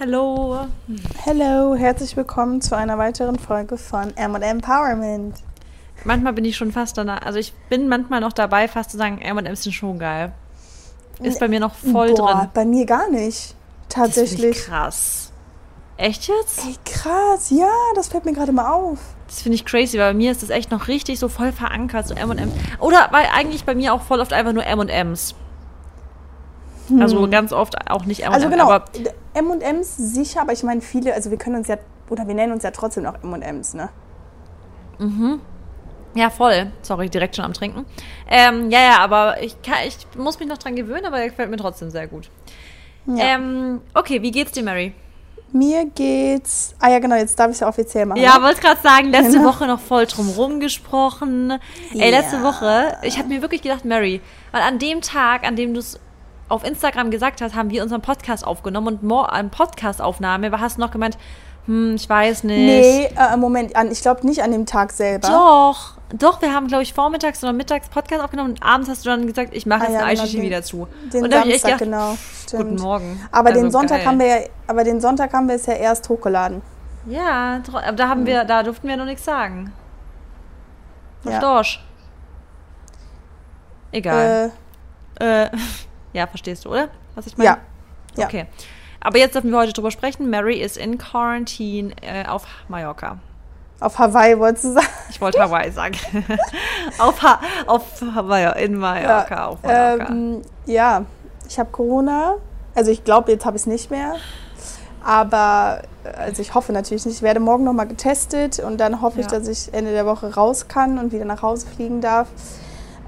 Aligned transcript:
Hallo. 0.00 0.66
Hallo, 1.24 1.76
herzlich 1.76 2.16
willkommen 2.16 2.60
zu 2.60 2.76
einer 2.76 2.98
weiteren 2.98 3.38
Folge 3.38 3.76
von 3.76 4.16
M 4.16 4.34
Empowerment. 4.34 5.36
Manchmal 6.02 6.32
bin 6.32 6.44
ich 6.44 6.56
schon 6.56 6.72
fast 6.72 6.98
danach, 6.98 7.22
also 7.22 7.38
ich 7.38 7.52
bin 7.68 7.88
manchmal 7.88 8.20
noch 8.20 8.32
dabei, 8.32 8.66
fast 8.66 8.90
zu 8.90 8.96
sagen, 8.96 9.20
M&M 9.20 9.54
sind 9.54 9.72
schon 9.72 9.98
geil. 10.00 10.32
Ist 11.22 11.38
bei 11.38 11.46
mir 11.46 11.60
noch 11.60 11.74
voll 11.74 12.12
Boah, 12.12 12.34
drin. 12.34 12.48
bei 12.52 12.64
mir 12.64 12.84
gar 12.86 13.08
nicht. 13.08 13.54
Das 13.88 13.94
Tatsächlich. 13.96 14.58
ich 14.58 14.64
krass. 14.64 15.32
Echt 15.96 16.26
jetzt? 16.26 16.64
Ey, 16.66 16.74
krass, 16.84 17.50
ja, 17.50 17.70
das 17.94 18.08
fällt 18.08 18.24
mir 18.24 18.32
gerade 18.32 18.50
mal 18.50 18.72
auf. 18.72 18.98
Das 19.28 19.42
finde 19.42 19.54
ich 19.54 19.64
crazy, 19.64 19.96
weil 19.96 20.12
bei 20.12 20.18
mir 20.18 20.32
ist 20.32 20.42
das 20.42 20.50
echt 20.50 20.72
noch 20.72 20.88
richtig 20.88 21.20
so 21.20 21.28
voll 21.28 21.52
verankert, 21.52 22.08
so 22.08 22.14
M&M. 22.14 22.50
Oder 22.80 23.08
weil 23.12 23.26
eigentlich 23.32 23.64
bei 23.64 23.76
mir 23.76 23.94
auch 23.94 24.02
voll 24.02 24.20
oft 24.20 24.32
einfach 24.32 24.52
nur 24.52 24.66
M&Ms. 24.66 25.36
Also 27.00 27.28
ganz 27.28 27.52
oft 27.52 27.74
auch 27.90 28.04
nicht 28.04 28.20
M&M, 28.20 28.32
Also 28.34 28.48
genau, 28.48 28.78
M&M's 29.34 29.96
sicher, 29.96 30.42
aber 30.42 30.52
ich 30.52 30.62
meine 30.62 30.80
viele, 30.80 31.14
also 31.14 31.30
wir 31.30 31.38
können 31.38 31.56
uns 31.56 31.68
ja, 31.68 31.76
oder 32.10 32.26
wir 32.28 32.34
nennen 32.34 32.52
uns 32.52 32.62
ja 32.62 32.70
trotzdem 32.70 33.04
noch 33.04 33.22
M&M's, 33.22 33.74
ne? 33.74 33.88
ja 36.14 36.30
voll. 36.30 36.70
Sorry, 36.82 37.10
direkt 37.10 37.36
schon 37.36 37.44
am 37.44 37.52
Trinken. 37.52 37.84
Ähm, 38.28 38.70
ja, 38.70 38.80
ja, 38.80 38.98
aber 39.00 39.42
ich, 39.42 39.60
kann, 39.62 39.78
ich 39.86 39.96
muss 40.16 40.38
mich 40.38 40.48
noch 40.48 40.58
dran 40.58 40.76
gewöhnen, 40.76 41.04
aber 41.04 41.18
er 41.18 41.28
gefällt 41.28 41.50
mir 41.50 41.56
trotzdem 41.56 41.90
sehr 41.90 42.06
gut. 42.06 42.30
Ja. 43.06 43.34
Ähm, 43.34 43.80
okay, 43.94 44.22
wie 44.22 44.30
geht's 44.30 44.52
dir, 44.52 44.62
Mary? 44.62 44.94
Mir 45.52 45.84
geht's, 45.86 46.74
ah 46.80 46.90
ja 46.90 46.98
genau, 46.98 47.14
jetzt 47.14 47.38
darf 47.38 47.48
ich 47.48 47.54
es 47.54 47.60
ja 47.60 47.68
offiziell 47.68 48.06
machen. 48.06 48.20
Ja, 48.20 48.42
wollte 48.42 48.60
gerade 48.60 48.80
sagen, 48.80 49.10
letzte 49.10 49.38
Genau. 49.38 49.50
Woche 49.50 49.66
noch 49.68 49.78
voll 49.78 50.06
drum 50.06 50.58
gesprochen. 50.58 51.60
Ey, 51.92 52.10
letzte. 52.10 52.42
Woche, 52.42 52.96
ich 53.02 53.18
habe 53.18 53.28
mir 53.28 53.40
wirklich 53.40 53.62
gedacht, 53.62 53.84
Mary, 53.84 54.20
weil 54.50 54.62
an 54.62 54.80
dem 54.80 55.00
Tag, 55.00 55.44
an 55.46 55.54
dem 55.54 55.72
du 55.72 55.78
es 55.78 56.00
auf 56.48 56.64
Instagram 56.64 57.10
gesagt 57.10 57.40
hast, 57.40 57.54
haben 57.54 57.70
wir 57.70 57.82
unseren 57.82 58.02
Podcast 58.02 58.46
aufgenommen 58.46 58.88
und 58.88 59.02
mor- 59.02 59.32
an 59.32 59.50
Podcastaufnahme 59.50 60.50
hast 60.60 60.76
du 60.76 60.80
noch 60.82 60.90
gemeint, 60.90 61.16
hm, 61.66 61.94
ich 61.94 62.08
weiß 62.08 62.44
nicht. 62.44 62.56
Nee, 62.58 63.04
äh, 63.16 63.36
Moment, 63.38 63.74
an, 63.74 63.90
ich 63.90 64.02
glaube 64.02 64.26
nicht 64.26 64.42
an 64.42 64.52
dem 64.52 64.66
Tag 64.66 64.92
selber. 64.92 65.26
Doch, 65.28 65.94
doch, 66.12 66.42
wir 66.42 66.52
haben, 66.52 66.66
glaube 66.68 66.82
ich, 66.82 66.92
vormittags 66.92 67.42
oder 67.42 67.54
mittags 67.54 67.88
Podcast 67.88 68.22
aufgenommen 68.22 68.50
und 68.50 68.62
abends 68.62 68.90
hast 68.90 69.06
du 69.06 69.10
dann 69.10 69.26
gesagt, 69.26 69.54
ich 69.54 69.64
mache 69.64 69.84
Ah 69.86 69.90
jetzt 69.90 69.94
ja, 69.94 70.04
eine 70.04 70.14
genau, 70.20 70.32
den- 70.32 70.42
wieder 70.42 70.62
zu. 70.62 70.86
Den 71.12 71.24
und 71.24 71.32
da 71.32 71.38
hab 71.40 71.46
ich 71.46 71.62
Samstag, 71.62 71.78
gedacht, 71.78 71.90
genau. 71.90 72.16
Stimmt. 72.46 72.62
guten 72.70 72.82
Morgen. 72.82 73.28
Aber 73.32 73.52
den 73.52 73.64
Also, 73.64 73.78
Sonntag 73.78 73.98
geil. 73.98 74.06
haben 74.06 74.18
wir 74.18 74.26
ja, 74.26 74.36
aber 74.66 74.84
den 74.84 75.00
Sonntag 75.00 75.32
haben 75.32 75.48
wir 75.48 75.54
es 75.54 75.64
ja 75.66 75.72
erst 75.74 76.06
hochgeladen. 76.10 76.60
Ja, 77.06 77.60
aber 77.72 77.92
da 77.92 78.08
haben 78.08 78.26
wir, 78.26 78.44
da 78.44 78.62
durften 78.62 78.86
wir 78.86 78.96
noch 78.98 79.06
nichts 79.06 79.24
sagen. 79.24 79.72
Ja. 81.24 81.40
Verstehst 81.40 81.80
Egal. 83.92 84.52
Äh, 85.20 85.44
Äh, 85.44 85.50
ja, 86.14 86.26
verstehst 86.26 86.64
du, 86.64 86.70
oder? 86.70 86.88
Was 87.14 87.26
ich 87.26 87.36
meine? 87.36 87.50
ja. 87.50 87.58
ja. 88.16 88.26
Okay. 88.26 88.46
Aber 89.00 89.18
jetzt 89.18 89.34
dürfen 89.34 89.50
wir 89.50 89.58
heute 89.58 89.74
drüber 89.74 89.90
sprechen. 89.90 90.30
Mary 90.30 90.56
ist 90.62 90.78
in 90.78 90.96
Quarantine 90.96 91.92
äh, 92.00 92.26
auf 92.26 92.46
Mallorca. 92.68 93.18
Auf 93.80 93.98
Hawaii 93.98 94.38
wolltest 94.38 94.64
du 94.64 94.72
sagen. 94.72 94.86
Ich 95.10 95.20
wollte 95.20 95.40
Hawaii 95.42 95.70
sagen. 95.70 95.94
auf, 96.98 97.22
ha 97.22 97.38
auf 97.66 98.00
Hawaii, 98.14 98.64
in 98.64 98.78
Mallorca, 98.78 99.46
auf 99.48 99.62
Mallorca. 99.62 100.08
Ähm, 100.10 100.40
ja, 100.64 101.04
ich 101.46 101.58
habe 101.58 101.70
Corona. 101.70 102.36
Also 102.74 102.90
ich 102.90 103.04
glaube, 103.04 103.30
jetzt 103.30 103.44
habe 103.44 103.56
ich 103.56 103.62
es 103.62 103.66
nicht 103.66 103.90
mehr. 103.90 104.14
Aber 105.04 105.82
also 106.16 106.40
ich 106.40 106.54
hoffe 106.54 106.72
natürlich 106.72 107.04
nicht. 107.04 107.16
Ich 107.16 107.22
werde 107.22 107.40
morgen 107.40 107.64
nochmal 107.64 107.86
getestet 107.86 108.58
und 108.58 108.78
dann 108.78 109.02
hoffe 109.02 109.20
ich, 109.20 109.30
Ja. 109.30 109.38
dass 109.38 109.48
ich 109.48 109.74
Ende 109.74 109.92
der 109.92 110.06
Woche 110.06 110.34
raus 110.34 110.66
kann 110.66 110.98
und 110.98 111.12
wieder 111.12 111.26
nach 111.26 111.42
Hause 111.42 111.66
fliegen 111.66 112.00
darf. 112.00 112.28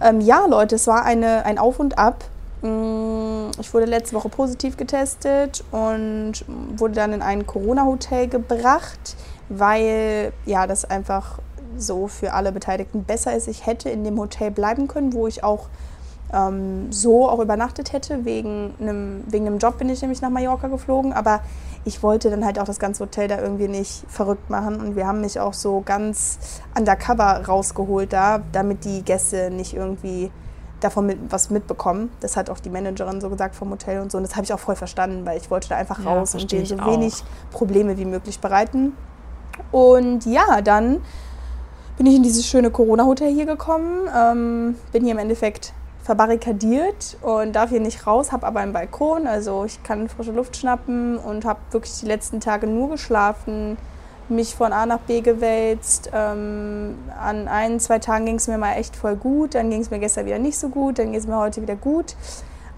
Ähm, 0.03 0.21
ja, 0.21 0.45
Leute, 0.47 0.75
es 0.75 0.87
war 0.87 1.05
eine, 1.05 1.47
ein 1.47 1.59
Auf 1.59 1.81
und 1.81 1.99
Ab. 1.99 2.25
Mm, 2.63 3.51
Ich 3.61 3.73
wurde 3.73 3.87
letzte 3.87 4.17
Woche 4.17 4.29
positiv 4.29 4.77
getestet 4.77 5.65
und 5.71 6.45
wurde 6.77 6.95
dann 6.95 7.13
in 7.13 7.23
ein 7.23 7.47
Corona-Hotel 7.47 8.29
gebracht, 8.29 9.17
weil 9.49 10.33
ja 10.45 10.67
das 10.67 10.85
einfach 10.85 11.39
so 11.77 12.09
für 12.09 12.33
alle 12.33 12.53
Beteiligten 12.53 13.05
besser 13.05 13.35
ist. 13.37 13.49
Ich 13.49 13.67
hätte 13.67 13.91
in 13.91 14.05
dem 14.05 14.19
Hotel 14.19 14.51
bleiben 14.51 14.89
können, 14.89 15.13
wo 15.13 15.27
ich 15.27 15.45
auch 15.45 15.69
ähm, 16.33 16.91
so 16.91 17.29
auch 17.29 17.41
übernachtet 17.41 17.93
hätte. 17.93 18.25
Wegen 18.25 18.75
einem, 18.81 19.25
wegen 19.27 19.47
einem 19.47 19.59
Job 19.59 19.79
bin 19.79 19.89
ich 19.89 20.01
nämlich 20.01 20.23
nach 20.23 20.31
Mallorca 20.31 20.69
geflogen, 20.69 21.13
aber 21.13 21.41
ich 21.85 22.03
wollte 22.03 22.31
dann 22.31 22.45
halt 22.45 22.59
auch 22.59 22.65
das 22.65 22.79
ganze 22.79 23.05
Hotel 23.05 23.29
da 23.29 23.41
irgendwie 23.41 23.69
nicht 23.69 24.05
verrückt 24.09 24.51
machen 24.51 24.81
und 24.81 24.97
wir 24.97 25.07
haben 25.07 25.21
mich 25.21 25.39
auch 25.39 25.55
so 25.55 25.83
ganz 25.85 26.39
undercover 26.77 27.45
rausgeholt 27.47 28.13
da, 28.13 28.41
damit 28.53 28.85
die 28.85 29.03
Gäste 29.03 29.51
nicht 29.51 29.75
irgendwie 29.75 30.31
davon 30.81 31.07
mit, 31.07 31.19
was 31.31 31.51
mitbekommen. 31.51 32.11
Das 32.21 32.37
hat 32.37 32.51
auch 32.51 32.59
die 32.61 32.71
Managerin 32.71 33.21
so 33.21 33.31
gesagt 33.31 33.55
vom 33.55 33.71
Hotel 33.71 34.01
und 34.01 34.13
so. 34.13 34.19
Und 34.19 34.25
das 34.25 34.35
habe 34.37 34.45
ich 34.45 34.53
auch 34.53 34.59
voll 34.59 34.77
verstanden, 34.77 35.25
weil 35.25 35.39
ich 35.39 35.51
wollte 35.51 35.69
da 35.69 35.77
einfach 35.77 36.03
Ja, 36.05 36.13
raus 36.13 36.35
und 36.35 36.51
denen 36.53 36.67
so 36.67 36.79
wenig. 36.79 37.15
Probleme 37.51 37.97
wie 37.99 38.05
möglich 38.05 38.41
bereiten. 38.41 38.93
Und 39.73 40.27
ja, 40.27 40.61
dann 40.63 41.03
bin 41.97 42.07
ich 42.07 42.17
in 42.17 42.23
dieses 42.23 42.47
schöne 42.47 42.71
Corona-Hotel 42.71 43.33
hier 43.33 43.47
gekommen, 43.47 44.09
ähm, 44.15 44.77
bin 44.93 45.05
hier 45.05 45.13
im 45.13 45.19
Endeffekt 45.19 45.73
verbarrikadiert 46.03 47.17
und 47.23 47.53
darf 47.57 47.71
hier 47.71 47.81
nicht 47.81 48.07
raus, 48.07 48.31
habe 48.31 48.47
aber 48.47 48.61
einen 48.61 48.73
Balkon, 48.73 49.27
also 49.27 49.65
ich 49.65 49.83
kann 49.83 50.09
frische 50.09 50.31
Luft 50.31 50.57
schnappen 50.57 51.19
und 51.19 51.45
habe 51.45 51.59
wirklich 51.73 51.99
die 51.99 52.07
letzten 52.07 52.39
Tage 52.39 52.67
nur 52.67 52.91
geschlafen, 52.91 53.77
mich 54.29 54.55
von 54.55 54.73
A 54.73 54.87
nach 54.87 55.01
B 55.01 55.21
gewälzt. 55.21 56.11
Ähm, 56.13 56.97
an 57.21 57.49
ein, 57.49 57.81
zwei 57.81 57.99
Tagen 57.99 58.27
ging 58.27 58.37
es 58.37 58.49
mir 58.49 58.59
mal 58.59 58.75
echt 58.75 58.97
voll 58.97 59.17
gut, 59.17 59.55
dann 59.55 59.71
ging 59.71 59.81
es 59.81 59.91
mir 59.91 59.99
gestern 59.99 60.27
wieder 60.27 60.39
nicht 60.39 60.59
so 60.59 60.69
gut, 60.69 60.99
dann 60.99 61.13
geht 61.13 61.21
es 61.21 61.27
mir 61.27 61.39
heute 61.39 61.63
wieder 61.63 61.77
gut. 61.77 62.17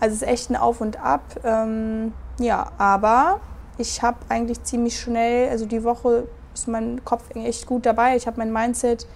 Also 0.01 0.15
es 0.15 0.23
ist 0.23 0.29
echt 0.29 0.51
ein 0.51 0.57
Auf 0.57 0.81
und 0.81 1.03
Ab. 1.03 1.23
Ähm, 1.45 2.13
ja, 2.39 2.71
aber 2.79 3.41
ich 3.79 4.03
habe 4.03 4.19
eigentlich 4.29 4.63
ziemlich 4.63 4.99
schnell, 4.99 5.49
also 5.49 5.67
die 5.67 5.85
Woche 5.85 6.25
ist 6.55 6.69
mein 6.69 7.05
Kopf 7.05 7.25
echt 7.35 7.67
gut 7.67 7.87
dabei. 7.87 8.17
Ich 8.17 8.27
habe 8.27 8.39
mein 8.39 8.53
Mindset 8.53 9.07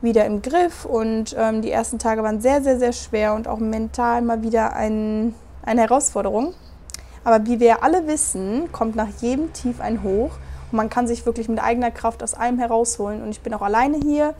wieder 0.00 0.24
im 0.26 0.42
Griff 0.42 0.84
und 0.84 1.34
ähm, 1.38 1.62
die 1.62 1.70
ersten 1.70 1.98
Tage 1.98 2.22
waren 2.22 2.40
sehr, 2.40 2.62
sehr, 2.62 2.78
sehr 2.78 2.92
schwer 2.92 3.34
und 3.34 3.48
auch 3.48 3.58
mental 3.58 4.22
mal 4.22 4.42
wieder 4.42 4.74
ein, 4.74 5.34
eine 5.62 5.82
Herausforderung. 5.82 6.54
Aber 7.24 7.46
wie 7.46 7.60
wir 7.60 7.82
alle 7.82 8.06
wissen, 8.06 8.70
kommt 8.72 8.96
nach 8.96 9.08
jedem 9.20 9.52
Tief 9.52 9.80
ein 9.80 10.02
Hoch 10.02 10.30
man 10.72 10.88
kann 10.90 11.06
sich 11.06 11.24
wirklich 11.26 11.48
mit 11.48 11.62
eigener 11.62 11.90
Kraft 11.90 12.22
aus 12.22 12.34
allem 12.34 12.58
herausholen. 12.58 13.22
Und 13.22 13.30
ich 13.30 13.40
bin 13.40 13.54
auch 13.54 13.62
alleine 13.62 13.98
hier, 13.98 14.34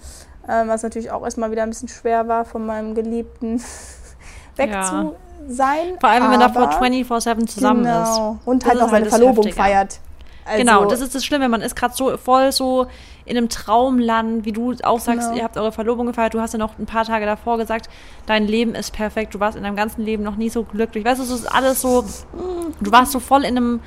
ähm, 0.48 0.68
was 0.68 0.82
natürlich 0.82 1.10
auch 1.10 1.24
erstmal 1.24 1.50
wieder 1.50 1.62
ein 1.62 1.70
bisschen 1.70 1.88
schwer 1.88 2.28
war, 2.28 2.44
von 2.44 2.64
meinem 2.66 2.94
Geliebten 2.94 3.62
weg 4.56 4.70
Ja. 4.72 4.82
zu 4.82 5.14
sein. 5.48 5.96
Vor 6.00 6.08
allem, 6.10 6.30
wenn 6.30 6.42
Aber- 6.42 6.70
24-7 6.80 7.46
zusammen 7.46 7.84
ist. 7.86 8.14
genau. 8.16 8.38
Und 8.44 8.62
Das 8.62 8.68
halt 8.68 8.76
ist 8.78 8.82
noch 8.82 8.90
seine 8.90 8.92
halt 8.92 9.06
das 9.06 9.14
Verlobung 9.18 9.44
Heftige. 9.44 9.56
feiert. 9.62 10.00
Also, 10.44 10.58
genau, 10.64 10.84
das 10.86 11.00
ist 11.02 11.14
das 11.14 11.24
Schlimme. 11.26 11.48
Man 11.50 11.60
ist 11.60 11.76
gerade 11.76 11.94
so 11.94 12.16
voll 12.16 12.52
so 12.52 12.86
in 13.26 13.36
einem 13.36 13.50
Traumland, 13.50 14.46
wie 14.46 14.52
du 14.52 14.72
auch 14.82 14.98
sagst, 14.98 15.28
Genau. 15.28 15.36
ihr 15.36 15.44
habt 15.44 15.58
eure 15.58 15.72
Verlobung 15.72 16.06
gefeiert. 16.06 16.32
Du 16.32 16.40
hast 16.40 16.54
ja 16.54 16.58
noch 16.58 16.78
ein 16.78 16.86
paar 16.86 17.04
Tage 17.04 17.26
davor 17.26 17.58
gesagt, 17.58 17.90
dein 18.24 18.46
Leben 18.46 18.74
ist 18.74 18.92
perfekt. 18.94 19.34
Du 19.34 19.40
warst 19.40 19.58
in 19.58 19.62
deinem 19.64 19.76
ganzen 19.76 20.02
Leben 20.02 20.22
noch 20.22 20.36
nie 20.36 20.48
so 20.48 20.62
glücklich. 20.64 21.04
Weißt 21.04 21.18
du, 21.20 21.24
es 21.24 21.30
ist 21.30 21.44
alles 21.44 21.82
so, 21.82 22.02
du 22.80 22.90
warst 22.90 23.12
so 23.12 23.20
voll 23.20 23.44
in 23.44 23.58
einem, 23.58 23.80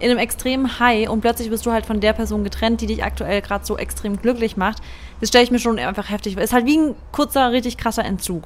in 0.00 0.10
einem 0.10 0.18
extremen 0.18 0.78
High 0.78 1.08
und 1.08 1.20
plötzlich 1.20 1.50
bist 1.50 1.66
du 1.66 1.72
halt 1.72 1.86
von 1.86 2.00
der 2.00 2.12
Person 2.12 2.44
getrennt, 2.44 2.80
die 2.80 2.86
dich 2.86 3.02
aktuell 3.04 3.42
gerade 3.42 3.64
so 3.64 3.76
extrem 3.76 4.16
glücklich 4.20 4.56
macht. 4.56 4.82
Das 5.20 5.28
stelle 5.30 5.44
ich 5.44 5.50
mir 5.50 5.58
schon 5.58 5.78
einfach 5.78 6.10
heftig 6.10 6.34
vor. 6.34 6.42
Ist 6.42 6.52
halt 6.52 6.66
wie 6.66 6.78
ein 6.78 6.94
kurzer, 7.12 7.50
richtig 7.52 7.76
krasser 7.76 8.04
Entzug. 8.04 8.44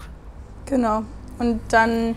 Genau. 0.66 1.02
Und 1.38 1.60
dann 1.70 2.14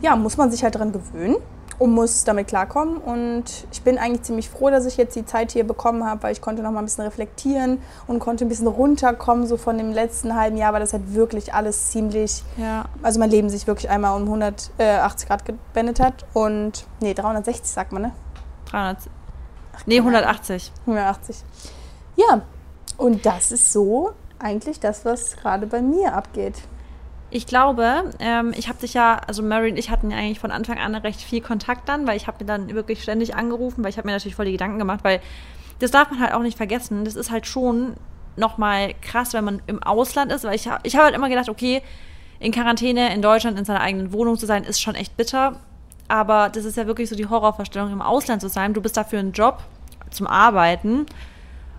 ja, 0.00 0.16
muss 0.16 0.36
man 0.36 0.50
sich 0.50 0.62
halt 0.62 0.76
dran 0.76 0.92
gewöhnen 0.92 1.36
und 1.78 1.92
muss 1.92 2.24
damit 2.24 2.48
klarkommen. 2.48 2.96
Und 2.96 3.44
ich 3.72 3.82
bin 3.82 3.98
eigentlich 3.98 4.22
ziemlich 4.22 4.48
froh, 4.48 4.70
dass 4.70 4.86
ich 4.86 4.96
jetzt 4.96 5.14
die 5.16 5.26
Zeit 5.26 5.52
hier 5.52 5.64
bekommen 5.64 6.04
habe, 6.04 6.22
weil 6.22 6.32
ich 6.32 6.40
konnte 6.40 6.62
noch 6.62 6.70
mal 6.70 6.78
ein 6.80 6.84
bisschen 6.84 7.04
reflektieren 7.04 7.78
und 8.06 8.18
konnte 8.20 8.44
ein 8.44 8.48
bisschen 8.48 8.66
runterkommen. 8.68 9.46
So 9.46 9.56
von 9.56 9.76
dem 9.78 9.92
letzten 9.92 10.34
halben 10.36 10.56
Jahr 10.56 10.72
war 10.72 10.80
das 10.80 10.92
halt 10.92 11.14
wirklich 11.14 11.52
alles 11.54 11.90
ziemlich, 11.90 12.42
Ja. 12.56 12.84
also 13.02 13.18
mein 13.20 13.30
Leben 13.30 13.48
sich 13.50 13.66
wirklich 13.66 13.90
einmal 13.90 14.16
um 14.20 14.24
180 14.26 15.28
Grad 15.28 15.44
gewendet 15.44 16.00
hat. 16.00 16.24
Und 16.32 16.86
nee, 17.00 17.14
360 17.14 17.66
sagt 17.70 17.92
man, 17.92 18.02
ne? 18.02 18.12
300. 18.70 19.10
Nee, 19.86 19.98
180. 19.98 20.72
180. 20.86 21.36
Ja, 22.16 22.42
und 22.96 23.24
das 23.26 23.52
ist 23.52 23.72
so 23.72 24.12
eigentlich 24.38 24.80
das, 24.80 25.04
was 25.04 25.36
gerade 25.36 25.66
bei 25.66 25.82
mir 25.82 26.14
abgeht. 26.14 26.62
Ich 27.30 27.46
glaube, 27.46 28.10
ähm, 28.20 28.54
ich 28.56 28.68
habe 28.68 28.78
dich 28.78 28.94
ja, 28.94 29.20
also 29.26 29.42
Mary 29.42 29.70
und 29.70 29.76
ich 29.76 29.90
hatten 29.90 30.10
ja 30.10 30.16
eigentlich 30.16 30.40
von 30.40 30.50
Anfang 30.50 30.78
an 30.78 30.94
recht 30.94 31.20
viel 31.20 31.42
Kontakt 31.42 31.88
dann, 31.88 32.06
weil 32.06 32.16
ich 32.16 32.26
habe 32.26 32.38
mir 32.40 32.46
dann 32.46 32.72
wirklich 32.74 33.02
ständig 33.02 33.34
angerufen, 33.36 33.84
weil 33.84 33.90
ich 33.90 33.98
habe 33.98 34.08
mir 34.08 34.12
natürlich 34.12 34.34
voll 34.34 34.46
die 34.46 34.52
Gedanken 34.52 34.78
gemacht, 34.78 35.00
weil 35.02 35.20
das 35.78 35.90
darf 35.90 36.10
man 36.10 36.20
halt 36.20 36.32
auch 36.32 36.42
nicht 36.42 36.56
vergessen. 36.56 37.04
Das 37.04 37.16
ist 37.16 37.30
halt 37.30 37.46
schon 37.46 37.94
nochmal 38.36 38.94
krass, 39.02 39.34
wenn 39.34 39.44
man 39.44 39.62
im 39.66 39.82
Ausland 39.82 40.32
ist, 40.32 40.44
weil 40.44 40.54
ich, 40.54 40.68
ich 40.84 40.94
habe 40.96 41.04
halt 41.04 41.14
immer 41.14 41.28
gedacht, 41.28 41.48
okay, 41.48 41.82
in 42.40 42.52
Quarantäne 42.52 43.12
in 43.12 43.20
Deutschland 43.20 43.58
in 43.58 43.64
seiner 43.64 43.80
eigenen 43.80 44.12
Wohnung 44.12 44.38
zu 44.38 44.46
sein, 44.46 44.64
ist 44.64 44.80
schon 44.80 44.94
echt 44.94 45.16
bitter. 45.16 45.60
Aber 46.08 46.48
das 46.48 46.64
ist 46.64 46.76
ja 46.76 46.86
wirklich 46.86 47.08
so 47.08 47.16
die 47.16 47.26
Horrorvorstellung, 47.26 47.92
im 47.92 48.02
Ausland 48.02 48.40
zu 48.40 48.48
sein. 48.48 48.72
Du 48.74 48.80
bist 48.80 48.96
dafür 48.96 49.18
einen 49.18 49.32
Job 49.32 49.58
zum 50.10 50.26
Arbeiten 50.26 51.04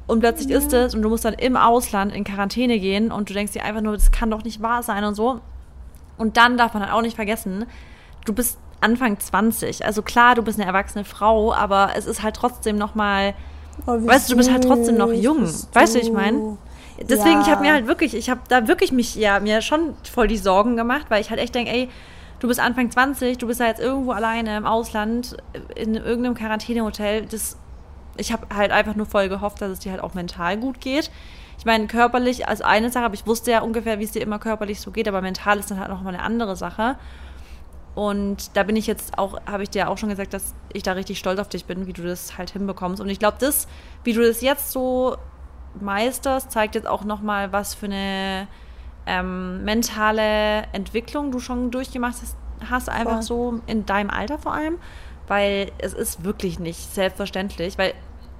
und 0.05 0.19
plötzlich 0.19 0.49
ist 0.51 0.71
es 0.73 0.93
und 0.93 1.01
du 1.01 1.09
musst 1.09 1.25
dann 1.25 1.33
im 1.33 1.57
Ausland 1.57 2.13
in 2.13 2.23
Quarantäne 2.23 2.79
gehen 2.79 3.11
und 3.11 3.29
du 3.29 3.33
denkst 3.33 3.53
dir 3.53 3.63
einfach 3.63 3.81
nur, 3.81 3.93
das 3.93 4.11
kann 4.11 4.29
doch 4.29 4.43
nicht 4.43 4.61
wahr 4.61 4.83
sein 4.83 5.03
und 5.03 5.15
so. 5.15 5.39
Und 6.17 6.37
dann 6.37 6.57
darf 6.57 6.73
man 6.73 6.83
halt 6.83 6.93
auch 6.93 7.01
nicht 7.01 7.15
vergessen, 7.15 7.65
du 8.25 8.33
bist 8.33 8.59
Anfang 8.81 9.19
20. 9.19 9.85
Also 9.85 10.01
klar, 10.01 10.35
du 10.35 10.41
bist 10.43 10.59
eine 10.59 10.67
erwachsene 10.67 11.05
Frau, 11.05 11.53
aber 11.53 11.91
es 11.95 12.05
ist 12.05 12.21
halt 12.23 12.35
trotzdem 12.35 12.77
noch 12.77 12.93
mal, 12.95 13.33
Oh, 13.87 13.91
weißt 14.05 14.29
du, 14.29 14.33
du 14.33 14.37
bist 14.37 14.51
halt 14.51 14.63
trotzdem 14.63 14.97
noch 14.97 15.11
jung. 15.13 15.43
Weißt 15.73 15.95
du, 15.95 15.99
ich 15.99 16.11
meine? 16.11 16.57
Deswegen, 17.01 17.39
ich 17.41 17.49
habe 17.49 17.61
mir 17.61 17.67
Ja. 17.69 17.73
halt 17.75 17.87
wirklich, 17.87 18.13
ich 18.13 18.29
habe 18.29 18.41
da 18.49 18.67
wirklich 18.67 18.91
mich 18.91 19.15
ja 19.15 19.39
mir 19.39 19.61
schon 19.61 19.95
voll 20.11 20.27
die 20.27 20.37
Sorgen 20.37 20.75
gemacht, 20.75 21.05
weil 21.09 21.21
ich 21.21 21.29
halt 21.29 21.39
echt 21.39 21.55
denke, 21.55 21.71
ey, 21.71 21.89
du 22.39 22.47
bist 22.47 22.59
Anfang 22.59 22.89
20, 22.89 23.38
du 23.38 23.47
bist 23.47 23.59
da 23.59 23.68
jetzt 23.68 23.80
irgendwo 23.80 24.12
alleine 24.12 24.57
im 24.57 24.65
Ausland 24.65 25.38
in 25.75 25.95
irgendeinem 25.95 26.36
Quarantänehotel. 26.36 27.25
Das, 27.25 27.57
ich 28.18 28.31
habe 28.31 28.47
halt 28.56 28.71
einfach 28.71 28.95
nur 28.95 29.06
voll 29.06 29.30
gehofft, 29.30 29.62
dass 29.62 29.71
es 29.71 29.80
dir 29.80 29.91
halt 29.91 30.01
auch 30.01 30.13
mental 30.13 30.57
gut 30.57 30.81
geht. 30.81 31.12
Ich 31.57 31.65
meine, 31.65 31.88
körperlich, 31.88 32.47
also 32.47 32.63
eine 32.63 32.89
Sache, 32.89 33.06
aber 33.06 33.13
ich 33.13 33.27
wusste 33.27 33.51
ja 33.51 33.62
ungefähr, 33.62 34.00
wie 34.00 34.06
es 34.06 34.12
dir 34.12 34.21
immer 34.21 34.39
körperlich 34.39 34.80
so 34.80 34.91
geht, 34.91 35.07
aber 35.07 35.21
mental 35.21 35.59
ist 35.59 35.69
dann 35.69 35.80
halt 35.80 35.89
noch 35.89 36.01
mal 36.01 36.13
eine 36.13 36.24
andere 36.24 36.56
Sache. 36.56 36.97
Und 37.95 38.56
da 38.56 38.63
bin 38.63 38.77
ich 38.77 38.88
jetzt 38.88 39.18
auch, 39.18 39.42
habe 39.45 39.63
ich 39.63 39.69
dir 39.69 39.89
auch 39.89 39.97
schon 39.97 40.07
gesagt, 40.07 40.33
dass 40.33 40.56
ich 40.71 40.83
da 40.83 40.94
richtig 40.94 41.19
stolz 41.19 41.38
auf 41.38 41.50
dich 41.50 41.65
bin, 41.65 41.85
wie 41.85 41.92
du 41.92 42.03
das 42.03 42.38
halt 42.38 42.51
hinbekommst. 42.51 43.01
Und 43.01 43.09
ich 43.09 43.19
glaube, 43.19 43.38
das, 43.42 43.68
wie 44.06 44.13
du 44.13 44.21
das 44.21 44.39
jetzt 44.39 44.71
so 44.71 45.18
meisterst, 45.81 46.50
zeigt 46.50 46.75
jetzt 46.75 46.88
auch 46.88 47.03
noch 47.03 47.21
mal, 47.21 47.51
was 47.51 47.75
für 47.75 47.88
eine 47.88 48.47
ähm, 49.09 49.63
mentale 49.63 50.63
Entwicklung 50.71 51.31
du 51.31 51.39
schon 51.39 51.71
durchgemacht 51.71 52.17
hast, 52.21 52.38
hast 52.69 52.89
einfach 52.89 53.13
Voll. 53.13 53.23
so 53.23 53.61
in 53.65 53.85
deinem 53.85 54.09
Alter 54.09 54.38
vor 54.38 54.53
allem. 54.53 54.77
Weil 55.27 55.71
es 55.79 55.94
ist 55.94 56.23
wirklich 56.23 56.59
nicht 56.59 56.94
selbstverständlich, 56.94 57.77
weil 57.77 57.94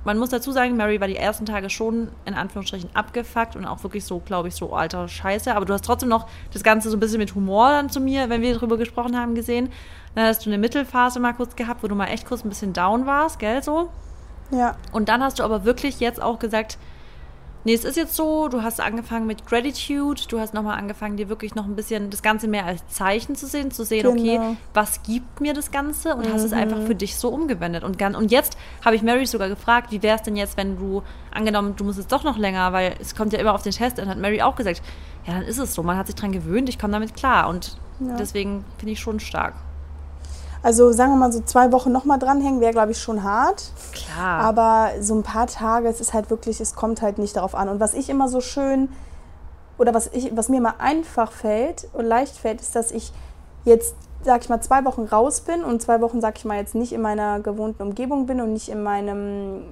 man 0.06 0.18
muss 0.18 0.30
dazu 0.30 0.52
sagen, 0.52 0.78
Mary 0.78 1.02
war 1.02 1.08
die 1.08 1.18
ersten 1.18 1.46
Tage 1.46 1.70
schon 1.70 2.10
in 2.26 2.34
Anführungsstrichen 2.34 2.90
abgefuckt 2.96 3.56
und 3.56 3.66
auch 3.66 3.84
wirklich 3.84 4.06
so, 4.06 4.20
glaube 4.20 4.48
ich, 4.48 4.56
so 4.56 4.74
alter 4.74 5.08
Scheiße. 5.08 5.54
Aber 5.56 5.66
du 5.66 5.74
hast 5.74 5.84
trotzdem 5.84 6.10
noch 6.10 6.28
das 6.54 6.64
Ganze 6.64 6.90
so 6.90 6.98
ein 6.98 7.00
bisschen 7.00 7.20
mit 7.20 7.36
Humor 7.36 7.70
dann 7.70 7.90
zu 7.90 8.00
mir, 8.00 8.30
wenn 8.30 8.42
wir 8.42 8.54
darüber 8.54 8.78
gesprochen 8.78 9.18
haben, 9.18 9.36
gesehen. 9.36 9.70
Dann 10.16 10.26
hast 10.26 10.46
du 10.46 10.50
eine 10.50 10.58
Mittelphase 10.58 11.20
mal 11.20 11.34
kurz 11.34 11.56
gehabt, 11.56 11.84
wo 11.84 11.88
du 11.88 11.96
mal 11.96 12.08
echt 12.08 12.26
kurz 12.26 12.44
ein 12.44 12.50
bisschen 12.50 12.74
down 12.74 13.06
warst, 13.06 13.40
gell, 13.40 13.62
so. 13.62 13.90
Ja, 14.52 14.78
Und 14.92 15.10
dann 15.10 15.22
hast 15.22 15.40
du 15.40 15.44
aber 15.44 15.64
wirklich 15.64 16.00
jetzt 16.00 16.22
auch 16.22 16.40
gesagt, 16.40 16.78
nee, 17.66 17.74
es 17.74 17.84
ist 17.84 17.98
jetzt 17.98 18.16
so, 18.16 18.48
du 18.48 18.62
hast 18.64 18.80
angefangen 18.80 19.28
mit 19.28 19.46
Gratitude, 19.46 20.22
du 20.30 20.40
hast 20.40 20.54
nochmal 20.54 20.78
angefangen, 20.78 21.18
dir 21.18 21.30
wirklich 21.30 21.56
noch 21.56 21.66
ein 21.66 21.76
bisschen 21.76 22.10
das 22.10 22.22
Ganze 22.22 22.48
mehr 22.48 22.66
als 22.66 22.88
Zeichen 22.88 23.36
zu 23.36 23.48
sehen, 23.48 23.72
zu 23.72 23.84
sehen, 23.84 24.08
okay, 24.08 24.38
Genau. 24.38 24.56
was 24.74 25.04
gibt 25.04 25.42
mir 25.42 25.54
das 25.54 25.72
Ganze 25.72 26.16
und 26.16 26.32
hast 26.32 26.44
es 26.44 26.54
einfach 26.54 26.80
für 26.82 26.96
dich 26.96 27.16
so 27.18 27.30
umgewendet. 27.30 27.84
Und, 27.84 28.02
und 28.02 28.32
jetzt 28.32 28.58
habe 28.84 28.96
ich 28.96 29.02
Mary 29.04 29.26
sogar 29.26 29.50
gefragt, 29.50 29.92
wie 29.92 30.02
wäre 30.04 30.16
es 30.18 30.24
denn 30.24 30.36
jetzt, 30.36 30.58
wenn 30.58 30.78
du, 30.78 31.04
angenommen, 31.32 31.76
du 31.76 31.84
musst 31.84 31.98
jetzt 32.00 32.12
doch 32.12 32.24
noch 32.24 32.38
länger, 32.38 32.72
weil 32.74 32.96
es 33.00 33.16
kommt 33.16 33.34
ja 33.34 33.40
immer 33.40 33.54
auf 33.54 33.62
den 33.64 33.72
Test, 33.74 33.98
dann 33.98 34.08
hat 34.10 34.18
Mary 34.18 34.42
auch 34.42 34.56
gesagt, 34.56 34.82
ja, 35.28 35.34
dann 35.34 35.44
ist 35.44 35.58
es 35.60 35.74
so, 35.74 35.84
man 35.84 35.98
hat 35.98 36.08
sich 36.08 36.16
dran 36.16 36.32
gewöhnt, 36.32 36.70
ich 36.70 36.80
komme 36.80 36.94
damit 36.94 37.14
klar 37.16 37.50
und 37.50 37.78
Ja. 38.00 38.16
deswegen 38.16 38.64
finde 38.78 38.94
ich 38.94 39.00
schon 39.00 39.20
stark. 39.20 39.54
Also 40.62 40.92
sagen 40.92 41.14
wir 41.14 41.18
mal 41.18 41.32
so 41.32 41.42
zwei 41.42 41.72
Wochen 41.72 41.92
nochmal 41.92 42.20
dranhängen, 42.20 42.60
wäre 42.60 42.74
glaube 42.74 42.92
ich 42.92 43.02
schon 43.02 43.24
hart. 43.24 43.72
Klar. 43.94 44.42
Aber 44.42 44.90
so 45.02 45.16
ein 45.16 45.24
paar 45.24 45.48
Tage, 45.48 45.88
es 45.88 46.02
ist 46.02 46.14
halt 46.14 46.30
wirklich, 46.30 46.60
es 46.60 46.76
kommt 46.76 47.02
halt 47.02 47.18
nicht 47.18 47.36
darauf 47.36 47.56
an. 47.56 47.70
Und 47.70 47.80
was 47.80 47.94
ich 47.94 48.10
immer 48.10 48.28
so 48.28 48.42
schön 48.42 48.90
oder 49.78 49.94
was, 49.94 50.08
ich, 50.12 50.36
was 50.36 50.50
mir 50.50 50.62
mal 50.62 50.76
einfach 50.80 51.32
fällt 51.32 51.88
und 51.94 52.06
leicht 52.06 52.36
fällt, 52.36 52.62
ist, 52.62 52.76
dass 52.76 52.92
ich 52.92 53.14
jetzt, 53.64 53.96
sag 54.24 54.44
ich 54.44 54.50
mal, 54.50 54.62
zwei 54.62 54.84
Wochen 54.84 55.04
raus 55.04 55.42
bin 55.42 55.64
und 55.64 55.82
zwei 55.82 56.02
Wochen, 56.02 56.20
sag 56.20 56.38
ich 56.38 56.46
mal, 56.46 56.58
jetzt 56.58 56.76
nicht 56.76 56.92
in 56.92 57.02
meiner 57.02 57.40
gewohnten 57.40 57.82
Umgebung 57.84 58.26
bin 58.26 58.42
und 58.42 58.52
nicht 58.52 58.70
in 58.70 58.84
meinem 58.84 59.64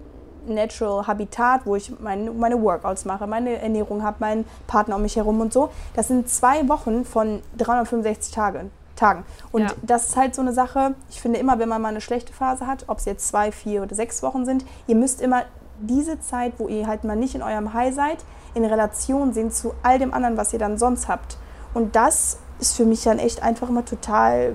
Natural 0.47 1.05
Habitat, 1.05 1.65
wo 1.65 1.75
ich 1.75 1.91
mein, 1.99 2.39
meine 2.39 2.61
Workouts 2.61 3.03
mache, 3.03 3.27
meine 3.27 3.61
Ernährung 3.61 4.03
habe, 4.03 4.17
meinen 4.19 4.45
Partner 4.65 4.95
um 4.95 5.01
mich 5.01 5.17
herum 5.17 5.41
und 5.41 5.51
so. 5.51 5.69
Das 5.93 6.07
sind 6.07 6.29
zwei 6.29 6.67
Wochen 6.69 7.03
von 7.03 7.41
365 7.57 8.33
Tagen. 8.33 8.71
Tagen. 8.97 9.23
Und 9.53 9.61
Ja. 9.61 9.67
das 9.81 10.09
ist 10.09 10.17
halt 10.17 10.35
so 10.35 10.41
eine 10.41 10.51
Sache, 10.51 10.95
ich 11.09 11.21
finde 11.21 11.39
immer, 11.39 11.57
wenn 11.59 11.69
man 11.69 11.81
mal 11.81 11.89
eine 11.89 12.01
schlechte 12.01 12.33
Phase 12.33 12.67
hat, 12.67 12.83
ob 12.88 12.97
es 12.97 13.05
jetzt 13.05 13.27
zwei, 13.29 13.51
vier 13.53 13.83
oder 13.83 13.95
sechs 13.95 14.21
Wochen 14.23 14.44
sind, 14.45 14.65
ihr 14.88 14.95
müsst 14.95 15.21
immer 15.21 15.44
diese 15.79 16.19
Zeit, 16.19 16.53
wo 16.57 16.67
ihr 16.67 16.88
halt 16.88 17.03
mal 17.05 17.15
nicht 17.15 17.35
in 17.35 17.41
eurem 17.44 17.73
High 17.73 17.94
seid, 17.94 18.17
in 18.55 18.65
Relation 18.65 19.31
sehen 19.33 19.51
zu 19.51 19.73
all 19.83 19.99
dem 19.99 20.13
anderen, 20.13 20.35
was 20.35 20.51
ihr 20.51 20.59
dann 20.59 20.77
sonst 20.77 21.07
habt. 21.07 21.38
Und 21.73 21.95
das 21.95 22.39
ist 22.59 22.75
für 22.75 22.85
mich 22.85 23.03
dann 23.03 23.19
echt 23.19 23.44
einfach 23.44 23.69
immer 23.69 23.85
total 23.85 24.53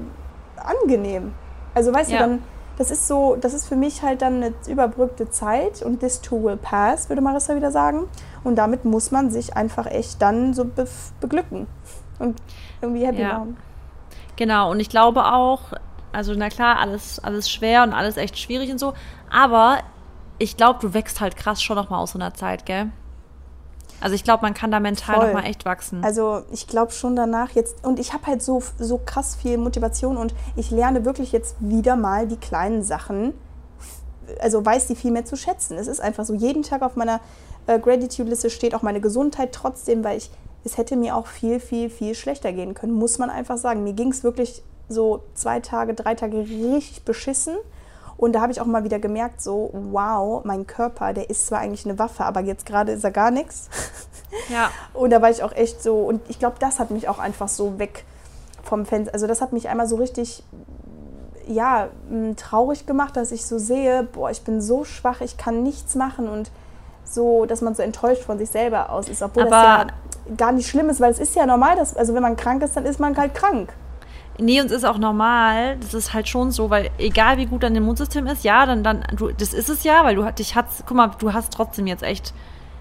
angenehm. 0.56 1.33
Also 1.75 1.94
weißt 1.94 2.11
Ja. 2.11 2.19
du, 2.19 2.25
dann, 2.25 2.43
das 2.79 2.91
ist 2.91 3.06
so, 3.06 3.37
das 3.37 3.55
ist 3.55 3.67
für 3.69 3.77
mich 3.77 4.03
halt 4.03 4.23
dann 4.23 4.37
eine 4.43 4.55
überbrückte 4.67 5.31
Zeit 5.31 5.83
und 5.83 6.00
this 6.00 6.21
too 6.21 6.43
will 6.43 6.56
pass, 6.56 7.09
würde 7.09 7.23
Marissa 7.23 7.55
wieder 7.55 7.71
sagen. 7.71 8.05
Und 8.44 8.56
damit 8.56 8.85
muss 8.85 9.11
man 9.11 9.31
sich 9.31 9.56
einfach 9.56 9.87
echt 9.87 10.21
dann 10.21 10.53
so 10.55 10.65
be 10.65 10.87
beglücken 11.21 11.67
und 12.19 12.41
irgendwie 12.81 13.06
happy 13.06 13.21
Ja. 13.21 13.35
machen. 13.39 13.56
Genau, 14.37 14.70
und 14.70 14.81
ich 14.81 14.88
glaube 14.88 15.25
auch, 15.25 15.61
also 16.12 16.32
na 16.37 16.49
klar, 16.49 16.79
alles, 16.79 17.19
alles 17.20 17.50
schwer 17.50 17.82
und 17.82 17.93
alles 17.93 18.17
echt 18.17 18.38
schwierig 18.38 18.70
und 18.70 18.79
so, 18.79 18.94
aber 19.31 19.79
ich 20.38 20.56
glaube, 20.56 20.79
du 20.81 20.94
wächst 20.94 21.20
halt 21.20 21.37
krass 21.37 21.62
schon 21.62 21.76
nochmal 21.76 22.00
aus 22.00 22.12
so 22.12 22.19
einer 22.19 22.34
Zeit, 22.34 22.67
gell? 22.67 22.90
Also 24.00 24.17
ich 24.17 24.25
glaube, 24.25 24.43
man 24.43 24.52
kann 24.52 24.73
da 24.73 24.81
mental 24.81 25.14
Voll. 25.14 25.26
nochmal 25.26 25.44
echt 25.44 25.64
wachsen. 25.64 26.02
Also 26.02 26.43
ich 26.50 26.67
glaube 26.67 26.90
schon 26.90 27.14
danach 27.14 27.50
jetzt, 27.50 27.84
und 27.87 28.00
ich 28.00 28.12
habe 28.12 28.26
halt 28.26 28.43
so, 28.43 28.61
so 28.79 28.99
krass 28.99 29.37
viel 29.37 29.58
Motivation 29.58 30.17
und 30.17 30.34
ich 30.56 30.73
lerne 30.73 31.05
wirklich 31.05 31.31
jetzt 31.31 31.55
wieder 31.61 31.94
mal 31.94 32.26
die 32.26 32.37
kleinen 32.37 32.82
Sachen, 32.82 33.32
also 34.40 34.64
weiß 34.64 34.88
die 34.88 34.96
viel 34.96 35.12
mehr 35.12 35.25
zu 35.25 35.37
schätzen. 35.37 35.79
Es 35.79 35.87
ist 35.87 36.00
einfach 36.00 36.25
so, 36.25 36.34
jeden 36.34 36.64
Tag 36.64 36.82
auf 36.82 36.96
meiner 36.96 37.20
äh, 37.69 37.79
Gratitude-Liste 37.79 38.50
steht 38.50 38.75
auch 38.75 38.82
meine 38.82 39.00
Gesundheit 39.00 39.52
trotzdem, 39.52 40.02
weil 40.02 40.19
ich, 40.19 40.31
es 40.64 40.76
hätte 40.79 40.97
mir 40.97 41.17
auch 41.17 41.26
viel, 41.26 41.61
viel, 41.61 41.91
viel 41.91 42.14
schlechter 42.14 42.53
gehen 42.53 42.75
können, 42.75 42.93
muss 42.93 43.19
man 43.19 43.31
einfach 43.31 43.56
sagen. 43.56 43.82
Mir 43.85 43.93
ging 43.94 44.11
es 44.11 44.23
wirklich 44.25 44.62
so 44.88 45.23
zwei 45.35 45.61
Tage, 45.61 45.94
drei 45.94 46.14
Tage 46.14 46.38
richtig 46.38 47.05
beschissen. 47.05 47.56
Und 48.19 48.35
da 48.35 48.41
habe 48.41 48.53
ich 48.53 48.61
auch 48.61 48.67
mal 48.67 48.85
wieder 48.85 49.00
gemerkt, 49.00 49.41
so, 49.43 49.70
wow, 49.73 50.44
mein 50.44 50.67
Körper, 50.67 51.12
der 51.12 51.29
ist 51.31 51.47
zwar 51.49 51.59
eigentlich 51.59 51.85
eine 51.87 51.99
Waffe, 51.99 52.25
aber 52.25 52.41
jetzt 52.41 52.67
gerade 52.67 52.93
ist 52.93 53.03
er 53.03 53.11
gar 53.11 53.31
nichts. 53.32 53.69
ja, 54.49 54.70
Und 54.94 55.11
da 55.11 55.20
war 55.20 55.31
ich 55.31 55.43
auch 55.43 55.53
echt 55.53 55.82
so, 55.82 55.97
und 55.97 56.20
ich 56.29 56.38
glaube, 56.38 56.56
das 56.61 56.79
hat 56.79 56.91
mich 56.93 57.08
auch 57.08 57.19
einfach 57.19 57.49
so 57.49 57.79
weg 57.81 58.05
vom 58.62 58.87
Fenster. 58.87 59.12
Also 59.15 59.26
das 59.26 59.41
hat 59.41 59.53
mich 59.53 59.69
einmal 59.69 59.88
so 59.88 59.97
richtig, 59.97 60.44
ja, 61.49 61.88
m, 62.11 62.37
traurig 62.37 62.87
gemacht, 62.87 63.17
dass 63.17 63.32
ich 63.32 63.44
so 63.44 63.58
sehe, 63.58 64.05
boah, 64.05 64.31
ich 64.31 64.43
bin 64.43 64.61
so 64.61 64.85
schwach, 64.85 65.20
ich 65.20 65.37
kann 65.37 65.62
nichts 65.65 65.97
machen 65.97 66.29
und 66.29 66.50
so, 67.05 67.44
dass 67.47 67.61
man 67.61 67.75
so 67.75 67.82
enttäuscht 67.82 68.23
von 68.23 68.38
sich 68.38 68.50
selber 68.50 68.91
aus 68.91 69.08
ist, 69.08 69.23
obwohl 69.23 69.44
das 69.44 69.53
Aber- 69.53 69.62
ja 69.82 69.87
gar 70.37 70.53
nicht 70.53 70.69
schlimm 70.69 70.89
ist, 70.89 71.01
weil 71.01 71.11
es 71.11 71.19
ist 71.19 71.35
ja 71.35 71.47
normal, 71.47 71.77
dass, 71.77 71.97
also 71.97 72.15
wenn 72.15 72.23
man 72.23 72.37
krank 72.37 72.63
ist, 72.63 72.77
dann 72.77 72.87
ist 72.87 73.01
man 73.01 73.17
halt 73.17 73.35
krank. 73.35 73.73
nee, 74.39 74.61
und 74.61 74.67
es 74.67 74.73
ist 74.73 74.85
auch 74.85 74.99
normal, 74.99 75.77
das 75.79 75.95
ist 75.95 76.15
halt 76.15 76.29
schon 76.29 76.51
so, 76.51 76.70
weil 76.70 76.91
egal 76.99 77.37
wie 77.37 77.46
gut 77.46 77.63
dein 77.63 77.77
Immunsystem 77.77 78.27
ist, 78.27 78.44
ja, 78.44 78.67
dann, 78.67 78.82
dann, 78.82 79.05
du, 79.15 79.31
das 79.31 79.53
ist 79.53 79.69
es 79.69 79.85
ja, 79.85 80.05
weil 80.05 80.17
du 80.17 80.31
dich 80.32 80.56
hast, 80.56 80.85
guck 80.87 80.96
mal, 80.96 81.11
du 81.19 81.32
hast 81.32 81.53
trotzdem 81.53 81.87
jetzt 81.87 82.03
echt, 82.03 82.32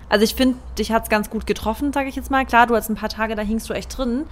also 0.10 0.24
ich 0.24 0.36
finde, 0.36 0.58
dich 0.78 0.92
hat 0.92 1.04
es 1.04 1.10
ganz 1.10 1.30
gut 1.30 1.48
getroffen, 1.48 1.94
sage 1.94 2.10
ich 2.10 2.16
jetzt 2.18 2.30
mal. 2.30 2.46
Klar, 2.46 2.68
du 2.68 2.76
hast 2.76 2.90
ein 2.90 2.96
paar 2.96 3.08
Tage, 3.08 3.36
da 3.36 3.44
hingst 3.44 3.70
du 3.70 3.74
echt 3.74 3.98
drin. 3.98 4.26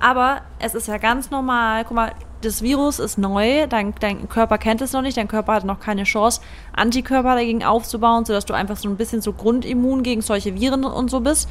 Aber 0.00 0.42
es 0.60 0.74
ist 0.74 0.86
ja 0.88 0.98
ganz 0.98 1.30
normal. 1.30 1.84
Guck 1.84 1.96
mal, 1.96 2.12
das 2.42 2.62
Virus 2.62 2.98
ist 2.98 3.18
neu, 3.18 3.66
dein, 3.66 3.94
dein 3.98 4.28
Körper 4.28 4.58
kennt 4.58 4.82
es 4.82 4.92
noch 4.92 5.02
nicht, 5.02 5.16
dein 5.16 5.26
Körper 5.26 5.54
hat 5.54 5.64
noch 5.64 5.80
keine 5.80 6.04
Chance, 6.04 6.40
Antikörper 6.72 7.34
dagegen 7.34 7.64
aufzubauen, 7.64 8.24
sodass 8.24 8.44
du 8.44 8.54
einfach 8.54 8.76
so 8.76 8.88
ein 8.88 8.96
bisschen 8.96 9.20
so 9.20 9.32
grundimmun 9.32 10.02
gegen 10.02 10.22
solche 10.22 10.54
Viren 10.54 10.84
und 10.84 11.10
so 11.10 11.20
bist. 11.20 11.48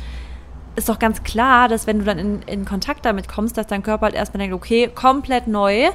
Ist 0.76 0.90
doch 0.90 1.00
ganz 1.00 1.24
klar, 1.24 1.70
dass 1.70 1.88
wenn 1.88 2.00
du 2.00 2.06
dann 2.06 2.20
in, 2.20 2.42
in 2.44 2.66
Kontakt 2.66 3.06
damit 3.06 3.28
kommst, 3.30 3.58
dass 3.58 3.68
dein 3.68 3.84
Körper 3.84 4.06
halt 4.06 4.16
erstmal 4.16 4.40
denkt, 4.40 4.56
okay, 4.56 4.90
komplett 4.94 5.48
neu, 5.48 5.90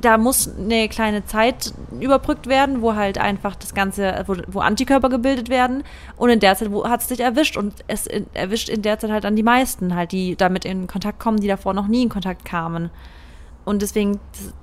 da 0.00 0.18
muss 0.18 0.50
eine 0.56 0.88
kleine 0.88 1.24
Zeit 1.24 1.72
überbrückt 2.00 2.46
werden, 2.46 2.82
wo 2.82 2.94
halt 2.94 3.18
einfach 3.18 3.56
das 3.56 3.74
Ganze, 3.74 4.24
wo, 4.26 4.36
wo 4.46 4.60
Antikörper 4.60 5.08
gebildet 5.08 5.48
werden. 5.48 5.84
Und 6.16 6.30
in 6.30 6.40
der 6.40 6.56
Zeit 6.56 6.70
hat 6.84 7.00
es 7.00 7.08
dich 7.08 7.20
erwischt. 7.20 7.56
Und 7.56 7.74
es 7.86 8.06
in, 8.06 8.26
erwischt 8.34 8.68
in 8.68 8.82
der 8.82 8.98
Zeit 8.98 9.10
halt 9.10 9.24
dann 9.24 9.36
die 9.36 9.42
meisten 9.42 9.94
halt, 9.94 10.12
die 10.12 10.36
damit 10.36 10.64
in 10.64 10.86
Kontakt 10.86 11.18
kommen, 11.18 11.40
die 11.40 11.48
davor 11.48 11.74
noch 11.74 11.88
nie 11.88 12.02
in 12.02 12.08
Kontakt 12.08 12.44
kamen. 12.44 12.90
Und 13.68 13.82
deswegen, 13.82 14.18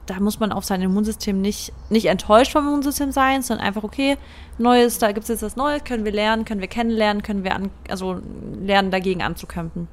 da 0.08 0.20
muss 0.20 0.40
man 0.40 0.52
auf 0.52 0.66
sein 0.66 0.82
Immunsystem 0.82 1.40
nicht, 1.40 1.72
nicht 1.92 2.08
enttäuscht 2.08 2.54
vom 2.54 2.68
Immunsystem 2.68 3.12
sein, 3.12 3.44
sondern 3.44 3.68
einfach, 3.68 3.84
okay, 3.84 4.18
Neues, 4.58 4.98
da 4.98 5.12
gibt 5.12 5.26
es 5.26 5.30
jetzt 5.30 5.44
was 5.44 5.56
Neues, 5.56 5.84
können 5.84 6.06
wir 6.06 6.12
lernen, 6.12 6.44
können 6.44 6.60
wir 6.60 6.68
kennenlernen, 6.68 7.22
können 7.22 7.44
wir 7.44 7.54
an, 7.54 7.70
also 7.88 8.20
lernen, 8.60 8.90
dagegen 8.90 9.22
anzukämpfen. 9.22 9.88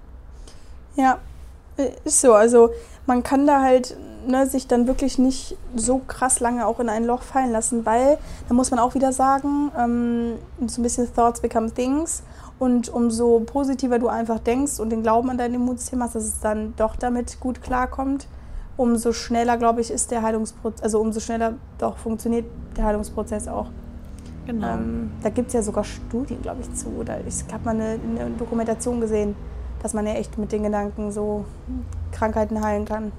Ja, 0.97 1.19
ist 2.05 2.23
so. 2.23 2.33
Also 2.33 2.71
man 3.05 3.23
kann 3.23 3.47
da 3.47 3.61
halt 3.61 3.97
ne, 4.27 4.47
sich 4.47 4.67
dann 4.67 4.87
wirklich 4.87 5.19
nicht 5.19 5.59
so 5.77 5.99
krass 5.99 6.41
lange 6.41 6.67
auch 6.67 6.81
in 6.81 6.89
ein 6.89 7.05
Loch 7.05 7.21
fallen 7.21 7.53
lassen, 7.53 7.85
weil 7.85 8.17
da 8.49 8.55
muss 8.55 8.71
man 8.71 8.81
auch 8.81 8.95
wieder 8.95 9.13
sagen, 9.13 9.71
ähm, 9.79 10.39
so 10.67 10.81
ein 10.81 10.85
bisschen 10.85 11.13
Thoughts 11.15 11.41
become 11.41 11.71
things. 11.71 12.23
Und 12.59 12.89
umso 12.89 13.41
positiver 13.41 13.99
du 13.99 14.09
einfach 14.09 14.39
denkst 14.39 14.79
und 14.79 14.91
den 14.91 15.03
Glauben 15.03 15.29
an 15.29 15.37
dein 15.37 15.53
Immunsystem 15.53 16.03
hast, 16.03 16.15
dass 16.15 16.25
es 16.25 16.41
dann 16.41 16.75
doch 16.77 16.97
damit 16.97 17.41
gut 17.41 17.61
klarkommt, 17.61 18.27
umso 18.77 19.13
schneller, 19.13 19.57
glaube 19.57 19.81
ich, 19.81 19.91
ist 19.91 20.11
der 20.11 20.23
Heilungsprozess, 20.23 20.83
also 20.83 21.01
umso 21.01 21.21
schneller 21.21 21.55
doch 21.79 21.97
funktioniert 21.97 22.47
der 22.77 22.85
Heilungsprozess 22.85 23.49
auch. 23.49 23.67
Genau. 24.47 24.67
Ähm, 24.75 25.13
da 25.23 25.29
gibt 25.31 25.49
es 25.49 25.55
ja 25.55 25.63
sogar 25.63 25.85
Studien, 25.85 26.43
glaube 26.43 26.63
ich, 26.63 26.75
zu. 26.75 26.89
Oder 26.89 27.19
ich 27.27 27.45
habe 27.53 27.65
mal 27.65 27.75
eine, 27.75 27.99
eine 28.03 28.31
Dokumentation 28.39 29.01
gesehen, 29.01 29.37
dass 29.83 29.95
man 29.95 30.07
ja 30.07 30.15
echt 30.15 30.37
mit 30.39 30.51
den 30.53 30.65
Gedanken 30.65 31.13
so 31.13 31.45
Krankheiten 32.11 32.63
heilen 32.65 32.85
kann. 32.85 33.13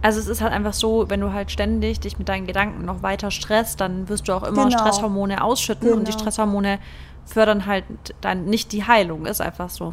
Also 0.00 0.20
es 0.20 0.28
ist 0.28 0.40
halt 0.40 0.52
einfach 0.52 0.74
so, 0.74 1.10
wenn 1.10 1.20
du 1.20 1.32
halt 1.32 1.50
ständig 1.50 2.00
dich 2.00 2.18
mit 2.18 2.28
deinen 2.28 2.46
Gedanken 2.46 2.84
noch 2.84 3.02
weiter 3.02 3.30
stresst, 3.30 3.80
dann 3.80 4.08
wirst 4.08 4.28
du 4.28 4.32
auch 4.32 4.44
immer 4.44 4.66
Genau. 4.66 4.78
Stresshormone 4.78 5.42
ausschütten 5.42 5.92
und 5.92 6.06
die 6.06 6.12
Genau. 6.12 6.20
Stresshormone 6.22 6.78
fördern 7.26 7.66
halt 7.66 7.84
dann 8.20 8.44
nicht 8.44 8.72
die 8.72 8.84
Heilung, 8.84 9.26
ist 9.26 9.40
einfach 9.40 9.68
so. 9.70 9.92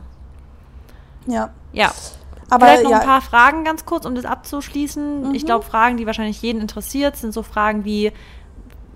Ja. 1.26 1.50
Ja. 1.74 1.92
Aber 2.50 2.66
Vielleicht 2.66 2.84
noch 2.84 2.92
ja, 2.92 3.00
ein 3.00 3.06
paar 3.06 3.22
Fragen 3.22 3.64
ganz 3.64 3.86
kurz, 3.86 4.06
um 4.06 4.16
das 4.16 4.26
abzuschließen. 4.26 5.30
Mhm. 5.30 5.36
Ich 5.36 5.46
glaube, 5.46 5.66
Fragen, 5.66 5.98
die 5.98 6.06
wahrscheinlich 6.06 6.42
jeden 6.42 6.62
interessiert, 6.62 7.18
sind 7.18 7.34
so 7.34 7.42
Fragen 7.42 7.86
wie, 7.86 8.12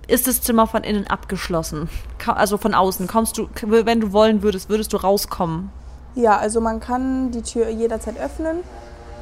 ist 0.06 0.26
das 0.26 0.40
Zimmer 0.42 0.66
von 0.66 0.82
innen 0.82 1.06
abgeschlossen? 1.06 1.88
Also 2.26 2.58
von 2.58 2.74
außen. 2.74 3.06
Kommst 3.06 3.38
du, 3.38 3.48
wenn 3.62 4.00
du 4.00 4.12
wollen 4.12 4.42
würdest, 4.42 4.68
würdest 4.68 4.92
du 4.92 4.96
rauskommen? 4.98 5.70
Ja, 6.14 6.36
also 6.36 6.60
man 6.60 6.80
kann 6.80 7.30
die 7.30 7.42
Tür 7.42 7.68
jederzeit 7.68 8.18
öffnen. 8.18 8.58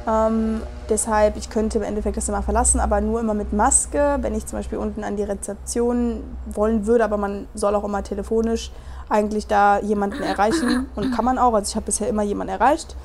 Ähm, 0.07 0.61
deshalb, 0.89 1.37
ich 1.37 1.49
könnte 1.49 1.77
im 1.77 1.83
Endeffekt 1.83 2.17
das 2.17 2.25
Zimmer 2.25 2.41
verlassen, 2.41 2.79
aber 2.79 3.01
nur 3.01 3.19
immer 3.19 3.33
mit 3.33 3.53
Maske. 3.53 4.17
Wenn 4.21 4.33
ich 4.33 4.45
zum 4.45 4.59
Beispiel 4.59 4.77
unten 4.77 5.03
an 5.03 5.15
die 5.15 5.23
Rezeption 5.23 6.23
wollen 6.45 6.87
würde, 6.87 7.03
aber 7.03 7.17
man 7.17 7.47
soll 7.53 7.75
auch 7.75 7.83
immer 7.83 8.03
telefonisch 8.03 8.71
eigentlich 9.09 9.47
da 9.47 9.79
jemanden 9.79 10.21
erreichen 10.21 10.87
und 10.95 11.15
kann 11.15 11.25
man 11.25 11.37
auch. 11.37 11.53
Also 11.53 11.69
ich 11.69 11.75
habe 11.75 11.87
bisher 11.87 12.07
immer 12.07 12.23
jemanden 12.23 12.53
erreicht. 12.53 12.95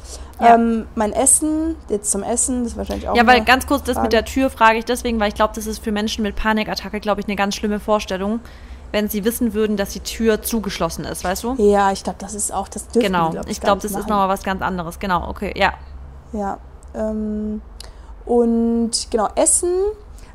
Ja. 0.40 0.54
Ähm, 0.54 0.86
mein 0.94 1.12
Essen, 1.12 1.76
jetzt 1.88 2.10
zum 2.10 2.22
Essen, 2.22 2.64
das 2.64 2.72
ist 2.72 2.78
wahrscheinlich 2.78 3.08
auch 3.08 3.14
Ja, 3.16 3.26
weil 3.26 3.44
ganz 3.44 3.66
kurz 3.66 3.84
das 3.84 3.94
Frage. 3.94 4.06
mit 4.06 4.12
der 4.12 4.24
Tür 4.24 4.50
frage 4.50 4.78
ich 4.78 4.84
deswegen, 4.84 5.20
weil 5.20 5.28
ich 5.28 5.34
glaube, 5.34 5.52
das 5.54 5.66
ist 5.66 5.82
für 5.82 5.92
Menschen 5.92 6.22
mit 6.22 6.34
Panikattacke, 6.34 6.98
glaube 7.00 7.20
ich, 7.20 7.28
eine 7.28 7.36
ganz 7.36 7.54
schlimme 7.54 7.78
Vorstellung, 7.78 8.40
wenn 8.90 9.08
sie 9.08 9.24
wissen 9.24 9.54
würden, 9.54 9.76
dass 9.76 9.90
die 9.90 10.00
Tür 10.00 10.42
zugeschlossen 10.42 11.04
ist, 11.04 11.22
weißt 11.24 11.44
du? 11.44 11.54
Ja, 11.58 11.92
ich 11.92 12.02
glaube, 12.02 12.18
das 12.20 12.34
ist 12.34 12.52
auch, 12.52 12.68
das 12.68 12.88
dürfen 12.88 13.06
genau. 13.06 13.30
glaub 13.30 13.48
ich 13.48 13.60
gar 13.60 13.68
glaube, 13.68 13.82
das 13.82 13.92
ist 13.92 13.98
machen. 13.98 14.10
nochmal 14.10 14.28
was 14.28 14.42
ganz 14.42 14.60
anderes. 14.62 14.98
Genau, 14.98 15.28
okay, 15.28 15.52
ja. 15.56 15.72
Ja. 16.32 16.58
Ähm, 16.94 17.62
und 18.24 18.90
genau, 19.10 19.28
Essen. 19.36 19.70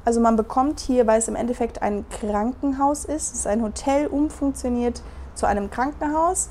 Also 0.06 0.22
man 0.22 0.38
bekommt 0.38 0.80
hier, 0.80 1.06
weil 1.08 1.20
es 1.20 1.28
im 1.28 1.36
Endeffekt 1.36 1.82
ein 1.82 2.06
Krankenhaus 2.10 3.06
ist, 3.06 3.34
es 3.34 3.40
ist 3.40 3.48
ein 3.48 3.62
Hotel 3.62 4.08
umfunktioniert 4.08 5.02
zu 5.36 5.46
einem 5.46 5.70
Krankenhaus. 5.70 6.50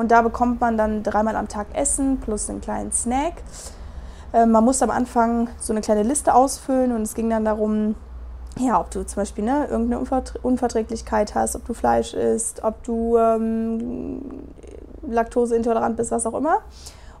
Und 0.00 0.10
da 0.10 0.22
bekommt 0.22 0.62
man 0.62 0.78
dann 0.78 1.02
dreimal 1.02 1.36
am 1.36 1.46
Tag 1.46 1.66
Essen 1.74 2.20
plus 2.20 2.48
einen 2.48 2.62
kleinen 2.62 2.90
Snack. 2.90 3.34
Ähm, 4.32 4.50
man 4.50 4.64
muss 4.64 4.80
am 4.80 4.88
Anfang 4.88 5.50
so 5.58 5.74
eine 5.74 5.82
kleine 5.82 6.04
Liste 6.04 6.34
ausfüllen 6.34 6.92
und 6.92 7.02
es 7.02 7.12
ging 7.12 7.28
dann 7.28 7.44
darum, 7.44 7.96
ja, 8.58 8.80
ob 8.80 8.90
du 8.90 9.04
zum 9.04 9.16
Beispiel 9.16 9.44
ne, 9.44 9.66
irgendeine 9.68 9.98
Unvert 9.98 10.36
Unverträglichkeit 10.42 11.34
hast, 11.34 11.54
ob 11.54 11.66
du 11.66 11.74
Fleisch 11.74 12.14
isst, 12.14 12.64
ob 12.64 12.82
du 12.82 13.18
ähm, 13.18 14.22
laktoseintolerant 15.06 15.98
bist, 15.98 16.12
was 16.12 16.24
auch 16.24 16.34
immer. 16.34 16.60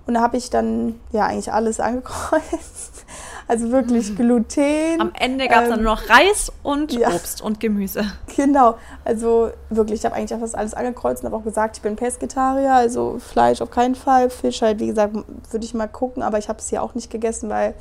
Und 0.06 0.14
da 0.14 0.22
habe 0.22 0.38
ich 0.38 0.48
dann 0.48 0.98
ja 1.12 1.26
eigentlich 1.26 1.52
alles 1.52 1.80
angekreuzt. 1.80 3.04
Also 3.50 3.72
wirklich 3.72 4.14
Gluten. 4.14 5.00
Am 5.00 5.10
Ende 5.18 5.48
gab 5.48 5.64
es 5.64 5.70
dann 5.70 5.80
ähm, 5.80 5.84
nur 5.84 5.96
noch 5.96 6.08
Reis 6.08 6.52
und 6.62 6.92
ja. 6.92 7.08
Obst 7.08 7.42
und 7.42 7.58
Gemüse. 7.58 8.04
Genau, 8.36 8.76
also 9.04 9.50
wirklich, 9.70 9.98
ich 9.98 10.04
habe 10.04 10.14
eigentlich 10.14 10.32
auch 10.32 10.38
fast 10.38 10.56
alles 10.56 10.72
angekreuzt 10.72 11.24
und 11.24 11.26
habe 11.26 11.36
auch 11.36 11.44
gesagt, 11.44 11.78
ich 11.78 11.82
bin 11.82 11.96
Pesketarier, 11.96 12.72
also 12.72 13.18
Fleisch 13.18 13.60
auf 13.60 13.72
keinen 13.72 13.96
Fall. 13.96 14.30
Fisch 14.30 14.62
halt, 14.62 14.78
wie 14.78 14.86
gesagt, 14.86 15.14
würde 15.14 15.64
ich 15.64 15.74
mal 15.74 15.88
gucken, 15.88 16.22
aber 16.22 16.38
ich 16.38 16.48
habe 16.48 16.60
es 16.60 16.68
hier 16.68 16.80
auch 16.80 16.94
nicht 16.94 17.10
gegessen, 17.10 17.50
weil, 17.50 17.74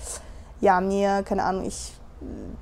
ja, 0.60 0.82
mir, 0.82 1.22
keine 1.22 1.44
Ahnung, 1.44 1.64
ich, 1.66 1.94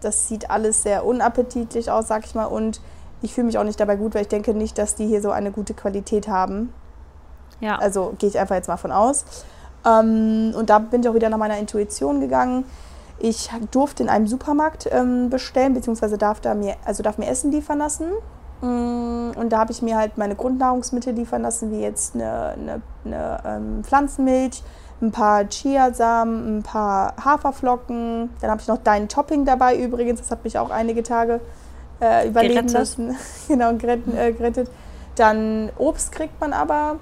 das 0.02 0.28
sieht 0.28 0.52
alles 0.52 0.84
sehr 0.84 1.06
unappetitlich 1.06 1.90
aus, 1.90 2.10
sag 2.10 2.26
ich 2.26 2.36
mal, 2.36 2.48
und 2.48 2.82
ich 3.22 3.34
fühle 3.34 3.48
mich 3.48 3.58
auch 3.58 3.64
nicht 3.64 3.80
dabei 3.80 3.96
gut, 3.96 4.16
weil 4.16 4.24
ich 4.24 4.28
denke 4.28 4.54
nicht, 4.54 4.78
dass 4.78 4.96
die 4.96 5.08
hier 5.08 5.22
so 5.22 5.32
eine 5.32 5.52
gute 5.52 5.74
Qualität 5.74 6.28
haben. 6.28 6.74
Ja. 7.62 7.78
Also 7.78 8.16
gehe 8.20 8.28
ich 8.28 8.38
einfach 8.38 8.56
jetzt 8.56 8.68
mal 8.68 8.76
von 8.76 8.92
aus. 8.92 9.24
Ähm, 9.86 10.54
und 10.58 10.70
da 10.70 10.80
bin 10.80 11.02
ich 11.02 11.08
auch 11.08 11.16
wieder 11.16 11.30
nach 11.30 11.38
meiner 11.38 11.58
Intuition 11.58 12.20
gegangen. 12.20 12.66
Ich 13.20 13.50
durfte 13.72 14.04
in 14.04 14.10
einem 14.10 14.28
Supermarkt 14.28 14.88
ähm, 14.92 15.30
bestellen, 15.30 15.74
beziehungsweise 15.74 16.18
darf, 16.18 16.40
da 16.40 16.54
mir, 16.54 16.76
also 16.86 17.02
darf 17.04 17.18
mir 17.18 17.28
Essen 17.28 17.52
liefern 17.52 17.80
lassen. 17.80 18.12
Mm, 18.62 19.32
Und 19.36 19.50
da 19.50 19.60
habe 19.60 19.72
ich 19.72 19.82
mir 19.82 19.98
halt 19.98 20.18
meine 20.18 20.36
Grundnahrungsmittel 20.36 21.14
liefern 21.14 21.42
lassen, 21.42 21.72
wie 21.72 21.82
jetzt 21.82 22.16
eine, 22.16 22.50
eine, 22.50 22.82
eine 23.06 23.38
ähm, 23.46 23.84
Pflanzenmilch, 23.84 24.64
ein 25.02 25.12
paar 25.12 25.46
Chiasamen, 25.48 26.60
ein 26.60 26.64
paar 26.64 27.14
Haferflocken. 27.24 28.30
Dann 28.42 28.50
habe 28.52 28.62
ich 28.62 28.68
noch 28.68 28.80
dein 28.84 29.08
Topping 29.10 29.46
dabei 29.46 29.78
übrigens. 29.78 30.20
Das 30.20 30.32
hat 30.32 30.44
mich 30.44 30.58
auch 30.58 30.70
einige 30.72 31.04
Tage 31.04 31.40
äh, 32.02 32.28
überleben 32.28 32.68
Gerettet. 32.68 32.74
lassen. 32.74 33.16
genau, 33.48 33.74
gerettet, 33.76 34.16
äh, 34.16 34.32
gerettet. 34.32 34.70
Dann 35.16 35.72
Obst 35.78 36.12
kriegt 36.12 36.40
man 36.40 36.54
aber. 36.54 36.98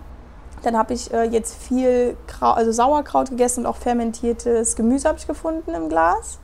Dann 0.65 0.77
habe 0.77 0.93
ich 0.93 1.13
äh, 1.13 1.23
jetzt 1.23 1.55
viel 1.55 2.17
Krau 2.27 2.51
also 2.51 2.71
Sauerkraut 2.71 3.29
gegessen 3.29 3.61
und 3.61 3.65
auch 3.67 3.75
fermentiertes 3.77 4.75
Gemüse 4.75 5.07
habe 5.07 5.19
ich 5.19 5.27
gefunden 5.27 5.73
im 5.73 5.89
Glas. 5.89 6.39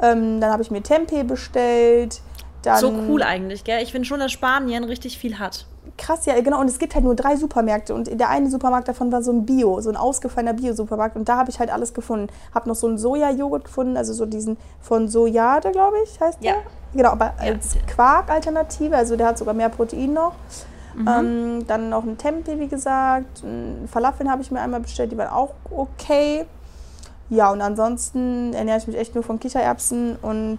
Ähm, 0.00 0.40
dann 0.40 0.52
habe 0.52 0.62
ich 0.62 0.70
mir 0.70 0.82
Tempeh 0.82 1.24
bestellt. 1.24 2.20
Dann, 2.62 2.78
so 2.78 2.92
cool 3.08 3.22
eigentlich, 3.22 3.64
gell? 3.64 3.82
Ich 3.82 3.92
finde 3.92 4.06
schon, 4.06 4.20
dass 4.20 4.32
Spanien 4.32 4.84
richtig 4.84 5.18
viel 5.18 5.38
hat. 5.38 5.66
Krass, 5.98 6.26
ja, 6.26 6.38
genau. 6.40 6.60
Und 6.60 6.68
es 6.68 6.78
gibt 6.78 6.94
halt 6.94 7.04
nur 7.04 7.14
drei 7.14 7.36
Supermärkte. 7.36 7.94
Und 7.94 8.08
der 8.20 8.28
eine 8.28 8.50
Supermarkt 8.50 8.88
davon 8.88 9.10
war 9.12 9.22
so 9.22 9.32
ein 9.32 9.46
Bio, 9.46 9.80
so 9.80 9.88
ein 9.88 9.96
ausgefallener 9.96 10.52
Bio-Supermarkt. 10.52 11.16
Und 11.16 11.28
da 11.28 11.36
habe 11.36 11.50
ich 11.50 11.58
halt 11.58 11.70
alles 11.72 11.94
gefunden. 11.94 12.28
Habe 12.54 12.68
noch 12.68 12.74
so 12.74 12.86
einen 12.88 12.98
Soja-Joghurt 12.98 13.64
gefunden, 13.64 13.96
also 13.96 14.12
so 14.12 14.26
diesen 14.26 14.56
von 14.80 15.08
Sojade, 15.08 15.70
glaube 15.70 15.96
ich, 16.04 16.20
heißt 16.20 16.38
Ja. 16.42 16.52
der. 16.52 16.62
Genau, 16.94 17.10
aber 17.10 17.32
Ja. 17.42 17.52
als 17.52 17.76
Quark-Alternative. 17.86 18.96
Also 18.96 19.16
der 19.16 19.28
hat 19.28 19.38
sogar 19.38 19.54
mehr 19.54 19.68
Protein 19.68 20.12
noch. 20.12 20.32
Mhm. 20.96 21.08
Ähm, 21.08 21.66
dann 21.66 21.88
noch 21.90 22.04
ein 22.04 22.16
Tempeh, 22.18 22.58
wie 22.58 22.68
gesagt. 22.68 23.42
Ein 23.42 23.86
Falafeln 23.90 24.30
habe 24.30 24.42
ich 24.42 24.50
mir 24.50 24.60
einmal 24.60 24.80
bestellt, 24.80 25.12
die 25.12 25.18
waren 25.18 25.28
auch 25.30 25.52
okay. 25.70 26.46
Ja, 27.28 27.50
und 27.50 27.60
ansonsten 27.60 28.52
ernähre 28.54 28.78
ich 28.78 28.86
mich 28.86 28.96
echt 28.96 29.14
nur 29.14 29.24
von 29.24 29.38
Kichererbsen 29.40 30.16
und 30.22 30.58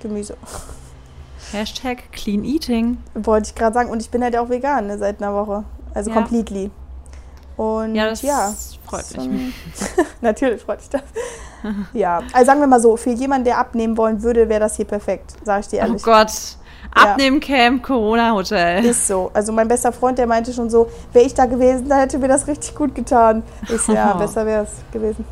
Gemüse. 0.00 0.36
Hashtag 1.52 2.10
Clean 2.12 2.44
Eating. 2.44 2.98
Wollte 3.14 3.48
ich 3.50 3.54
gerade 3.54 3.72
sagen. 3.74 3.90
Und 3.90 4.02
ich 4.02 4.10
bin 4.10 4.22
halt 4.22 4.36
auch 4.36 4.48
vegan 4.50 4.86
ne, 4.88 4.98
seit 4.98 5.22
einer 5.22 5.32
Woche. 5.34 5.64
Also 5.94 6.10
Ja. 6.10 6.16
completely. 6.16 6.70
Und 7.56 7.94
Ja, 7.94 8.06
das 8.08 8.22
ja, 8.22 8.52
freut 8.86 9.04
mich. 9.16 9.54
Natürlich 10.20 10.62
freut 10.62 10.78
mich 10.80 10.90
das. 10.90 11.02
ja, 11.92 12.22
also 12.32 12.46
sagen 12.46 12.60
wir 12.60 12.66
mal 12.66 12.80
so, 12.80 12.96
für 12.96 13.10
jemanden, 13.10 13.44
der 13.46 13.58
abnehmen 13.58 13.96
wollen 13.96 14.22
würde, 14.22 14.48
wäre 14.48 14.60
das 14.60 14.76
hier 14.76 14.84
perfekt, 14.84 15.34
sage 15.42 15.60
ich 15.60 15.68
dir 15.68 15.78
Oh 15.80 15.86
ehrlich. 15.86 16.02
Gott. 16.02 16.30
Ja. 16.96 17.12
Abnehmcamp, 17.12 17.82
Corona-Hotel. 17.82 18.84
Ist 18.84 19.06
so. 19.06 19.30
Also 19.34 19.52
mein 19.52 19.68
bester 19.68 19.92
Freund, 19.92 20.18
der 20.18 20.26
meinte 20.26 20.52
schon 20.52 20.70
so, 20.70 20.88
wäre 21.12 21.24
ich 21.26 21.34
da 21.34 21.46
gewesen, 21.46 21.88
dann 21.88 21.98
hätte 22.00 22.18
mir 22.18 22.28
das 22.28 22.46
richtig 22.46 22.74
gut 22.74 22.94
getan. 22.94 23.42
Ist 23.68 23.88
ja, 23.88 24.12
besser 24.18 24.46
wäre 24.46 24.64
es 24.64 24.70
gewesen. 24.92 25.24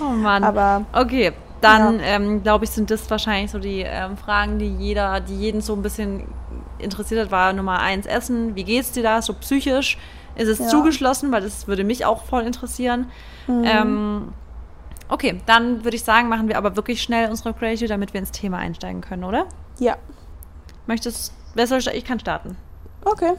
Oh 0.00 0.04
Mann. 0.12 0.44
Aber 0.44 0.82
Okay, 0.92 1.32
dann 1.60 1.98
ähm, 2.02 2.42
glaube 2.42 2.64
ich, 2.64 2.70
sind 2.70 2.90
das 2.90 3.08
wahrscheinlich 3.10 3.50
so 3.50 3.58
die 3.58 3.80
ähm, 3.86 4.16
Fragen, 4.16 4.58
die 4.58 4.68
jeder, 4.76 5.20
die 5.20 5.34
jeden 5.36 5.60
so 5.60 5.72
ein 5.74 5.82
bisschen 5.82 6.24
interessiert 6.78 7.20
hat, 7.24 7.30
war 7.30 7.52
Nummer 7.52 7.80
eins 7.80 8.06
Essen. 8.06 8.54
Wie 8.54 8.64
geht's 8.64 8.92
dir 8.92 9.02
da? 9.02 9.22
So 9.22 9.32
psychisch? 9.34 9.98
Ist 10.36 10.48
es 10.48 10.58
Ja. 10.58 10.68
zugeschlossen? 10.68 11.30
Weil 11.32 11.42
das 11.42 11.66
würde 11.68 11.84
mich 11.84 12.04
auch 12.04 12.24
voll 12.24 12.42
interessieren. 12.42 13.10
Ähm, 13.48 14.32
okay, 15.08 15.40
dann 15.46 15.84
würde 15.84 15.96
ich 15.96 16.04
sagen, 16.04 16.28
machen 16.28 16.48
wir 16.48 16.58
aber 16.58 16.76
wirklich 16.76 17.02
schnell 17.02 17.28
unsere 17.30 17.54
Creative, 17.54 17.88
damit 17.88 18.12
wir 18.14 18.20
ins 18.20 18.30
Thema 18.32 18.58
einsteigen 18.58 19.00
können, 19.00 19.24
oder? 19.24 19.46
ja, 19.78 19.96
Möchtest 20.86 21.32
wer 21.54 21.66
soll 21.66 21.78
ich, 21.78 21.86
ich 21.88 22.04
kann 22.04 22.20
starten. 22.20 22.56
okay. 23.04 23.34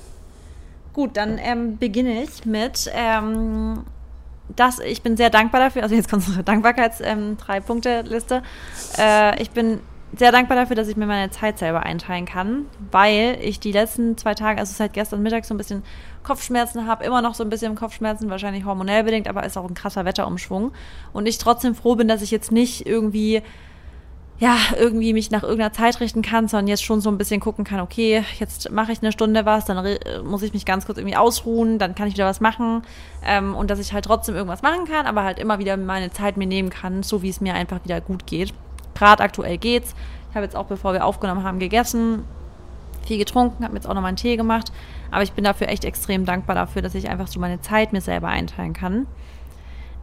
Gut, 0.94 1.18
dann 1.18 1.38
ähm, 1.40 1.78
beginne 1.78 2.24
ich 2.24 2.46
mit, 2.46 2.90
ähm, 2.94 3.84
dass 4.56 4.80
ich 4.80 5.02
bin 5.02 5.18
sehr 5.18 5.30
dankbar 5.30 5.60
dafür, 5.60 5.84
also 5.84 5.94
jetzt 5.94 6.10
kommt 6.10 6.26
unsere 6.26 6.44
Dankbarkeits 6.44 7.02
ähm. 7.02 7.36
Äh, 8.98 9.42
ich 9.42 9.52
bin 9.52 9.82
sehr 10.16 10.32
dankbar 10.32 10.56
dafür, 10.56 10.78
dass 10.78 10.88
ich 10.88 10.96
mir 10.96 11.06
meine 11.06 11.30
Zeit 11.32 11.60
selber 11.60 11.84
einteilen 11.84 12.26
kann, 12.26 12.68
weil 12.92 13.38
ich 13.42 13.60
die 13.60 13.74
letzten 13.74 14.18
zwei 14.18 14.34
Tage, 14.36 14.60
also 14.60 14.74
seit 14.74 14.94
gestern 14.94 15.22
Mittag 15.22 15.44
so 15.44 15.54
ein 15.54 15.58
bisschen 15.58 15.84
Kopfschmerzen 16.24 16.88
habe, 16.88 17.04
immer 17.04 17.22
noch 17.22 17.36
so 17.36 17.44
ein 17.44 17.50
bisschen 17.50 17.76
Kopfschmerzen, 17.76 18.30
wahrscheinlich 18.30 18.64
hormonell 18.64 19.04
bedingt, 19.04 19.28
aber 19.28 19.46
ist 19.46 19.58
auch 19.58 19.68
ein 19.68 19.74
krasser 19.74 20.06
Wetterumschwung 20.06 20.72
und 21.12 21.26
ich 21.26 21.38
trotzdem 21.38 21.76
froh 21.76 21.96
bin, 21.96 22.08
dass 22.08 22.22
ich 22.22 22.32
jetzt 22.32 22.54
nicht 22.54 22.88
irgendwie 22.88 23.42
ja, 24.38 24.58
irgendwie 24.78 25.14
mich 25.14 25.32
nach 25.32 25.44
irgendeiner 25.44 25.72
Zeit 25.72 26.00
richten 26.02 26.22
kann, 26.22 26.50
sondern 26.50 26.68
jetzt 26.68 26.84
schon 26.84 27.00
so 27.00 27.10
ein 27.10 27.18
bisschen 27.18 27.40
gucken 27.40 27.64
kann, 27.64 27.80
okay, 27.80 28.26
jetzt 28.38 28.70
mache 28.70 28.92
ich 28.92 29.02
eine 29.02 29.14
Stunde 29.14 29.46
was, 29.46 29.64
dann 29.66 29.98
muss 30.26 30.42
ich 30.42 30.54
mich 30.54 30.66
ganz 30.66 30.86
kurz 30.86 30.98
irgendwie 30.98 31.16
ausruhen, 31.16 31.80
dann 31.80 31.96
kann 31.96 32.08
ich 32.08 32.16
wieder 32.16 32.26
was 32.26 32.42
machen 32.42 32.82
ähm, 33.26 33.56
und 33.56 33.70
dass 33.70 33.80
ich 33.80 33.94
halt 33.94 34.06
trotzdem 34.06 34.36
irgendwas 34.36 34.62
machen 34.62 34.86
kann, 34.86 35.06
aber 35.06 35.24
halt 35.24 35.40
immer 35.40 35.60
wieder 35.60 35.78
meine 35.78 36.12
Zeit 36.12 36.36
mir 36.36 36.48
nehmen 36.48 36.70
kann, 36.70 37.02
so 37.02 37.22
wie 37.22 37.30
es 37.30 37.40
mir 37.40 37.54
einfach 37.54 37.84
wieder 37.86 38.02
gut 38.02 38.28
geht. 38.28 38.54
Gerade 38.94 39.24
aktuell 39.24 39.58
geht's. 39.58 39.96
Ich 40.30 40.36
habe 40.36 40.46
jetzt 40.46 40.56
auch, 40.56 40.66
bevor 40.66 40.92
wir 40.92 41.06
aufgenommen 41.06 41.44
haben, 41.44 41.60
gegessen, 41.60 42.26
viel 43.06 43.18
getrunken, 43.18 43.64
habe 43.64 43.74
mir 43.74 43.80
jetzt 43.80 43.88
auch 43.88 43.94
nochmal 43.94 44.10
einen 44.10 44.18
Tee 44.18 44.36
gemacht, 44.36 44.74
aber 45.12 45.24
ich 45.24 45.32
bin 45.32 45.46
dafür 45.46 45.70
echt 45.70 45.86
extrem 45.86 46.26
dankbar 46.26 46.56
dafür, 46.56 46.82
dass 46.82 46.94
ich 46.94 47.08
einfach 47.10 47.28
so 47.28 47.40
meine 47.40 47.62
Zeit 47.62 47.94
mir 47.94 48.02
selber 48.02 48.28
einteilen 48.28 48.74
kann. 48.74 49.08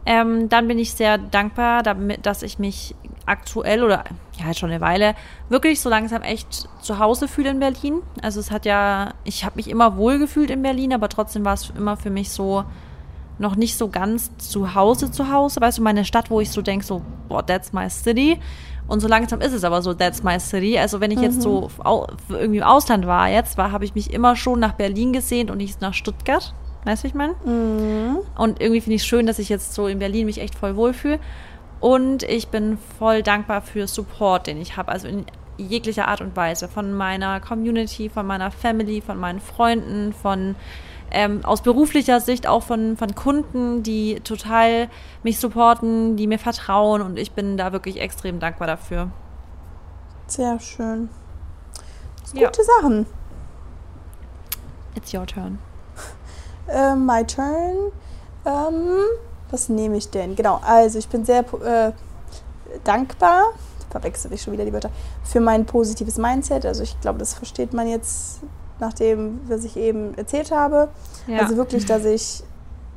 Ähm, 0.05 0.49
dann 0.49 0.67
bin 0.67 0.79
ich 0.79 0.93
sehr 0.93 1.17
dankbar, 1.17 1.83
damit, 1.83 2.25
dass 2.25 2.43
ich 2.43 2.59
mich 2.59 2.95
aktuell 3.25 3.83
oder 3.83 4.03
ja 4.37 4.53
schon 4.53 4.71
eine 4.71 4.81
Weile 4.81 5.15
wirklich 5.49 5.79
so 5.79 5.89
langsam 5.89 6.23
echt 6.23 6.67
zu 6.81 6.99
Hause 6.99 7.27
fühle 7.27 7.51
in 7.51 7.59
Berlin. 7.59 8.01
Also 8.21 8.39
es 8.39 8.51
hat 8.51 8.65
ja, 8.65 9.13
ich 9.23 9.45
habe 9.45 9.55
mich 9.55 9.69
immer 9.69 9.95
wohl 9.95 10.19
gefühlt 10.19 10.49
in 10.49 10.61
Berlin, 10.61 10.93
aber 10.93 11.07
trotzdem 11.09 11.45
war 11.45 11.53
es 11.53 11.71
immer 11.77 11.95
für 11.95 12.09
mich 12.09 12.31
so 12.31 12.65
noch 13.39 13.55
nicht 13.55 13.77
so 13.77 13.89
ganz 13.89 14.35
zu 14.37 14.75
Hause 14.75 15.11
zu 15.11 15.31
Hause. 15.31 15.61
Weißt 15.61 15.77
du, 15.77 15.81
meine 15.81 16.05
Stadt, 16.05 16.29
wo 16.29 16.39
ich 16.39 16.51
so 16.51 16.61
denke, 16.61 16.85
so, 16.85 17.01
boah, 17.29 17.45
that's 17.45 17.73
my 17.73 17.89
city. 17.89 18.39
Und 18.87 18.99
so 18.99 19.07
langsam 19.07 19.41
ist 19.41 19.53
es 19.53 19.63
aber 19.63 19.81
so, 19.81 19.93
that's 19.93 20.23
my 20.23 20.39
city. 20.39 20.77
Also 20.77 20.99
wenn 20.99 21.11
ich 21.11 21.19
jetzt 21.19 21.41
so 21.41 21.69
au 21.83 22.07
irgendwie 22.29 22.57
im 22.57 22.63
Ausland 22.63 23.07
war, 23.07 23.29
jetzt 23.29 23.57
war, 23.57 23.71
habe 23.71 23.85
ich 23.85 23.95
mich 23.95 24.13
immer 24.13 24.35
schon 24.35 24.59
nach 24.59 24.73
Berlin 24.73 25.13
gesehnt 25.13 25.49
und 25.49 25.57
nicht 25.57 25.81
nach 25.81 25.93
Stuttgart. 25.93 26.53
Weißt 26.85 27.03
du, 27.03 27.07
ich 27.07 27.13
meine? 27.13 27.35
Und 28.35 28.61
irgendwie 28.61 28.81
finde 28.81 28.95
ich 28.95 29.01
es 29.01 29.07
schön, 29.07 29.25
dass 29.25 29.39
ich 29.39 29.49
jetzt 29.49 29.73
so 29.73 29.87
in 29.87 29.99
Berlin 29.99 30.25
mich 30.25 30.39
echt 30.39 30.55
voll 30.55 30.75
wohlfühle. 30.75 31.19
Und 31.79 32.23
ich 32.23 32.49
bin 32.49 32.77
voll 32.97 33.23
dankbar 33.23 33.61
für 33.61 33.87
Support, 33.87 34.47
den 34.47 34.59
ich 34.59 34.77
habe. 34.77 34.91
Also 34.91 35.07
in 35.07 35.25
jeglicher 35.57 36.07
Art 36.07 36.21
und 36.21 36.35
Weise. 36.35 36.67
Von 36.67 36.93
meiner 36.93 37.39
Community, 37.39 38.09
von 38.09 38.25
meiner 38.25 38.51
Family, 38.51 39.01
von 39.01 39.17
meinen 39.17 39.39
Freunden, 39.39 40.13
von 40.13 40.55
ähm, 41.11 41.45
aus 41.45 41.61
beruflicher 41.61 42.19
Sicht 42.19 42.47
auch 42.47 42.63
von, 42.63 42.97
von 42.97 43.15
Kunden, 43.15 43.83
die 43.83 44.19
total 44.21 44.89
mich 45.23 45.39
supporten, 45.39 46.17
die 46.17 46.27
mir 46.27 46.39
vertrauen. 46.39 47.01
Und 47.01 47.17
ich 47.17 47.31
bin 47.33 47.55
da 47.57 47.71
wirklich 47.71 47.99
extrem 48.01 48.39
dankbar 48.39 48.67
dafür. 48.67 49.09
Sehr 50.27 50.59
schön. 50.59 51.09
Das 52.21 52.33
Ja. 52.33 52.47
Gute 52.47 52.63
Sachen. 52.63 53.05
It's 54.95 55.13
your 55.13 55.25
turn. 55.25 55.59
Äh, 56.67 56.95
my 56.95 57.25
turn. 57.25 57.91
Ähm, 58.45 58.97
was 59.49 59.69
nehme 59.69 59.97
ich 59.97 60.09
denn? 60.09 60.35
Genau, 60.35 60.59
also 60.65 60.97
ich 60.99 61.07
bin 61.07 61.25
sehr 61.25 61.45
äh, 61.63 61.91
dankbar, 62.83 63.43
verwechsel 63.89 64.33
ich 64.33 64.41
schon 64.41 64.53
wieder 64.53 64.65
die 64.65 64.73
Wörter, 64.73 64.89
für 65.23 65.39
mein 65.39 65.65
positives 65.65 66.17
Mindset. 66.17 66.65
Also 66.65 66.83
ich 66.83 66.99
glaube, 67.01 67.19
das 67.19 67.33
versteht 67.33 67.73
man 67.73 67.87
jetzt 67.87 68.41
nach 68.79 68.93
dem, 68.93 69.41
was 69.47 69.63
ich 69.63 69.77
eben 69.77 70.17
erzählt 70.17 70.51
habe. 70.51 70.89
Ja. 71.27 71.39
Also 71.39 71.55
wirklich, 71.55 71.85
dass 71.85 72.03
ich 72.05 72.43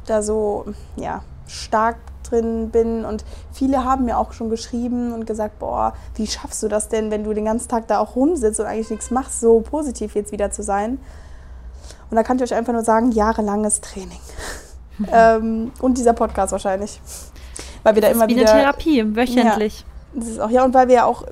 da 0.06 0.23
so 0.23 0.64
ja, 0.96 1.23
stark 1.46 1.96
drin 2.28 2.70
bin. 2.70 3.04
Und 3.04 3.25
viele 3.52 3.85
haben 3.85 4.04
mir 4.04 4.18
auch 4.18 4.32
schon 4.32 4.50
geschrieben 4.50 5.12
und 5.12 5.26
gesagt, 5.26 5.58
boah, 5.58 5.94
wie 6.14 6.26
schaffst 6.26 6.62
du 6.62 6.68
das 6.68 6.88
denn, 6.88 7.11
wenn 7.11 7.25
du 7.25 7.32
den 7.32 7.44
ganzen 7.44 7.68
Tag 7.68 7.87
da 7.88 8.00
auch 8.00 8.16
rumsitzt 8.16 8.61
und 8.61 8.66
eigentlich 8.66 8.90
nichts 8.90 9.11
machst, 9.11 9.40
so 9.40 9.61
positiv 9.61 10.14
jetzt 10.14 10.32
wieder 10.32 10.50
zu 10.50 10.62
sein? 10.62 10.99
Und 12.10 12.16
da 12.16 12.22
kann 12.22 12.36
ich 12.36 12.42
euch 12.42 12.54
einfach 12.54 12.72
nur 12.72 12.84
sagen, 12.84 13.10
jahrelanges 13.12 13.80
Training. 13.80 14.20
ähm, 15.12 15.72
und 15.80 15.98
dieser 15.98 16.12
Podcast 16.12 16.52
wahrscheinlich. 16.52 17.00
Weil 17.82 17.94
wir 17.94 18.02
da 18.02 18.08
Das 18.08 18.16
immer 18.16 18.26
ist 18.26 18.30
wie 18.34 18.40
wieder. 18.40 18.52
eine 18.52 18.60
Therapie, 18.62 19.16
wöchentlich. 19.16 19.84
Das 20.14 20.28
ist 20.28 20.40
auch, 20.40 20.50
ja, 20.50 20.64
und 20.64 20.75
weil 20.75 20.88
wir 20.88 20.94
ja 20.96 21.04
auch, 21.04 21.25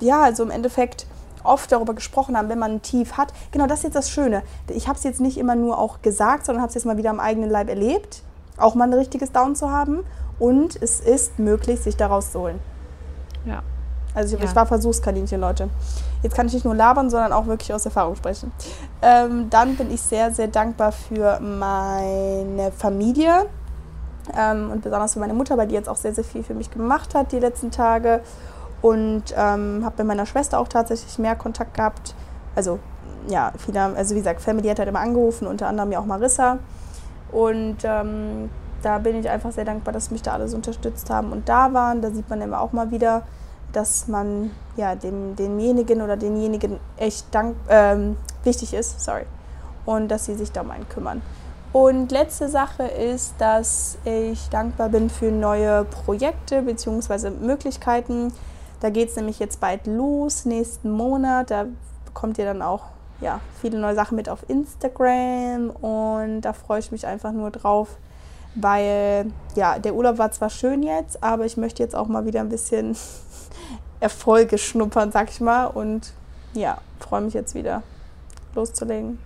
ja, 0.00 0.22
also 0.22 0.42
im 0.42 0.50
Endeffekt 0.50 1.06
oft 1.44 1.70
darüber 1.72 1.94
gesprochen 1.94 2.36
haben, 2.36 2.48
wenn 2.48 2.58
man 2.58 2.72
ein 2.72 2.82
Tief 2.82 3.16
hat. 3.16 3.32
Genau, 3.50 3.66
das 3.66 3.78
ist 3.80 3.84
jetzt 3.84 3.96
das 3.96 4.10
Schöne. 4.10 4.42
Ich 4.68 4.86
habe 4.88 4.96
es 4.96 5.04
jetzt 5.04 5.20
nicht 5.20 5.36
immer 5.38 5.54
nur 5.56 5.78
auch 5.78 6.00
gesagt, 6.02 6.46
sondern 6.46 6.62
habe 6.62 6.68
es 6.68 6.74
jetzt 6.74 6.84
mal 6.86 6.96
wieder 6.96 7.10
am 7.10 7.20
eigenen 7.20 7.50
Leib 7.50 7.68
erlebt, 7.68 8.22
auch 8.56 8.74
mal 8.74 8.84
ein 8.84 8.94
richtiges 8.94 9.32
Down 9.32 9.56
zu 9.56 9.70
haben. 9.70 10.04
Und 10.38 10.80
es 10.80 11.00
ist 11.00 11.38
möglich, 11.38 11.80
sich 11.80 11.96
daraus 11.96 12.32
zu 12.32 12.40
holen. 12.40 12.58
Ja. 13.44 13.62
Also 14.14 14.36
ich, 14.36 14.42
Ja. 14.42 14.48
ich 14.48 14.56
war 14.56 14.66
Versuchskaninchen, 14.66 15.40
Leute. 15.40 15.68
Jetzt 16.22 16.36
kann 16.36 16.46
ich 16.46 16.54
nicht 16.54 16.64
nur 16.64 16.74
labern, 16.74 17.10
sondern 17.10 17.32
auch 17.32 17.46
wirklich 17.46 17.72
aus 17.72 17.84
Erfahrung 17.84 18.14
sprechen. 18.16 18.52
Ähm, 19.00 19.50
dann 19.50 19.76
bin 19.76 19.92
ich 19.92 20.00
sehr, 20.00 20.32
sehr 20.32 20.48
dankbar 20.48 20.92
für 20.92 21.40
meine 21.40 22.70
Familie 22.72 23.46
ähm, 24.36 24.70
und 24.70 24.82
besonders 24.82 25.14
für 25.14 25.20
meine 25.20 25.34
Mutter, 25.34 25.58
weil 25.58 25.66
die 25.66 25.74
jetzt 25.74 25.88
auch 25.88 25.96
sehr, 25.96 26.14
sehr 26.14 26.24
viel 26.24 26.44
für 26.44 26.54
mich 26.54 26.70
gemacht 26.70 27.14
hat 27.14 27.32
die 27.32 27.40
letzten 27.40 27.70
Tage. 27.70 28.20
Und 28.80 29.24
ähm, 29.36 29.82
habe 29.84 29.94
mit 29.98 30.06
meiner 30.06 30.26
Schwester 30.26 30.58
auch 30.58 30.68
tatsächlich 30.68 31.18
mehr 31.18 31.36
Kontakt 31.36 31.74
gehabt. 31.74 32.14
Also 32.56 32.78
ja, 33.28 33.52
viele, 33.56 33.80
also 33.80 34.14
wie 34.14 34.18
gesagt, 34.18 34.40
Family 34.40 34.68
hat 34.68 34.78
halt 34.78 34.88
immer 34.88 35.00
angerufen, 35.00 35.46
unter 35.46 35.68
anderem 35.68 35.92
ja 35.92 36.00
auch 36.00 36.06
Marissa. 36.06 36.58
Und 37.30 37.78
ähm, 37.84 38.50
da 38.82 38.98
bin 38.98 39.18
ich 39.18 39.28
einfach 39.28 39.52
sehr 39.52 39.64
dankbar, 39.64 39.92
dass 39.92 40.10
mich 40.10 40.22
da 40.22 40.32
alle 40.32 40.48
so 40.48 40.56
unterstützt 40.56 41.08
haben 41.10 41.32
und 41.32 41.48
da 41.48 41.72
waren. 41.72 42.02
Da 42.02 42.10
sieht 42.10 42.28
man 42.28 42.40
immer 42.40 42.60
auch 42.60 42.72
mal 42.72 42.90
wieder, 42.90 43.22
dass 43.72 44.08
man 44.08 44.50
ja 44.76 44.94
dem, 44.94 45.36
demjenigen 45.36 46.02
oder 46.02 46.16
denjenigen 46.16 46.78
echt 46.96 47.26
dank, 47.32 47.56
ähm, 47.68 48.16
wichtig 48.44 48.74
ist, 48.74 49.00
sorry, 49.00 49.24
und 49.86 50.08
dass 50.08 50.26
sie 50.26 50.34
sich 50.34 50.52
da 50.52 50.62
um 50.62 50.70
einen 50.70 50.88
kümmern. 50.88 51.22
Und 51.72 52.12
letzte 52.12 52.48
Sache 52.48 52.84
ist, 52.84 53.34
dass 53.38 53.96
ich 54.04 54.48
dankbar 54.50 54.90
bin 54.90 55.08
für 55.08 55.30
neue 55.30 55.84
Projekte 55.84 56.62
bzw. 56.62 57.30
Möglichkeiten. 57.30 58.32
Da 58.80 58.90
geht 58.90 59.08
es 59.08 59.16
nämlich 59.16 59.38
jetzt 59.38 59.58
bald 59.58 59.86
los, 59.86 60.44
nächsten 60.44 60.90
Monat. 60.90 61.50
Da 61.50 61.66
bekommt 62.04 62.36
ihr 62.36 62.44
dann 62.44 62.60
auch 62.60 62.82
ja, 63.22 63.40
viele 63.60 63.78
neue 63.78 63.94
Sachen 63.94 64.16
mit 64.16 64.28
auf 64.28 64.44
Instagram 64.48 65.70
und 65.70 66.42
da 66.42 66.52
freue 66.52 66.80
ich 66.80 66.90
mich 66.90 67.06
einfach 67.06 67.32
nur 67.32 67.50
drauf, 67.50 67.96
weil 68.54 69.32
ja, 69.54 69.78
der 69.78 69.94
Urlaub 69.94 70.18
war 70.18 70.30
zwar 70.32 70.50
schön 70.50 70.82
jetzt, 70.82 71.22
aber 71.22 71.46
ich 71.46 71.56
möchte 71.56 71.82
jetzt 71.82 71.94
auch 71.94 72.08
mal 72.08 72.26
wieder 72.26 72.40
ein 72.40 72.48
bisschen 72.48 72.96
Erfolge 74.02 74.58
schnuppern, 74.58 75.12
sag 75.12 75.30
ich 75.30 75.40
mal. 75.40 75.66
Und 75.66 76.12
ja, 76.54 76.78
freue 77.00 77.20
mich 77.22 77.34
jetzt 77.34 77.54
wieder 77.54 77.82
loszulegen. 78.54 79.18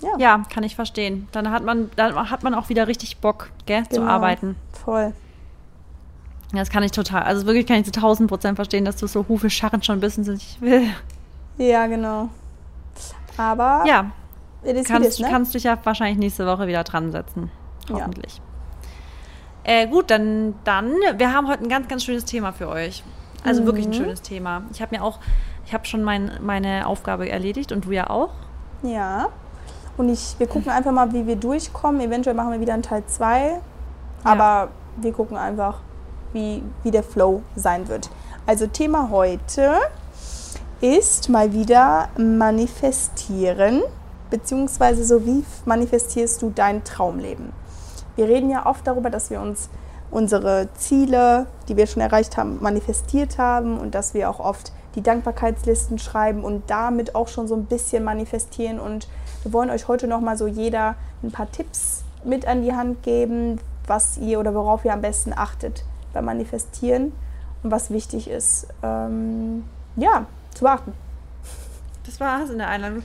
Ja, 0.00 0.10
Ja, 0.18 0.42
kann 0.52 0.64
ich 0.64 0.74
verstehen. 0.74 1.28
Dann 1.32 1.50
hat 1.50 1.62
man, 1.64 1.90
dann 1.96 2.28
hat 2.30 2.42
man 2.42 2.54
auch 2.54 2.68
wieder 2.68 2.88
richtig 2.88 3.18
Bock, 3.18 3.50
gell, 3.66 3.84
zu 3.88 4.00
Genau. 4.00 4.10
arbeiten. 4.10 4.56
voll. 4.72 5.12
Ja, 6.52 6.58
Das 6.58 6.70
kann 6.70 6.82
ich 6.82 6.90
total. 6.92 7.22
Also 7.22 7.46
wirklich 7.46 7.66
kann 7.66 7.76
ich 7.76 7.84
zu 7.86 7.92
1000 7.92 8.28
Prozent 8.28 8.56
verstehen, 8.56 8.84
dass 8.84 8.96
du 8.96 9.06
so 9.06 9.26
Hufe 9.28 9.48
scharren 9.48 9.82
schon 9.82 10.00
bisschen 10.00 10.24
sind. 10.24 10.42
Ich 10.42 10.60
will. 10.60 10.86
Ja, 11.56 11.86
genau. 11.86 12.28
Aber 13.38 13.84
Ja, 13.86 14.10
kannst, 14.84 15.20
ne? 15.20 15.28
kannst 15.30 15.54
dich 15.54 15.62
ja 15.64 15.78
wahrscheinlich 15.84 16.18
nächste 16.18 16.46
Woche 16.46 16.66
wieder 16.66 16.84
dran 16.84 17.10
setzen. 17.12 17.50
Ja. 17.88 17.94
Hoffentlich. 17.94 18.40
Äh, 19.64 19.86
gut, 19.86 20.10
dann, 20.10 20.54
dann, 20.64 20.92
wir 21.16 21.32
haben 21.32 21.46
heute 21.48 21.62
ein 21.62 21.68
ganz, 21.68 21.86
ganz 21.88 22.04
schönes 22.04 22.24
Thema 22.24 22.52
für 22.52 22.68
euch. 22.68 23.02
Also 23.44 23.64
wirklich 23.66 23.86
Mhm. 23.86 23.92
ein 23.92 23.96
schönes 23.96 24.22
Thema. 24.22 24.62
Ich 24.72 24.80
habe 24.80 24.94
mir 24.96 25.02
auch, 25.02 25.18
ich 25.66 25.74
habe 25.74 25.84
schon 25.84 26.02
mein, 26.02 26.30
meine 26.42 26.86
Aufgabe 26.86 27.28
erledigt 27.28 27.72
und 27.72 27.84
du 27.86 27.92
ja 27.92 28.08
auch. 28.10 28.30
Ja. 28.82 29.28
Und 29.96 30.08
ich, 30.08 30.36
wir 30.38 30.46
gucken 30.46 30.70
einfach 30.70 30.92
mal, 30.92 31.12
wie 31.12 31.26
wir 31.26 31.36
durchkommen. 31.36 32.00
Eventuell 32.00 32.34
machen 32.34 32.52
wir 32.52 32.60
wieder 32.60 32.74
einen 32.74 32.82
Teil 32.82 33.02
2. 33.06 33.60
Aber 34.24 34.68
wir 34.96 35.12
gucken 35.12 35.36
einfach, 35.36 35.80
wie, 36.32 36.62
wie 36.82 36.90
der 36.90 37.02
Flow 37.02 37.42
sein 37.56 37.88
wird. 37.88 38.08
Also 38.46 38.66
Thema 38.66 39.10
heute 39.10 39.74
ist 40.80 41.28
mal 41.28 41.52
wieder 41.52 42.08
manifestieren, 42.16 43.82
beziehungsweise 44.30 45.04
so 45.04 45.24
wie 45.26 45.44
manifestierst 45.64 46.40
du 46.42 46.50
dein 46.54 46.82
Traumleben. 46.84 47.52
Wir 48.16 48.26
reden 48.26 48.50
ja 48.50 48.66
oft 48.66 48.86
darüber, 48.86 49.10
dass 49.10 49.30
wir 49.30 49.40
uns 49.40 49.68
unsere 50.12 50.68
Ziele, 50.74 51.46
die 51.68 51.76
wir 51.76 51.86
schon 51.86 52.02
erreicht 52.02 52.36
haben, 52.36 52.58
manifestiert 52.60 53.38
haben 53.38 53.78
und 53.78 53.94
dass 53.94 54.14
wir 54.14 54.30
auch 54.30 54.38
oft 54.38 54.72
die 54.94 55.02
Dankbarkeitslisten 55.02 55.98
schreiben 55.98 56.44
und 56.44 56.70
damit 56.70 57.14
auch 57.14 57.28
schon 57.28 57.48
so 57.48 57.56
ein 57.56 57.64
bisschen 57.64 58.04
manifestieren. 58.04 58.78
Und 58.78 59.08
wir 59.42 59.52
wollen 59.52 59.70
euch 59.70 59.88
heute 59.88 60.06
nochmal 60.06 60.36
so 60.36 60.46
jeder 60.46 60.96
ein 61.22 61.32
paar 61.32 61.50
Tipps 61.50 62.04
mit 62.24 62.46
an 62.46 62.62
die 62.62 62.74
Hand 62.74 63.02
geben, 63.02 63.58
was 63.86 64.18
ihr 64.18 64.38
oder 64.38 64.54
worauf 64.54 64.84
ihr 64.84 64.92
am 64.92 65.00
besten 65.00 65.32
achtet 65.34 65.82
beim 66.12 66.26
Manifestieren 66.26 67.12
und 67.62 67.70
was 67.70 67.90
wichtig 67.90 68.28
ist, 68.28 68.66
ähm, 68.82 69.64
ja, 69.96 70.26
zu 70.54 70.64
beachten. 70.64 70.92
Das 72.04 72.20
war's 72.20 72.50
in 72.50 72.58
der 72.58 72.68
Einladung. 72.68 73.02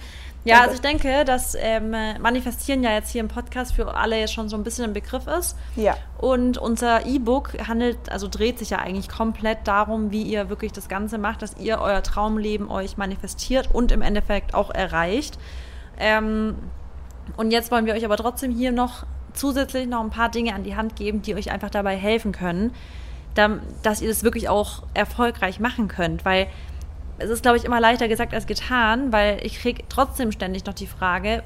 Ja, 0.47 0.61
also 0.61 0.75
ich 0.75 0.81
denke, 0.81 1.25
dass 1.25 1.55
ähm, 1.59 1.91
Manifestieren 1.91 2.83
ja 2.83 2.91
jetzt 2.91 3.11
hier 3.11 3.21
im 3.21 3.27
Podcast 3.27 3.73
für 3.73 3.95
alle 3.95 4.17
jetzt 4.19 4.33
schon 4.33 4.49
so 4.49 4.55
ein 4.55 4.63
bisschen 4.63 4.85
ein 4.85 4.93
Begriff 4.93 5.27
ist. 5.27 5.57
Ja, 5.75 5.97
Und 6.17 6.57
unser 6.57 7.05
E-Book 7.05 7.67
handelt, 7.67 7.97
also 8.11 8.27
dreht 8.27 8.57
sich 8.59 8.69
ja 8.69 8.79
eigentlich 8.79 9.09
komplett 9.09 9.59
darum, 9.65 10.11
wie 10.11 10.23
ihr 10.23 10.49
wirklich 10.49 10.71
das 10.71 10.87
Ganze 10.87 11.17
macht, 11.17 11.41
dass 11.41 11.57
ihr 11.57 11.79
euer 11.79 12.01
Traumleben 12.01 12.69
euch 12.69 12.97
manifestiert 12.97 13.69
und 13.73 13.91
im 13.91 14.01
Endeffekt 14.01 14.53
auch 14.53 14.69
erreicht. 14.69 15.37
Ähm, 15.99 16.55
und 17.35 17.51
jetzt 17.51 17.71
wollen 17.71 17.85
wir 17.85 17.93
euch 17.93 18.05
aber 18.05 18.15
trotzdem 18.15 18.51
hier 18.51 18.71
noch 18.71 19.05
zusätzlich 19.33 19.87
noch 19.87 20.01
ein 20.01 20.09
paar 20.09 20.29
Dinge 20.29 20.55
an 20.55 20.63
die 20.63 20.75
Hand 20.75 20.95
geben, 20.95 21.21
die 21.21 21.35
euch 21.35 21.51
einfach 21.51 21.69
dabei 21.69 21.95
helfen 21.95 22.31
können, 22.31 22.73
dass 23.83 24.01
ihr 24.01 24.07
das 24.07 24.23
wirklich 24.23 24.49
auch 24.49 24.83
erfolgreich 24.93 25.59
machen 25.59 25.87
könnt. 25.87 26.25
Weil 26.25 26.47
es 27.17 27.29
ist, 27.29 27.41
glaube 27.41 27.57
ich, 27.57 27.65
immer 27.65 27.79
leichter 27.79 28.07
gesagt 28.07 28.33
als 28.33 28.47
getan, 28.47 29.11
weil 29.11 29.39
ich 29.43 29.59
kriege 29.59 29.83
trotzdem 29.89 30.31
ständig 30.31 30.65
noch 30.65 30.73
die 30.73 30.87
Frage, 30.87 31.43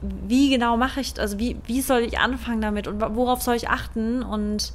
wie 0.00 0.50
genau 0.50 0.76
mache 0.76 1.00
ich, 1.00 1.18
also 1.20 1.38
wie, 1.38 1.56
wie 1.66 1.80
soll 1.80 2.00
ich 2.00 2.18
anfangen 2.18 2.60
damit 2.60 2.88
und 2.88 3.00
worauf 3.14 3.40
soll 3.42 3.54
ich 3.54 3.68
achten? 3.68 4.22
Und 4.22 4.72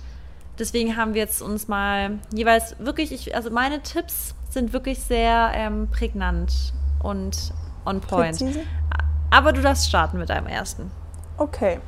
deswegen 0.58 0.96
haben 0.96 1.14
wir 1.14 1.22
jetzt 1.22 1.42
uns 1.42 1.68
mal 1.68 2.20
jeweils 2.34 2.76
wirklich, 2.80 3.12
ich, 3.12 3.36
also 3.36 3.50
meine 3.50 3.82
Tipps 3.82 4.36
sind 4.50 4.74
wirklich 4.74 5.00
sehr 5.00 5.52
ähm, 5.54 5.90
prägnant 5.92 6.74
und 7.04 7.54
on 7.86 8.00
point. 8.00 8.38
präzise. 8.38 8.62
Aber 9.30 9.52
du 9.52 9.62
darfst 9.62 9.88
starten 9.88 10.18
mit 10.18 10.30
deinem 10.30 10.48
ersten. 10.48 10.90
Okay. 11.38 11.80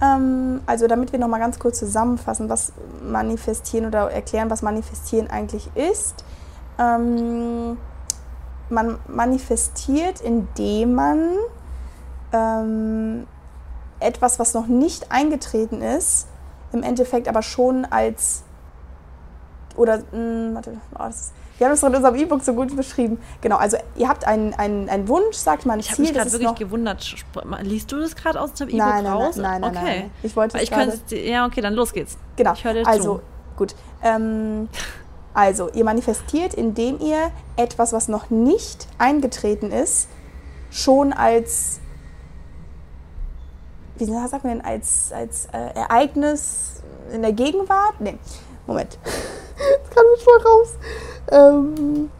Ähm, 0.00 0.60
also 0.66 0.86
damit 0.86 1.12
wir 1.12 1.18
nochmal 1.18 1.40
ganz 1.40 1.58
kurz 1.58 1.80
zusammenfassen, 1.80 2.48
was 2.48 2.72
manifestieren 3.02 3.86
oder 3.86 4.10
erklären, 4.10 4.50
was 4.50 4.62
manifestieren 4.62 5.28
eigentlich 5.28 5.68
ist. 5.74 6.24
Ähm, 6.78 7.76
man 8.70 8.98
manifestiert, 9.08 10.20
indem 10.20 10.94
man 10.94 11.30
ähm, 12.32 13.26
etwas, 14.00 14.38
was 14.38 14.54
noch 14.54 14.66
nicht 14.66 15.10
eingetreten 15.10 15.80
ist, 15.82 16.28
im 16.72 16.82
Endeffekt 16.82 17.28
aber 17.28 17.42
schon 17.42 17.84
als 17.86 18.44
oder 19.76 19.98
mh, 20.12 20.54
warte, 20.54 20.72
oh, 20.94 20.98
das, 20.98 21.32
wir 21.56 21.66
haben 21.66 21.74
es 21.74 21.82
in 21.82 21.94
unserem 21.94 22.14
E-Book 22.14 22.42
so 22.42 22.52
gut 22.52 22.76
beschrieben. 22.76 23.18
Genau, 23.40 23.56
also 23.56 23.76
ihr 23.96 24.08
habt 24.08 24.26
einen, 24.26 24.54
einen, 24.54 24.88
einen 24.88 25.08
Wunsch, 25.08 25.36
sagt 25.36 25.66
mal 25.66 25.74
ein 25.74 25.80
Ich 25.80 25.90
habe 25.90 26.02
mich 26.02 26.12
gerade 26.12 26.26
ist 26.28 26.32
wirklich 26.38 26.54
gewundert. 26.56 27.14
Liest 27.62 27.90
du 27.90 27.98
das 28.00 28.14
gerade 28.14 28.40
aus 28.40 28.52
dem 28.54 28.68
E-Book 28.68 28.78
Nein, 28.78 29.04
nein, 29.04 29.12
raus? 29.12 29.36
nein, 29.36 29.60
nein, 29.60 29.72
nein, 29.72 29.82
okay. 29.84 29.98
nein. 30.00 30.10
Ich 30.22 30.36
wollte 30.36 30.58
ich 30.60 30.70
könnte, 30.70 30.98
gerade- 30.98 31.28
ja, 31.28 31.46
okay, 31.46 31.60
dann 31.60 31.74
los 31.74 31.92
geht's. 31.92 32.16
Genau. 32.36 32.52
Ich 32.52 32.64
höre 32.64 32.74
dir 32.74 32.86
also, 32.86 33.16
zu. 33.16 33.22
gut. 33.56 33.74
Ähm, 34.02 34.68
also, 35.34 35.70
ihr 35.70 35.84
manifestiert, 35.84 36.54
indem 36.54 37.00
ihr 37.00 37.30
etwas, 37.56 37.92
was 37.92 38.08
noch 38.08 38.30
nicht 38.30 38.88
eingetreten 38.98 39.70
ist, 39.70 40.08
schon 40.70 41.12
als, 41.12 41.80
wie 43.96 44.04
sagt 44.04 44.44
man 44.44 44.58
denn, 44.58 44.64
als, 44.64 45.12
als 45.12 45.46
äh, 45.46 45.74
Ereignis 45.74 46.82
in 47.12 47.22
der 47.22 47.32
Gegenwart? 47.32 48.00
Nee, 48.00 48.18
Moment. 48.66 48.98
Das 49.58 49.90
kann 49.90 50.04
mich 50.14 50.22
voll 50.22 50.52
raus. 50.52 50.68
Ähm, 51.32 52.10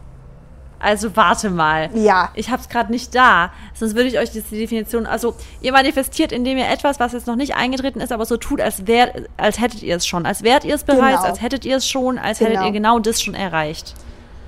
Also 0.79 1.15
warte 1.15 1.49
mal. 1.49 1.89
ja, 1.93 2.29
Ich 2.35 2.49
habe 2.49 2.61
es 2.61 2.69
gerade 2.69 2.89
nicht 2.91 3.13
da, 3.13 3.51
sonst 3.73 3.95
würde 3.95 4.07
ich 4.07 4.17
euch 4.17 4.31
die 4.31 4.41
Definition. 4.41 5.05
Also 5.05 5.35
ihr 5.61 5.73
manifestiert, 5.73 6.31
indem 6.31 6.57
ihr 6.57 6.69
etwas, 6.69 6.99
was 7.01 7.11
jetzt 7.11 7.27
noch 7.27 7.35
nicht 7.35 7.55
eingetreten 7.55 7.99
ist, 7.99 8.11
aber 8.13 8.25
so 8.25 8.37
tut, 8.37 8.61
als 8.61 8.87
wär, 8.87 9.11
als 9.35 9.59
hättet 9.59 9.83
ihr 9.83 9.97
es 9.97 10.07
schon, 10.07 10.25
als 10.25 10.41
wärt 10.43 10.63
ihr 10.63 10.75
es 10.75 10.83
bereits, 10.85 11.17
Genau. 11.17 11.29
als 11.29 11.41
hättet 11.41 11.65
ihr 11.65 11.77
es 11.77 11.87
schon, 11.87 12.17
als 12.17 12.39
hättet 12.39 12.53
Genau. 12.55 12.65
ihr 12.67 12.71
genau 12.71 12.99
das 12.99 13.21
schon 13.21 13.33
erreicht. 13.33 13.93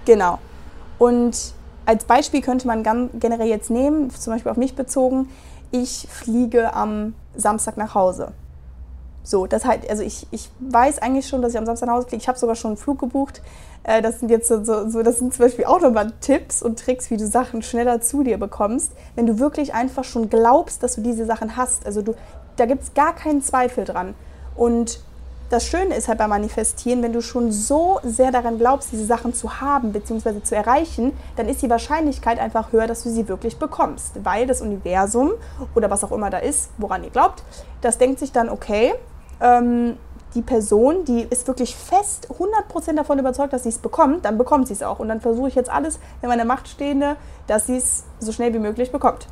Genau. 0.06 0.40
Und 0.98 1.36
als 1.86 2.06
Beispiel 2.06 2.42
könnte 2.42 2.66
man 2.68 2.84
generell 3.20 3.48
jetzt 3.48 3.70
nehmen, 3.70 4.10
zum 4.12 4.34
Beispiel 4.34 4.52
auf 4.52 4.58
mich 4.58 4.76
bezogen, 4.76 5.30
ich 5.72 6.08
fliege 6.10 6.74
am 6.74 7.14
Samstag 7.36 7.76
nach 7.78 7.94
Hause. 7.96 8.32
So, 9.24 9.46
das 9.48 9.66
halt, 9.66 9.88
also 9.90 10.02
ich, 10.02 10.26
ich 10.32 10.50
weiß 10.60 11.00
eigentlich 11.00 11.28
schon, 11.28 11.42
dass 11.42 11.52
ich 11.54 11.58
am 11.58 11.66
Samstag 11.66 11.88
nach 11.88 11.96
Hause 11.96 12.08
fliege. 12.08 12.22
Ich 12.22 12.28
habe 12.28 12.40
sogar 12.40 12.56
schon 12.56 12.72
einen 12.72 12.78
Flug 12.78 13.00
gebucht. 13.00 13.42
Äh, 13.84 14.02
Das 14.02 14.20
sind 14.20 14.30
jetzt 14.30 14.48
so, 14.48 14.64
so, 14.64 15.04
das 15.04 15.20
sind 15.20 15.34
zum 15.34 15.46
Beispiel 15.46 15.66
auch 15.66 15.82
nochmal 15.82 16.12
Tipps 16.22 16.62
und 16.62 16.80
Tricks, 16.80 17.10
wie 17.10 17.18
du 17.18 17.26
Sachen 17.26 17.62
schneller 17.62 18.02
zu 18.02 18.24
dir 18.24 18.38
bekommst, 18.38 18.92
wenn 19.16 19.26
du 19.26 19.40
wirklich 19.40 19.74
einfach 19.74 20.04
schon 20.04 20.30
glaubst, 20.30 20.84
dass 20.84 20.96
du 20.96 21.02
diese 21.02 21.26
Sachen 21.26 21.58
hast. 21.58 21.86
Also 21.86 22.02
du, 22.02 22.16
da 22.58 22.66
gibt 22.66 22.84
es 22.84 22.94
gar 22.94 23.16
keinen 23.16 23.42
Zweifel 23.42 23.86
dran. 23.86 24.14
Und 24.56 25.02
das 25.50 25.66
Schöne 25.66 25.96
ist 25.96 26.08
halt 26.08 26.18
beim 26.18 26.30
Manifestieren, 26.30 27.04
wenn 27.04 27.12
du 27.12 27.22
schon 27.22 27.52
so 27.52 28.00
sehr 28.04 28.32
daran 28.32 28.58
glaubst, 28.58 28.94
diese 28.94 29.06
Sachen 29.06 29.34
zu 29.34 29.60
haben 29.60 29.92
bzw. 29.92 30.42
zu 30.44 30.56
erreichen, 30.56 31.12
dann 31.36 31.50
ist 31.50 31.62
die 31.62 31.70
Wahrscheinlichkeit 31.70 32.40
einfach 32.40 32.72
höher, 32.72 32.88
dass 32.88 33.04
du 33.04 33.10
sie 33.10 33.28
wirklich 33.28 33.58
bekommst. 33.58 34.24
Weil 34.24 34.48
das 34.48 34.62
Universum 34.62 35.32
oder 35.76 35.90
was 35.90 36.06
auch 36.06 36.14
immer 36.14 36.30
da 36.30 36.38
ist, 36.38 36.70
woran 36.78 37.04
ihr 37.04 37.10
glaubt, 37.10 37.44
das 37.82 37.98
denkt 37.98 38.20
sich 38.20 38.32
dann, 38.32 38.48
okay, 38.48 38.94
ähm, 39.42 39.98
die 40.34 40.42
Person, 40.42 41.04
die 41.06 41.24
ist 41.24 41.48
wirklich 41.48 41.76
fest 41.76 42.30
100% 42.38 42.96
davon 42.96 43.20
überzeugt, 43.20 43.54
dass 43.54 43.64
sie 43.64 43.70
es 43.70 43.80
bekommt, 43.80 44.26
dann 44.26 44.38
bekommt 44.38 44.68
sie 44.68 44.74
es 44.74 44.84
auch. 44.84 45.00
Und 45.00 45.10
dann 45.10 45.20
versuche 45.20 45.50
ich 45.50 45.56
jetzt 45.56 45.70
alles 45.70 46.00
in 46.22 46.30
meiner 46.30 46.46
Macht 46.46 46.68
Stehende, 46.68 47.18
dass 47.48 47.68
sie 47.68 47.78
es 47.78 48.04
so 48.20 48.32
schnell 48.32 48.54
wie 48.54 48.60
möglich 48.60 48.92
bekommt. 48.92 49.28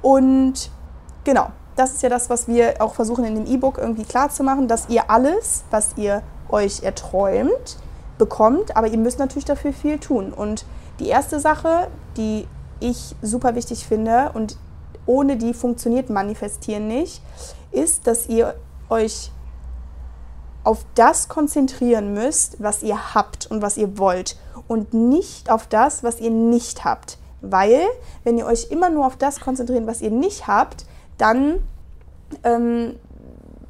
Und 0.00 0.70
genau, 1.24 1.48
das 1.76 1.94
ist 1.94 2.02
ja 2.02 2.08
das, 2.08 2.30
was 2.30 2.46
wir 2.46 2.80
auch 2.80 2.94
versuchen 2.94 3.24
in 3.24 3.34
dem 3.34 3.46
E-Book 3.46 3.78
irgendwie 3.78 4.04
klar 4.04 4.30
zu 4.30 4.44
machen, 4.44 4.68
dass 4.68 4.88
ihr 4.88 5.10
alles, 5.10 5.64
was 5.70 5.96
ihr 5.96 6.22
euch 6.48 6.82
erträumt, 6.82 7.78
bekommt, 8.16 8.76
aber 8.76 8.86
ihr 8.86 8.98
müsst 8.98 9.18
natürlich 9.18 9.44
dafür 9.44 9.72
viel 9.72 9.98
tun. 9.98 10.32
Und 10.32 10.64
die 11.00 11.08
erste 11.08 11.40
Sache, 11.40 11.88
die 12.16 12.46
ich 12.78 13.16
super 13.22 13.56
wichtig 13.56 13.86
finde 13.86 14.30
und 14.34 14.56
ohne 15.06 15.36
die 15.36 15.52
funktioniert 15.52 16.10
Manifestieren 16.10 16.86
nicht, 16.86 17.22
ist, 17.72 18.06
dass 18.06 18.28
ihr 18.28 18.54
euch 18.88 19.32
auf 20.64 20.84
das 20.94 21.28
konzentrieren 21.28 22.14
müsst, 22.14 22.62
was 22.62 22.82
ihr 22.82 23.14
habt 23.14 23.46
und 23.46 23.62
was 23.62 23.76
ihr 23.76 23.98
wollt 23.98 24.36
und 24.66 24.94
nicht 24.94 25.50
auf 25.50 25.66
das, 25.66 26.02
was 26.02 26.20
ihr 26.20 26.30
nicht 26.30 26.84
habt. 26.84 27.18
Weil, 27.42 27.82
wenn 28.24 28.38
ihr 28.38 28.46
euch 28.46 28.70
immer 28.70 28.88
nur 28.88 29.06
auf 29.06 29.16
das 29.16 29.40
konzentriert, 29.40 29.86
was 29.86 30.00
ihr 30.00 30.10
nicht 30.10 30.46
habt, 30.46 30.86
dann, 31.18 31.62
ähm, 32.42 32.94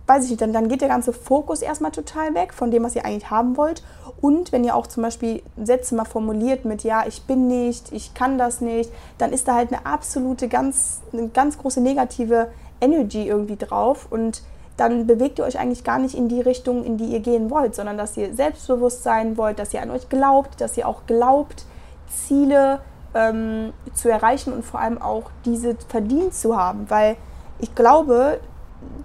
weiß 0.06 0.24
ich 0.24 0.30
nicht, 0.30 0.40
dann, 0.40 0.52
dann 0.52 0.68
geht 0.68 0.80
der 0.80 0.88
ganze 0.88 1.12
Fokus 1.12 1.62
erstmal 1.62 1.90
total 1.90 2.34
weg 2.34 2.54
von 2.54 2.70
dem, 2.70 2.84
was 2.84 2.94
ihr 2.94 3.04
eigentlich 3.04 3.30
haben 3.30 3.56
wollt. 3.56 3.82
Und 4.20 4.52
wenn 4.52 4.62
ihr 4.64 4.76
auch 4.76 4.86
zum 4.86 5.02
Beispiel 5.02 5.42
Sätze 5.62 5.94
mal 5.96 6.04
formuliert 6.04 6.64
mit, 6.64 6.84
ja, 6.84 7.04
ich 7.06 7.22
bin 7.24 7.48
nicht, 7.48 7.92
ich 7.92 8.14
kann 8.14 8.38
das 8.38 8.60
nicht, 8.60 8.90
dann 9.18 9.32
ist 9.32 9.48
da 9.48 9.54
halt 9.54 9.72
eine 9.72 9.84
absolute, 9.84 10.46
ganz, 10.48 11.00
eine 11.12 11.28
ganz 11.28 11.58
große 11.58 11.80
negative 11.80 12.48
Energy 12.80 13.26
irgendwie 13.26 13.56
drauf 13.56 14.06
und 14.08 14.42
dann 14.76 15.06
bewegt 15.06 15.38
ihr 15.38 15.44
euch 15.44 15.58
eigentlich 15.58 15.84
gar 15.84 15.98
nicht 15.98 16.14
in 16.14 16.28
die 16.28 16.40
Richtung, 16.40 16.84
in 16.84 16.96
die 16.96 17.06
ihr 17.06 17.20
gehen 17.20 17.50
wollt, 17.50 17.74
sondern 17.74 17.96
dass 17.96 18.16
ihr 18.16 18.34
selbstbewusst 18.34 19.02
sein 19.02 19.36
wollt, 19.36 19.58
dass 19.58 19.72
ihr 19.72 19.82
an 19.82 19.90
euch 19.90 20.08
glaubt, 20.08 20.60
dass 20.60 20.76
ihr 20.76 20.88
auch 20.88 21.06
glaubt, 21.06 21.64
Ziele 22.08 22.80
ähm, 23.14 23.72
zu 23.92 24.08
erreichen 24.08 24.52
und 24.52 24.64
vor 24.64 24.80
allem 24.80 25.00
auch 25.00 25.30
diese 25.44 25.76
verdient 25.88 26.34
zu 26.34 26.56
haben. 26.56 26.90
Weil 26.90 27.16
ich 27.60 27.74
glaube, 27.74 28.40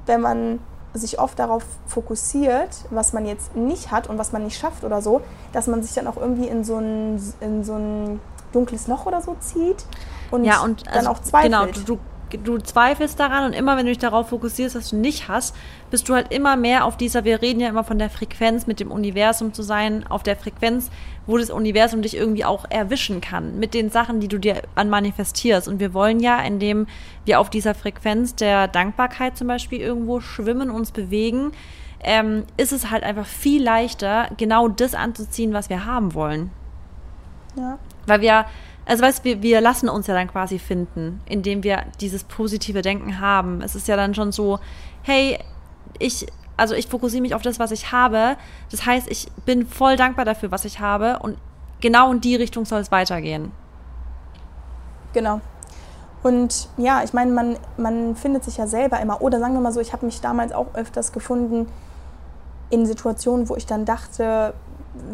wenn 0.05 0.21
man 0.21 0.59
sich 0.93 1.19
oft 1.19 1.37
darauf 1.37 1.63
fokussiert, 1.85 2.69
was 2.89 3.13
man 3.13 3.25
jetzt 3.25 3.55
nicht 3.55 3.91
hat 3.91 4.09
und 4.09 4.17
was 4.17 4.31
man 4.31 4.43
nicht 4.43 4.57
schafft 4.57 4.83
oder 4.83 5.01
so, 5.01 5.21
dass 5.53 5.67
man 5.67 5.83
sich 5.83 5.93
dann 5.93 6.07
auch 6.07 6.17
irgendwie 6.17 6.47
in 6.47 6.63
so 6.63 6.77
ein, 6.77 7.21
in 7.41 7.63
so 7.63 7.75
ein 7.75 8.19
dunkles 8.51 8.87
Loch 8.87 9.05
oder 9.05 9.21
so 9.21 9.35
zieht 9.39 9.85
und, 10.31 10.45
Ja, 10.45 10.61
und 10.61 10.87
dann 10.87 10.95
also, 10.95 11.09
auch 11.11 11.19
zweifelt. 11.19 11.51
Genau, 11.51 11.65
du, 11.85 11.99
du, 12.29 12.57
zweifelst 12.57 13.19
daran 13.19 13.45
und 13.45 13.53
immer 13.53 13.77
wenn 13.77 13.85
du 13.85 13.91
dich 13.91 13.99
darauf 13.99 14.29
fokussierst, 14.29 14.75
was 14.75 14.89
du 14.89 14.95
nicht 14.95 15.27
hast, 15.27 15.55
bist 15.91 16.07
du 16.07 16.13
halt 16.13 16.31
immer 16.31 16.55
mehr 16.55 16.85
auf 16.85 16.97
dieser, 16.97 17.23
wir 17.23 17.41
reden 17.41 17.59
ja 17.59 17.69
immer 17.69 17.83
von 17.83 17.99
der 17.99 18.09
Frequenz, 18.09 18.67
mit 18.67 18.79
dem 18.79 18.91
Universum 18.91 19.53
zu 19.53 19.63
sein, 19.63 20.05
auf 20.07 20.23
der 20.23 20.35
Frequenz, 20.35 20.89
wo 21.25 21.37
das 21.37 21.49
Universum 21.49 22.01
dich 22.01 22.15
irgendwie 22.15 22.45
auch 22.45 22.65
erwischen 22.69 23.21
kann, 23.21 23.59
mit 23.59 23.73
den 23.73 23.89
Sachen, 23.89 24.19
die 24.19 24.27
du 24.27 24.37
dir 24.37 24.61
an 24.75 24.89
manifestierst. 24.89 25.67
Und 25.67 25.79
wir 25.79 25.93
wollen 25.93 26.19
ja, 26.19 26.41
indem 26.41 26.87
wir 27.25 27.39
auf 27.39 27.49
dieser 27.49 27.75
Frequenz 27.75 28.35
der 28.35 28.67
Dankbarkeit 28.67 29.37
zum 29.37 29.47
Beispiel 29.47 29.79
irgendwo 29.79 30.19
schwimmen, 30.19 30.69
uns 30.71 30.91
bewegen, 30.91 31.51
ähm, 32.01 32.45
ist 32.57 32.71
es 32.71 32.89
halt 32.91 33.03
einfach 33.03 33.25
viel 33.25 33.63
leichter, 33.63 34.29
genau 34.37 34.67
das 34.67 34.95
anzuziehen, 34.95 35.53
was 35.53 35.69
wir 35.69 35.85
haben 35.85 36.13
wollen. 36.13 36.51
ja. 37.57 37.77
Weil 38.05 38.21
wir, 38.21 38.45
also 38.89 39.03
weißt 39.03 39.23
wir, 39.23 39.43
wir 39.43 39.61
lassen 39.61 39.87
uns 39.87 40.07
ja 40.07 40.15
dann 40.15 40.27
quasi 40.27 40.57
finden, 40.57 41.21
indem 41.27 41.63
wir 41.63 41.83
dieses 42.01 42.23
positive 42.23 42.81
Denken 42.81 43.19
haben. 43.19 43.61
Es 43.61 43.75
ist 43.75 43.87
ja 43.87 43.95
dann 43.95 44.15
schon 44.15 44.31
so, 44.31 44.57
hey, 45.03 45.37
ich, 45.99 46.25
also 46.57 46.73
ich 46.73 46.87
fokussiere 46.87 47.21
mich 47.21 47.35
auf 47.35 47.43
das, 47.43 47.59
was 47.59 47.69
ich 47.69 47.91
habe. 47.91 48.35
Das 48.71 48.87
heißt, 48.87 49.07
ich 49.07 49.27
bin 49.45 49.67
voll 49.67 49.95
dankbar 49.95 50.25
dafür, 50.25 50.49
was 50.49 50.65
ich 50.65 50.79
habe 50.79 51.19
und 51.19 51.37
genau 51.81 52.11
in 52.11 52.19
die 52.19 52.35
Richtung 52.35 52.65
soll 52.65 52.79
es 52.79 52.91
weitergehen. 52.91 53.51
Genau. 55.13 55.39
Und 56.23 56.67
ja, 56.77 57.03
ich 57.03 57.13
meine, 57.13 57.31
man, 57.31 57.57
man 57.77 58.15
findet 58.15 58.43
sich 58.43 58.57
ja 58.57 58.65
selber 58.65 58.99
immer, 58.99 59.21
oder 59.21 59.39
sagen 59.39 59.53
wir 59.53 59.61
mal 59.61 59.71
so, 59.71 59.79
ich 59.81 59.93
habe 59.93 60.07
mich 60.07 60.19
damals 60.19 60.51
auch 60.51 60.73
öfters 60.73 61.11
gefunden 61.11 61.67
in 62.71 62.87
Situationen, 62.87 63.49
wo 63.49 63.55
ich 63.55 63.67
dann 63.67 63.85
dachte, 63.85 64.55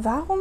warum, 0.02 0.40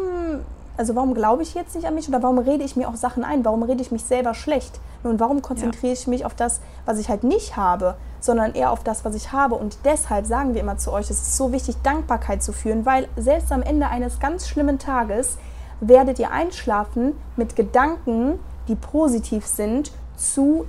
also 0.76 0.96
warum 0.96 1.14
glaube 1.14 1.42
ich 1.42 1.54
jetzt 1.54 1.74
nicht 1.76 1.86
an 1.86 1.94
mich 1.94 2.08
oder 2.08 2.22
warum 2.22 2.38
rede 2.38 2.64
ich 2.64 2.74
mir 2.74 2.88
auch 2.88 2.96
Sachen 2.96 3.24
ein? 3.24 3.44
Warum 3.44 3.62
rede 3.62 3.80
ich 3.80 3.92
mich 3.92 4.04
selber 4.04 4.34
schlecht? 4.34 4.80
Nun, 5.04 5.20
warum 5.20 5.40
konzentriere 5.40 5.92
ich 5.92 6.06
mich 6.06 6.24
auf 6.24 6.34
das, 6.34 6.60
was 6.84 6.98
ich 6.98 7.08
halt 7.08 7.22
nicht 7.22 7.56
habe, 7.56 7.96
sondern 8.20 8.54
eher 8.54 8.72
auf 8.72 8.82
das, 8.82 9.04
was 9.04 9.14
ich 9.14 9.32
habe? 9.32 9.54
Und 9.54 9.78
deshalb 9.84 10.26
sagen 10.26 10.54
wir 10.54 10.60
immer 10.60 10.78
zu 10.78 10.92
euch, 10.92 11.10
es 11.10 11.20
ist 11.20 11.36
so 11.36 11.52
wichtig, 11.52 11.76
Dankbarkeit 11.82 12.42
zu 12.42 12.52
führen, 12.52 12.86
weil 12.86 13.08
selbst 13.16 13.52
am 13.52 13.62
Ende 13.62 13.86
eines 13.86 14.18
ganz 14.18 14.48
schlimmen 14.48 14.78
Tages 14.78 15.38
werdet 15.80 16.18
ihr 16.18 16.30
einschlafen 16.30 17.12
mit 17.36 17.54
Gedanken, 17.54 18.38
die 18.68 18.76
positiv 18.76 19.46
sind 19.46 19.92
zu 20.16 20.66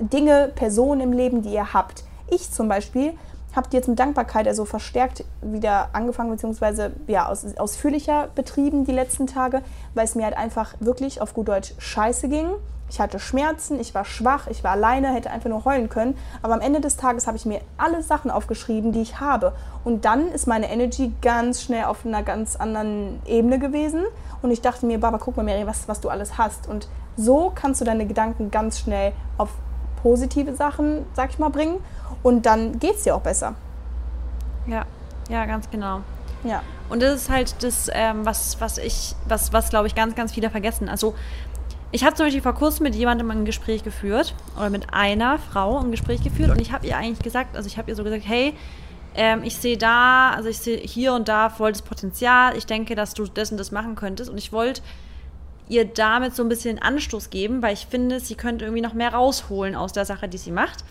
Dinge, 0.00 0.52
Personen 0.54 1.00
im 1.00 1.12
Leben, 1.12 1.42
die 1.42 1.54
ihr 1.54 1.72
habt. 1.72 2.04
Ich 2.28 2.50
zum 2.50 2.68
Beispiel 2.68 3.14
habe 3.56 3.68
jetzt 3.72 3.88
mit 3.88 3.98
Dankbarkeit 3.98 4.48
also 4.48 4.64
verstärkt 4.64 5.24
wieder 5.42 5.90
angefangen, 5.92 6.30
beziehungsweise 6.30 6.92
ja, 7.06 7.28
aus, 7.28 7.44
ausführlicher 7.56 8.28
betrieben 8.34 8.84
die 8.84 8.92
letzten 8.92 9.26
Tage, 9.26 9.62
weil 9.94 10.04
es 10.04 10.14
mir 10.14 10.24
halt 10.24 10.36
einfach 10.36 10.74
wirklich 10.80 11.20
auf 11.20 11.34
gut 11.34 11.48
Deutsch 11.48 11.74
scheiße 11.78 12.28
ging. 12.28 12.48
Ich 12.90 13.00
hatte 13.00 13.18
Schmerzen, 13.18 13.80
ich 13.80 13.94
war 13.94 14.04
schwach, 14.04 14.46
ich 14.46 14.62
war 14.62 14.72
alleine, 14.72 15.12
hätte 15.12 15.30
einfach 15.30 15.48
nur 15.48 15.64
heulen 15.64 15.88
können. 15.88 16.16
Aber 16.42 16.54
am 16.54 16.60
Ende 16.60 16.80
des 16.80 16.96
Tages 16.96 17.26
habe 17.26 17.36
ich 17.36 17.46
mir 17.46 17.60
alle 17.76 18.02
Sachen 18.02 18.30
aufgeschrieben, 18.30 18.92
die 18.92 19.00
ich 19.00 19.20
habe. 19.20 19.52
Und 19.84 20.04
dann 20.04 20.28
ist 20.28 20.46
meine 20.46 20.70
Energy 20.70 21.12
ganz 21.22 21.62
schnell 21.62 21.84
auf 21.84 22.04
einer 22.04 22.22
ganz 22.22 22.56
anderen 22.56 23.20
Ebene 23.26 23.58
gewesen. 23.58 24.04
Und 24.42 24.50
ich 24.50 24.60
dachte 24.60 24.86
mir, 24.86 25.00
Baba, 25.00 25.18
guck 25.18 25.36
mal, 25.36 25.44
Mary, 25.44 25.66
was, 25.66 25.88
was 25.88 26.00
du 26.00 26.08
alles 26.08 26.36
hast. 26.38 26.68
Und 26.68 26.86
so 27.16 27.50
kannst 27.54 27.80
du 27.80 27.84
deine 27.84 28.06
Gedanken 28.06 28.50
ganz 28.50 28.78
schnell 28.78 29.12
auf 29.38 29.48
positive 30.02 30.54
Sachen, 30.54 31.06
sag 31.14 31.30
ich 31.30 31.38
mal, 31.38 31.48
bringen. 31.48 31.78
Und 32.24 32.44
dann 32.46 32.80
geht 32.80 32.96
es 32.96 33.04
dir 33.04 33.14
auch 33.14 33.20
besser. 33.20 33.54
Ja, 34.66 34.84
ja, 35.28 35.46
ganz 35.46 35.70
genau. 35.70 36.00
Ja. 36.42 36.62
Und 36.88 37.02
das 37.02 37.14
ist 37.14 37.30
halt 37.30 37.62
das, 37.62 37.88
ähm, 37.92 38.26
was, 38.26 38.60
was 38.60 38.78
ich, 38.78 39.14
was, 39.26 39.52
was 39.52 39.70
glaube 39.70 39.86
ich 39.86 39.94
ganz, 39.94 40.14
ganz 40.16 40.32
viele 40.32 40.50
vergessen. 40.50 40.88
Also 40.88 41.14
Ich 41.94 42.02
habe 42.02 42.16
zum 42.16 42.26
Beispiel 42.26 42.42
vor 42.42 42.54
kurzem 42.54 42.82
mit 42.82 42.96
jemandem 42.96 43.30
ein 43.30 43.44
Gespräch 43.44 43.84
geführt 43.84 44.34
oder 44.56 44.68
mit 44.68 44.92
einer 44.92 45.38
Frau 45.38 45.78
ein 45.78 45.92
Gespräch 45.92 46.24
geführt 46.24 46.50
und 46.50 46.60
ich 46.60 46.72
habe 46.72 46.84
ihr 46.88 46.96
eigentlich 46.96 47.20
gesagt, 47.20 47.56
also 47.56 47.68
ich 47.68 47.78
habe 47.78 47.88
ihr 47.88 47.94
so 47.94 48.02
gesagt, 48.02 48.24
hey, 48.26 48.54
ähm, 49.14 49.44
ich 49.44 49.56
sehe 49.58 49.76
da, 49.76 50.30
also 50.30 50.48
ich 50.48 50.58
sehe 50.58 50.78
hier 50.78 51.12
und 51.14 51.28
da 51.28 51.50
voll 51.50 51.70
das 51.70 51.82
Potenzial, 51.82 52.56
ich 52.56 52.66
denke, 52.66 52.96
dass 52.96 53.14
du 53.14 53.26
das 53.26 53.52
und 53.52 53.58
das 53.58 53.70
machen 53.70 53.94
könntest 53.94 54.28
und 54.28 54.38
ich 54.38 54.52
wollte 54.52 54.82
ihr 55.68 55.84
damit 55.84 56.34
so 56.34 56.42
ein 56.42 56.48
bisschen 56.48 56.80
Anstoß 56.80 57.30
geben, 57.30 57.62
weil 57.62 57.74
ich 57.74 57.86
finde, 57.86 58.18
sie 58.18 58.34
könnte 58.34 58.64
irgendwie 58.64 58.82
noch 58.82 58.94
mehr 58.94 59.14
rausholen 59.14 59.76
aus 59.76 59.92
der 59.92 60.04
Sache, 60.04 60.28
die 60.28 60.38
sie 60.38 60.50
macht. 60.50 60.84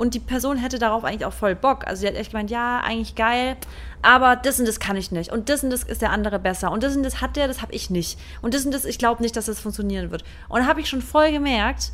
Und 0.00 0.14
die 0.14 0.18
Person 0.18 0.56
hätte 0.56 0.78
darauf 0.78 1.04
eigentlich 1.04 1.26
auch 1.26 1.32
voll 1.34 1.54
Bock. 1.54 1.86
Also 1.86 2.00
sie 2.00 2.06
hat 2.06 2.14
echt 2.14 2.30
gemeint, 2.30 2.50
ja, 2.50 2.80
eigentlich 2.80 3.16
geil, 3.16 3.58
aber 4.00 4.34
das 4.34 4.58
und 4.58 4.66
das 4.66 4.80
kann 4.80 4.96
ich 4.96 5.12
nicht. 5.12 5.30
Und 5.30 5.50
das 5.50 5.62
und 5.62 5.68
das 5.68 5.82
ist 5.82 6.00
der 6.00 6.10
andere 6.10 6.38
besser. 6.38 6.72
Und 6.72 6.82
das 6.82 6.96
und 6.96 7.02
das 7.02 7.20
hat 7.20 7.36
der, 7.36 7.48
das 7.48 7.60
habe 7.60 7.74
ich 7.74 7.90
nicht. 7.90 8.18
Und 8.40 8.54
das 8.54 8.64
und 8.64 8.72
das, 8.72 8.86
ich 8.86 8.96
glaube 8.96 9.22
nicht, 9.22 9.36
dass 9.36 9.44
das 9.44 9.60
funktionieren 9.60 10.10
wird. 10.10 10.24
Und 10.48 10.60
da 10.60 10.66
habe 10.66 10.80
ich 10.80 10.88
schon 10.88 11.02
voll 11.02 11.32
gemerkt, 11.32 11.92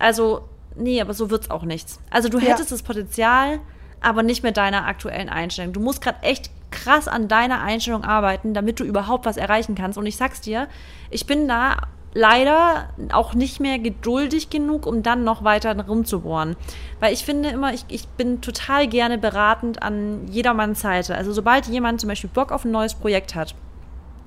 also, 0.00 0.48
nee, 0.74 1.00
aber 1.00 1.14
so 1.14 1.30
wird 1.30 1.44
es 1.44 1.50
auch 1.52 1.62
nichts. 1.62 2.00
Also 2.10 2.28
du 2.28 2.40
hättest 2.40 2.70
ja. 2.70 2.74
das 2.74 2.82
Potenzial, 2.82 3.60
aber 4.00 4.24
nicht 4.24 4.42
mit 4.42 4.56
deiner 4.56 4.84
aktuellen 4.84 5.28
Einstellung. 5.28 5.72
Du 5.72 5.78
musst 5.78 6.00
gerade 6.00 6.20
echt 6.24 6.50
krass 6.72 7.06
an 7.06 7.28
deiner 7.28 7.62
Einstellung 7.62 8.02
arbeiten, 8.02 8.54
damit 8.54 8.80
du 8.80 8.84
überhaupt 8.84 9.24
was 9.24 9.36
erreichen 9.36 9.76
kannst. 9.76 9.98
Und 9.98 10.06
ich 10.06 10.16
sag's 10.16 10.40
dir, 10.40 10.66
ich 11.10 11.26
bin 11.26 11.46
da 11.46 11.76
leider 12.14 12.90
auch 13.12 13.34
nicht 13.34 13.60
mehr 13.60 13.78
geduldig 13.78 14.48
genug, 14.48 14.86
um 14.86 15.02
dann 15.02 15.24
noch 15.24 15.42
weiter 15.42 15.76
rumzubohren. 15.84 16.56
Weil 17.00 17.12
ich 17.12 17.24
finde 17.24 17.50
immer, 17.50 17.74
ich, 17.74 17.84
ich 17.88 18.08
bin 18.08 18.40
total 18.40 18.86
gerne 18.86 19.18
beratend 19.18 19.82
an 19.82 20.28
jedermanns 20.28 20.80
Seite. 20.80 21.16
Also 21.16 21.32
sobald 21.32 21.66
jemand 21.66 22.00
zum 22.00 22.08
Beispiel 22.08 22.30
Bock 22.32 22.52
auf 22.52 22.64
ein 22.64 22.70
neues 22.70 22.94
Projekt 22.94 23.34
hat, 23.34 23.54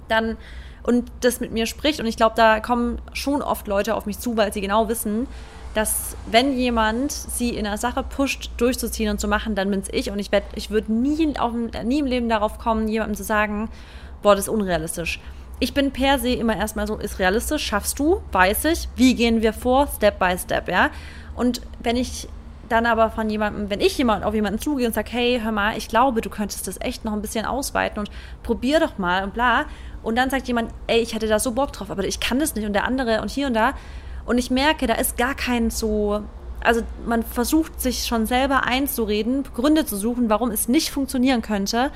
dann 0.09 0.37
und 0.83 1.11
das 1.19 1.41
mit 1.41 1.51
mir 1.51 1.65
spricht, 1.65 1.99
und 1.99 2.05
ich 2.05 2.15
glaube, 2.15 2.35
da 2.37 2.61
kommen 2.61 3.01
schon 3.11 3.41
oft 3.41 3.67
Leute 3.67 3.93
auf 3.95 4.05
mich 4.05 4.19
zu, 4.19 4.37
weil 4.37 4.53
sie 4.53 4.61
genau 4.61 4.87
wissen, 4.87 5.27
dass 5.73 6.15
wenn 6.31 6.57
jemand 6.57 7.11
sie 7.11 7.57
in 7.57 7.67
einer 7.67 7.77
Sache 7.77 8.03
pusht, 8.03 8.51
durchzuziehen 8.57 9.09
und 9.09 9.19
zu 9.19 9.27
machen, 9.27 9.53
dann 9.53 9.69
bin's 9.69 9.89
ich. 9.91 10.11
Und 10.11 10.19
ich, 10.19 10.29
ich 10.55 10.71
würde 10.71 10.91
nie, 10.93 11.33
nie 11.83 11.99
im 11.99 12.05
Leben 12.05 12.29
darauf 12.29 12.57
kommen, 12.57 12.87
jemandem 12.87 13.15
zu 13.15 13.23
sagen, 13.23 13.69
boah, 14.21 14.35
das 14.35 14.45
ist 14.45 14.49
unrealistisch 14.49 15.19
ich 15.59 15.73
bin 15.73 15.91
per 15.91 16.19
se 16.19 16.29
immer 16.29 16.55
erstmal 16.55 16.87
so, 16.87 16.97
ist 16.97 17.19
realistisch, 17.19 17.65
schaffst 17.65 17.97
du, 17.99 18.21
weiß 18.31 18.65
ich, 18.65 18.89
wie 18.95 19.15
gehen 19.15 19.41
wir 19.41 19.53
vor, 19.53 19.87
Step 19.87 20.19
by 20.19 20.37
Step, 20.37 20.69
ja. 20.69 20.89
Und 21.35 21.61
wenn 21.81 21.95
ich 21.95 22.27
dann 22.69 22.85
aber 22.85 23.09
von 23.09 23.29
jemandem, 23.29 23.69
wenn 23.69 23.79
ich 23.79 23.97
jemand 23.97 24.23
auf 24.23 24.33
jemanden 24.33 24.59
zugehe 24.59 24.87
und 24.87 24.93
sage, 24.93 25.09
hey, 25.11 25.39
hör 25.41 25.51
mal, 25.51 25.77
ich 25.77 25.87
glaube, 25.87 26.21
du 26.21 26.29
könntest 26.29 26.67
das 26.67 26.79
echt 26.81 27.05
noch 27.05 27.13
ein 27.13 27.21
bisschen 27.21 27.45
ausweiten 27.45 27.99
und 27.99 28.09
probier 28.43 28.79
doch 28.79 28.97
mal 28.97 29.23
und 29.23 29.33
bla. 29.33 29.65
Und 30.03 30.17
dann 30.17 30.29
sagt 30.29 30.47
jemand, 30.47 30.71
ey, 30.87 30.99
ich 30.99 31.15
hätte 31.15 31.27
da 31.27 31.39
so 31.39 31.51
Bock 31.51 31.71
drauf, 31.73 31.89
aber 31.89 32.03
ich 32.03 32.19
kann 32.19 32.39
das 32.39 32.55
nicht 32.55 32.65
und 32.65 32.73
der 32.73 32.83
andere 32.83 33.21
und 33.21 33.31
hier 33.31 33.47
und 33.47 33.53
da. 33.53 33.73
Und 34.25 34.37
ich 34.37 34.51
merke, 34.51 34.85
da 34.85 34.95
ist 34.95 35.17
gar 35.17 35.33
kein 35.33 35.69
so, 35.69 36.23
also 36.61 36.81
man 37.05 37.23
versucht 37.23 37.79
sich 37.81 38.05
schon 38.05 38.25
selber 38.25 38.65
einzureden, 38.65 39.43
Gründe 39.55 39.85
zu 39.85 39.95
suchen, 39.95 40.29
warum 40.29 40.51
es 40.51 40.67
nicht 40.67 40.91
funktionieren 40.91 41.41
könnte 41.41 41.91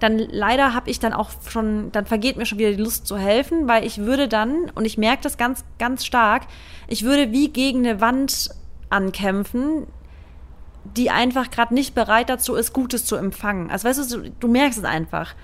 dann 0.00 0.18
leider 0.18 0.74
habe 0.74 0.90
ich 0.90 0.98
dann 0.98 1.12
auch 1.12 1.30
schon, 1.48 1.90
dann 1.92 2.06
vergeht 2.06 2.36
mir 2.36 2.46
schon 2.46 2.58
wieder 2.58 2.70
die 2.70 2.82
Lust 2.82 3.06
zu 3.06 3.16
helfen, 3.16 3.68
weil 3.68 3.84
ich 3.84 3.98
würde 3.98 4.28
dann, 4.28 4.70
und 4.74 4.84
ich 4.84 4.98
merke 4.98 5.22
das 5.22 5.38
ganz, 5.38 5.64
ganz 5.78 6.04
stark, 6.04 6.42
ich 6.88 7.04
würde 7.04 7.32
wie 7.32 7.48
gegen 7.48 7.86
eine 7.86 8.00
Wand 8.00 8.50
ankämpfen, 8.90 9.86
die 10.84 11.10
einfach 11.10 11.50
gerade 11.50 11.74
nicht 11.74 11.94
bereit 11.94 12.28
dazu 12.28 12.54
ist, 12.54 12.72
Gutes 12.72 13.04
zu 13.04 13.16
empfangen. 13.16 13.70
Also 13.70 13.88
weißt 13.88 14.12
du, 14.12 14.30
du 14.30 14.48
merkst 14.48 14.78
es 14.78 14.84
einfach. 14.84 15.34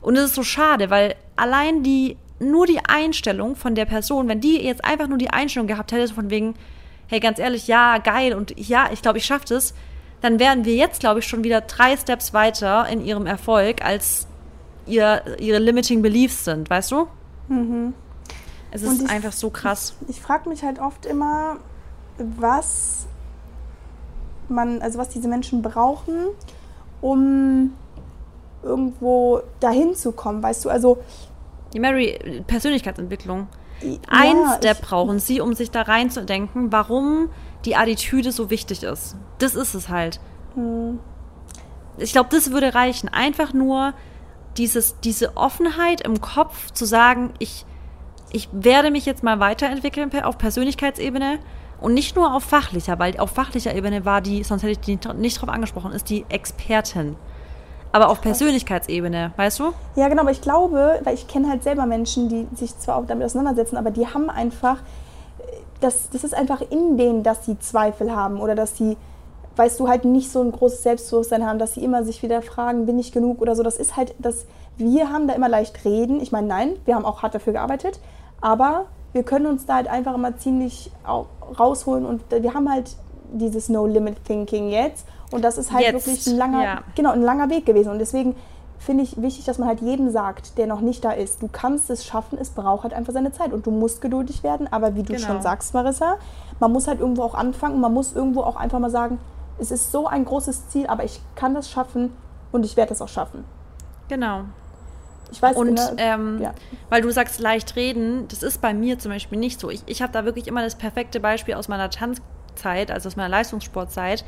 Und 0.00 0.16
es 0.16 0.26
ist 0.26 0.34
so 0.34 0.42
schade, 0.42 0.90
weil 0.90 1.16
allein 1.34 1.82
die, 1.82 2.16
nur 2.38 2.66
die 2.66 2.80
Einstellung 2.86 3.56
von 3.56 3.74
der 3.74 3.84
Person, 3.84 4.28
wenn 4.28 4.40
die 4.40 4.62
jetzt 4.62 4.84
einfach 4.84 5.08
nur 5.08 5.18
die 5.18 5.30
Einstellung 5.30 5.66
gehabt 5.66 5.92
hätte, 5.92 6.12
von 6.12 6.30
wegen, 6.30 6.54
hey, 7.08 7.20
ganz 7.20 7.38
ehrlich, 7.38 7.66
ja, 7.66 7.98
geil 7.98 8.34
und 8.34 8.58
ja, 8.58 8.88
ich 8.92 9.02
glaube, 9.02 9.18
ich 9.18 9.26
schaffe 9.26 9.46
das, 9.48 9.74
dann 10.26 10.40
wären 10.40 10.64
wir 10.64 10.74
jetzt, 10.74 10.98
glaube 10.98 11.20
ich, 11.20 11.26
schon 11.28 11.44
wieder 11.44 11.60
drei 11.60 11.96
Steps 11.96 12.34
weiter 12.34 12.88
in 12.88 13.00
ihrem 13.00 13.26
Erfolg, 13.26 13.84
als 13.84 14.26
ihr, 14.84 15.22
ihre 15.38 15.60
limiting 15.60 16.02
beliefs 16.02 16.44
sind, 16.44 16.68
weißt 16.68 16.90
du? 16.90 17.06
Mhm. 17.46 17.94
Es 18.72 18.82
ist 18.82 19.02
ich, 19.02 19.08
einfach 19.08 19.30
so 19.30 19.50
krass. 19.50 19.94
Ich, 20.02 20.16
ich 20.16 20.20
frage 20.20 20.48
mich 20.48 20.64
halt 20.64 20.80
oft 20.80 21.06
immer, 21.06 21.58
was 22.18 23.06
man, 24.48 24.82
also 24.82 24.98
was 24.98 25.10
diese 25.10 25.28
Menschen 25.28 25.62
brauchen, 25.62 26.14
um 27.00 27.72
irgendwo 28.64 29.42
dahin 29.60 29.94
zu 29.94 30.10
kommen, 30.10 30.42
weißt 30.42 30.64
du? 30.64 30.70
Also 30.70 30.98
die 31.72 31.78
Mary 31.78 32.42
Persönlichkeitsentwicklung. 32.48 33.46
Ein 34.08 34.36
ja, 34.38 34.56
Step 34.56 34.80
brauchen 34.80 35.20
sie, 35.20 35.40
um 35.40 35.54
sich 35.54 35.70
da 35.70 35.82
reinzudenken, 35.82 36.72
warum 36.72 37.28
die 37.66 37.76
Attitüde 37.76 38.32
so 38.32 38.50
wichtig 38.50 38.82
ist. 38.82 39.16
Das 39.38 39.54
ist 39.54 39.74
es 39.74 39.88
halt. 39.88 40.20
Mhm. 40.54 41.00
Ich 41.98 42.12
glaube, 42.12 42.28
das 42.30 42.50
würde 42.52 42.74
reichen. 42.74 43.08
Einfach 43.08 43.52
nur 43.52 43.92
dieses, 44.56 45.00
diese 45.00 45.36
Offenheit 45.36 46.00
im 46.00 46.20
Kopf 46.20 46.70
zu 46.70 46.84
sagen, 46.84 47.34
ich, 47.38 47.66
ich 48.32 48.48
werde 48.52 48.90
mich 48.90 49.06
jetzt 49.06 49.22
mal 49.22 49.40
weiterentwickeln 49.40 50.10
auf 50.22 50.38
Persönlichkeitsebene 50.38 51.38
und 51.80 51.94
nicht 51.94 52.16
nur 52.16 52.34
auf 52.34 52.44
fachlicher, 52.44 52.98
weil 52.98 53.18
auf 53.18 53.30
fachlicher 53.30 53.74
Ebene 53.74 54.04
war 54.04 54.20
die, 54.20 54.42
sonst 54.44 54.62
hätte 54.62 54.72
ich 54.72 54.80
die 54.80 54.98
nicht 55.16 55.40
drauf 55.40 55.48
angesprochen, 55.48 55.92
ist 55.92 56.08
die 56.08 56.24
Expertin. 56.28 57.16
Aber 57.92 58.08
auf 58.08 58.20
Persönlichkeitsebene, 58.20 59.32
weißt 59.36 59.60
du? 59.60 59.72
Ja, 59.94 60.08
genau, 60.08 60.22
aber 60.22 60.30
ich 60.30 60.42
glaube, 60.42 61.00
weil 61.04 61.14
ich 61.14 61.28
kenne 61.28 61.48
halt 61.48 61.62
selber 61.62 61.86
Menschen, 61.86 62.28
die 62.28 62.46
sich 62.54 62.76
zwar 62.78 62.96
auch 62.96 63.06
damit 63.06 63.24
auseinandersetzen, 63.24 63.76
aber 63.76 63.90
die 63.90 64.06
haben 64.06 64.28
einfach 64.28 64.78
das, 65.80 66.10
das 66.10 66.24
ist 66.24 66.34
einfach 66.34 66.62
in 66.70 66.96
denen, 66.96 67.22
dass 67.22 67.44
sie 67.44 67.58
Zweifel 67.58 68.14
haben 68.14 68.40
oder 68.40 68.54
dass 68.54 68.76
sie, 68.76 68.96
weißt 69.56 69.78
du, 69.80 69.88
halt 69.88 70.04
nicht 70.04 70.30
so 70.30 70.42
ein 70.42 70.52
großes 70.52 70.82
Selbstbewusstsein 70.82 71.46
haben, 71.46 71.58
dass 71.58 71.74
sie 71.74 71.84
immer 71.84 72.04
sich 72.04 72.22
wieder 72.22 72.42
fragen, 72.42 72.86
bin 72.86 72.98
ich 72.98 73.12
genug 73.12 73.40
oder 73.40 73.54
so. 73.56 73.62
Das 73.62 73.76
ist 73.76 73.96
halt, 73.96 74.14
dass 74.18 74.46
wir 74.76 75.10
haben 75.10 75.28
da 75.28 75.34
immer 75.34 75.48
leicht 75.48 75.84
reden. 75.84 76.20
Ich 76.20 76.32
meine, 76.32 76.46
nein, 76.46 76.76
wir 76.84 76.94
haben 76.94 77.04
auch 77.04 77.22
hart 77.22 77.34
dafür 77.34 77.54
gearbeitet, 77.54 78.00
aber 78.40 78.86
wir 79.12 79.22
können 79.22 79.46
uns 79.46 79.64
da 79.66 79.76
halt 79.76 79.88
einfach 79.88 80.14
immer 80.14 80.36
ziemlich 80.36 80.90
rausholen 81.58 82.04
und 82.04 82.22
wir 82.30 82.52
haben 82.52 82.70
halt 82.70 82.96
dieses 83.32 83.68
No-Limit-Thinking 83.68 84.68
jetzt 84.68 85.06
und 85.30 85.42
das 85.42 85.58
ist 85.58 85.72
halt 85.72 85.84
jetzt, 85.84 86.06
wirklich 86.06 86.26
ein 86.26 86.36
langer, 86.36 86.62
ja. 86.62 86.82
genau, 86.94 87.12
ein 87.12 87.22
langer 87.22 87.50
Weg 87.50 87.66
gewesen 87.66 87.90
und 87.90 87.98
deswegen 87.98 88.36
finde 88.78 89.04
ich 89.04 89.20
wichtig, 89.20 89.44
dass 89.44 89.58
man 89.58 89.68
halt 89.68 89.80
jedem 89.80 90.10
sagt, 90.10 90.58
der 90.58 90.66
noch 90.66 90.80
nicht 90.80 91.04
da 91.04 91.12
ist, 91.12 91.42
du 91.42 91.48
kannst 91.48 91.90
es 91.90 92.04
schaffen, 92.04 92.38
es 92.38 92.50
braucht 92.50 92.84
halt 92.84 92.94
einfach 92.94 93.12
seine 93.12 93.32
Zeit 93.32 93.52
und 93.52 93.66
du 93.66 93.70
musst 93.70 94.00
geduldig 94.00 94.42
werden, 94.42 94.70
aber 94.70 94.94
wie 94.94 95.02
du 95.02 95.14
genau. 95.14 95.26
schon 95.26 95.42
sagst, 95.42 95.74
Marissa, 95.74 96.16
man 96.60 96.72
muss 96.72 96.86
halt 96.86 97.00
irgendwo 97.00 97.22
auch 97.22 97.34
anfangen 97.34 97.80
man 97.80 97.92
muss 97.92 98.12
irgendwo 98.12 98.42
auch 98.42 98.56
einfach 98.56 98.78
mal 98.78 98.90
sagen, 98.90 99.18
es 99.58 99.70
ist 99.70 99.92
so 99.92 100.06
ein 100.06 100.24
großes 100.24 100.68
Ziel, 100.68 100.86
aber 100.86 101.04
ich 101.04 101.20
kann 101.34 101.54
das 101.54 101.70
schaffen 101.70 102.12
und 102.52 102.64
ich 102.64 102.76
werde 102.76 102.92
es 102.92 103.00
auch 103.00 103.08
schaffen. 103.08 103.44
Genau. 104.08 104.42
Ich 105.32 105.42
weiß 105.42 105.56
und 105.56 105.76
der, 105.76 105.94
ähm, 105.98 106.40
ja. 106.40 106.54
weil 106.88 107.02
du 107.02 107.10
sagst 107.10 107.40
leicht 107.40 107.74
reden, 107.76 108.28
das 108.28 108.42
ist 108.42 108.60
bei 108.60 108.74
mir 108.74 108.98
zum 108.98 109.10
Beispiel 109.10 109.38
nicht 109.38 109.58
so. 109.58 109.70
Ich, 109.70 109.82
ich 109.86 110.02
habe 110.02 110.12
da 110.12 110.24
wirklich 110.24 110.46
immer 110.46 110.62
das 110.62 110.76
perfekte 110.76 111.18
Beispiel 111.18 111.54
aus 111.54 111.68
meiner 111.68 111.90
Tanzzeit, 111.90 112.90
also 112.90 113.08
aus 113.08 113.16
meiner 113.16 113.28
Leistungssportzeit. 113.28 114.24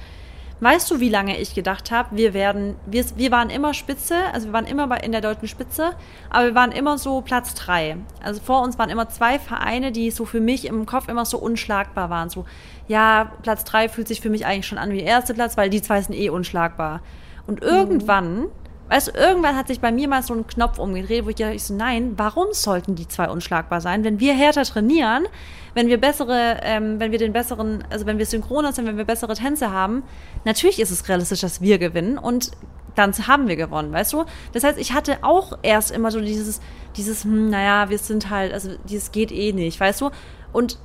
Weißt 0.61 0.91
du, 0.91 0.99
wie 0.99 1.09
lange 1.09 1.39
ich 1.39 1.55
gedacht 1.55 1.93
habe, 1.93 2.17
wir 2.17 2.35
werden, 2.35 2.75
wir, 2.85 3.05
wir 3.17 3.31
waren 3.31 3.49
immer 3.49 3.75
Spitze, 3.75 4.17
also 4.33 4.49
wir 4.49 4.53
waren 4.53 4.67
immer 4.67 4.89
bei, 4.89 4.97
in 4.99 5.13
der 5.13 5.21
deutschen 5.21 5.47
Spitze, 5.47 5.93
aber 6.31 6.47
wir 6.47 6.55
waren 6.55 6.73
immer 6.73 6.99
so 6.99 7.21
Platz 7.21 7.55
drei. 7.55 7.97
Also 8.23 8.41
vor 8.41 8.63
uns 8.63 8.77
waren 8.77 8.91
immer 8.91 9.09
zwei 9.09 9.39
Vereine, 9.39 9.93
die 9.93 10.11
so 10.11 10.25
für 10.25 10.41
mich 10.41 10.67
im 10.67 10.85
Kopf 10.85 11.09
immer 11.09 11.25
so 11.25 11.39
unschlagbar 11.39 12.11
waren. 12.11 12.29
So, 12.29 12.45
ja, 12.89 13.33
Platz 13.43 13.65
drei 13.65 13.89
fühlt 13.89 14.09
sich 14.09 14.21
für 14.21 14.31
mich 14.31 14.47
eigentlich 14.47 14.67
schon 14.67 14.79
an 14.79 14.91
wie 14.91 15.01
erster 15.01 15.35
Platz, 15.35 15.57
weil 15.57 15.71
die 15.71 15.81
zwei 15.81 16.03
sind 16.03 16.15
eh 16.15 16.29
unschlagbar. 16.31 17.03
Und 17.47 17.63
irgendwann 17.63 18.41
mhm 18.41 18.51
Weißt 18.89 19.09
du, 19.09 19.13
irgendwann 19.13 19.57
hat 19.57 19.69
sich 19.69 19.81
bei 19.81 19.93
mir 19.93 20.09
mal 20.09 20.23
so 20.23 20.35
ein 20.35 20.47
Knopf 20.47 20.79
umgedreht, 20.79 21.27
wo 21.27 21.29
ich 21.29 21.37
dachte, 21.37 21.55
ich 21.55 21.65
so, 21.65 21.75
nein, 21.75 22.15
warum 22.17 22.47
sollten 22.53 22.95
die 22.95 23.07
zwei 23.07 23.29
unschlagbar 23.29 23.81
sein? 23.81 24.03
Wenn 24.03 24.19
wir 24.19 24.35
härter 24.35 24.65
trainieren, 24.65 25.27
wenn 25.75 25.89
wir 25.89 25.99
bessere, 25.99 26.61
ähm, 26.63 26.99
wenn 26.99 27.13
wir 27.13 27.19
den 27.19 27.33
besseren, 27.33 27.85
also 27.91 28.07
wenn 28.07 28.19
wir 28.19 28.27
synchroner 28.27 28.73
sind, 28.73 28.87
wenn 28.87 28.97
wir 28.97 29.05
bessere 29.05 29.35
Tänze 29.35 29.71
haben, 29.71 30.03
natürlich 30.45 30.81
ist 30.81 30.91
es 30.91 31.09
realistisch, 31.09 31.41
dass 31.43 31.61
wir 31.61 31.79
gewinnen 31.79 32.17
und 32.17 32.51
dann 32.95 33.13
haben 33.29 33.47
wir 33.47 33.57
gewonnen, 33.57 33.93
weißt 33.93 34.13
du? 34.13 34.25
Das 34.53 34.65
heißt, 34.65 34.79
ich 34.79 34.93
hatte 34.93 35.19
auch 35.23 35.59
erst 35.63 35.91
immer 35.91 36.11
so 36.11 36.21
dieses, 36.21 36.61
dieses, 36.97 37.25
hm, 37.25 37.51
naja, 37.51 37.91
wir 37.91 37.99
sind 37.99 38.31
halt, 38.31 38.53
also 38.53 38.71
dieses 38.89 39.13
geht 39.13 39.31
eh 39.31 39.53
nicht, 39.53 39.79
weißt 39.79 40.01
du? 40.01 40.11
Und 40.53 40.79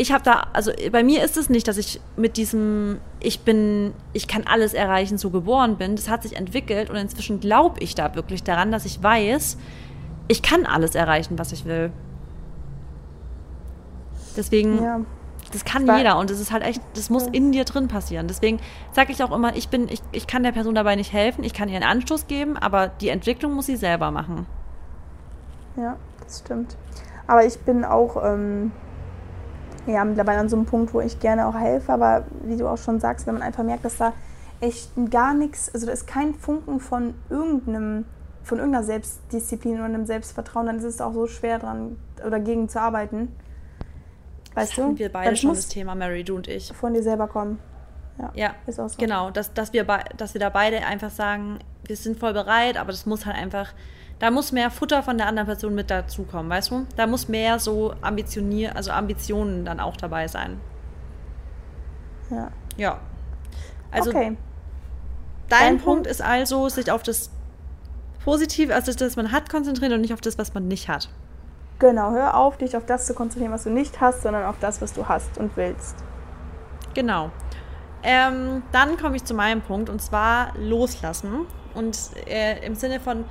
ich 0.00 0.12
habe 0.12 0.22
da, 0.22 0.46
also 0.52 0.70
bei 0.92 1.02
mir 1.02 1.24
ist 1.24 1.36
es 1.36 1.50
nicht, 1.50 1.66
dass 1.66 1.76
ich 1.76 2.00
mit 2.16 2.36
diesem, 2.36 3.00
ich 3.18 3.40
bin, 3.40 3.92
ich 4.12 4.28
kann 4.28 4.44
alles 4.46 4.72
erreichen, 4.72 5.18
so 5.18 5.30
geboren 5.30 5.76
bin. 5.76 5.96
Das 5.96 6.08
hat 6.08 6.22
sich 6.22 6.36
entwickelt 6.36 6.88
und 6.88 6.96
inzwischen 6.96 7.40
glaube 7.40 7.80
ich 7.80 7.96
da 7.96 8.14
wirklich 8.14 8.44
daran, 8.44 8.70
dass 8.70 8.84
ich 8.84 9.02
weiß, 9.02 9.58
ich 10.28 10.40
kann 10.40 10.66
alles 10.66 10.94
erreichen, 10.94 11.36
was 11.36 11.50
ich 11.50 11.64
will. 11.64 11.90
Deswegen, 14.36 14.80
ja. 14.80 15.00
das 15.52 15.64
kann 15.64 15.88
Weil, 15.88 15.98
jeder 15.98 16.16
und 16.16 16.30
das 16.30 16.38
ist 16.38 16.52
halt 16.52 16.62
echt, 16.62 16.80
das 16.94 17.10
muss 17.10 17.26
in 17.26 17.50
dir 17.50 17.64
drin 17.64 17.88
passieren. 17.88 18.28
Deswegen 18.28 18.60
sage 18.92 19.10
ich 19.10 19.20
auch 19.24 19.32
immer, 19.32 19.56
ich 19.56 19.68
bin, 19.68 19.88
ich, 19.88 20.00
ich 20.12 20.28
kann 20.28 20.44
der 20.44 20.52
Person 20.52 20.76
dabei 20.76 20.94
nicht 20.94 21.12
helfen, 21.12 21.42
ich 21.42 21.54
kann 21.54 21.68
ihr 21.68 21.74
einen 21.74 21.90
Anstoß 21.90 22.28
geben, 22.28 22.56
aber 22.56 22.86
die 22.86 23.08
Entwicklung 23.08 23.52
muss 23.52 23.66
sie 23.66 23.76
selber 23.76 24.12
machen. 24.12 24.46
Ja, 25.76 25.96
das 26.22 26.38
stimmt. 26.38 26.76
Aber 27.26 27.44
ich 27.44 27.58
bin 27.58 27.84
auch, 27.84 28.22
ähm, 28.24 28.70
ja 29.92 30.04
mittlerweile 30.04 30.40
an 30.40 30.48
so 30.48 30.56
einem 30.56 30.66
Punkt, 30.66 30.94
wo 30.94 31.00
ich 31.00 31.20
gerne 31.20 31.46
auch 31.46 31.54
helfe, 31.54 31.92
aber 31.92 32.24
wie 32.44 32.56
du 32.56 32.68
auch 32.68 32.78
schon 32.78 33.00
sagst, 33.00 33.26
wenn 33.26 33.34
man 33.34 33.42
einfach 33.42 33.64
merkt, 33.64 33.84
dass 33.84 33.96
da 33.96 34.12
echt 34.60 34.90
gar 35.10 35.34
nichts, 35.34 35.72
also 35.72 35.86
da 35.86 35.92
ist 35.92 36.06
kein 36.06 36.34
Funken 36.34 36.80
von 36.80 37.14
irgendeinem, 37.30 38.04
von 38.42 38.58
irgendeiner 38.58 38.84
Selbstdisziplin 38.84 39.74
oder 39.74 39.84
einem 39.84 40.06
Selbstvertrauen, 40.06 40.66
dann 40.66 40.78
ist 40.78 40.84
es 40.84 41.00
auch 41.00 41.12
so 41.12 41.26
schwer 41.26 41.58
dran 41.58 41.96
oder 42.26 42.40
gegen 42.40 42.68
zu 42.68 42.80
arbeiten. 42.80 43.34
Weißt 44.54 44.76
das 44.76 44.84
du? 44.84 44.98
wir 44.98 45.12
beide 45.12 45.36
schon 45.36 45.50
das 45.50 45.68
Thema, 45.68 45.94
Mary, 45.94 46.24
du 46.24 46.36
und 46.36 46.48
ich. 46.48 46.72
Von 46.72 46.94
dir 46.94 47.02
selber 47.02 47.28
kommen. 47.28 47.58
Ja, 48.18 48.30
ja 48.34 48.54
ist 48.66 48.80
auch 48.80 48.88
so. 48.88 48.96
genau, 48.98 49.30
dass, 49.30 49.54
dass, 49.54 49.72
wir 49.72 49.84
dass 50.16 50.34
wir 50.34 50.40
da 50.40 50.50
beide 50.50 50.84
einfach 50.84 51.10
sagen, 51.10 51.60
wir 51.84 51.96
sind 51.96 52.18
voll 52.18 52.32
bereit, 52.32 52.76
aber 52.76 52.90
das 52.90 53.06
muss 53.06 53.26
halt 53.26 53.36
einfach, 53.36 53.72
da 54.18 54.30
muss 54.30 54.52
mehr 54.52 54.70
Futter 54.70 55.02
von 55.02 55.16
der 55.16 55.26
anderen 55.28 55.46
Person 55.46 55.74
mit 55.74 55.90
dazukommen, 55.90 56.50
weißt 56.50 56.70
du? 56.70 56.86
Da 56.96 57.06
muss 57.06 57.28
mehr 57.28 57.58
so 57.58 57.94
ambitionier, 58.00 58.74
also 58.74 58.90
Ambitionen 58.90 59.64
dann 59.64 59.80
auch 59.80 59.96
dabei 59.96 60.26
sein. 60.26 60.60
Ja. 62.30 62.50
Ja. 62.76 62.98
Also 63.90 64.10
okay. 64.10 64.24
dein, 64.24 64.38
dein 65.48 65.68
Punkt, 65.78 65.84
Punkt 65.84 66.06
ist 66.08 66.20
also, 66.20 66.68
sich 66.68 66.90
auf 66.90 67.02
das 67.02 67.30
Positive, 68.24 68.74
also 68.74 68.92
das, 68.92 69.00
was 69.00 69.16
man 69.16 69.32
hat, 69.32 69.48
konzentrieren 69.48 69.92
und 69.92 70.00
nicht 70.00 70.12
auf 70.12 70.20
das, 70.20 70.36
was 70.36 70.52
man 70.52 70.68
nicht 70.68 70.88
hat. 70.88 71.08
Genau, 71.78 72.10
hör 72.10 72.36
auf, 72.36 72.56
dich 72.58 72.76
auf 72.76 72.84
das 72.86 73.06
zu 73.06 73.14
konzentrieren, 73.14 73.52
was 73.52 73.64
du 73.64 73.70
nicht 73.70 74.00
hast, 74.00 74.22
sondern 74.22 74.44
auf 74.44 74.56
das, 74.60 74.82
was 74.82 74.92
du 74.92 75.06
hast 75.08 75.38
und 75.38 75.56
willst. 75.56 75.96
Genau. 76.94 77.30
Ähm, 78.02 78.62
dann 78.72 78.96
komme 78.96 79.16
ich 79.16 79.24
zu 79.24 79.34
meinem 79.34 79.60
Punkt 79.60 79.88
und 79.88 80.02
zwar 80.02 80.52
loslassen. 80.58 81.46
Und 81.74 81.96
äh, 82.26 82.64
im 82.66 82.74
Sinne 82.74 82.98
von, 82.98 83.24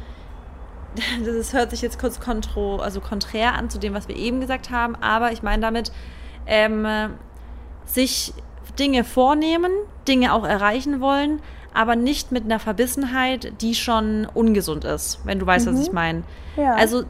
das 1.26 1.54
hört 1.54 1.72
sich 1.72 1.82
jetzt 1.82 2.00
kurz 2.00 2.20
kontro, 2.20 2.78
also 2.78 3.02
konträr 3.02 3.54
an 3.54 3.70
zu 3.70 3.80
dem, 3.80 3.94
was 3.94 4.08
wir 4.08 4.16
eben 4.16 4.42
gesagt 4.42 4.70
haben, 4.70 4.96
aber 4.96 5.32
ich 5.32 5.44
meine 5.44 5.62
damit, 5.62 5.92
ähm, 6.46 6.86
sich 7.86 8.34
Dinge 8.78 9.04
vornehmen, 9.04 9.72
Dinge 10.08 10.34
auch 10.34 10.46
erreichen 10.46 11.00
wollen, 11.00 11.42
aber 11.74 11.96
nicht 11.96 12.32
mit 12.32 12.46
einer 12.46 12.60
Verbissenheit, 12.60 13.62
die 13.62 13.76
schon 13.76 14.28
ungesund 14.34 14.84
ist, 14.84 15.20
wenn 15.26 15.40
du 15.40 15.46
weißt, 15.46 15.68
mhm. 15.68 15.74
was 15.74 15.88
ich 15.88 15.92
meine. 15.92 16.24
Ja. 16.56 16.76
Also 16.76 17.04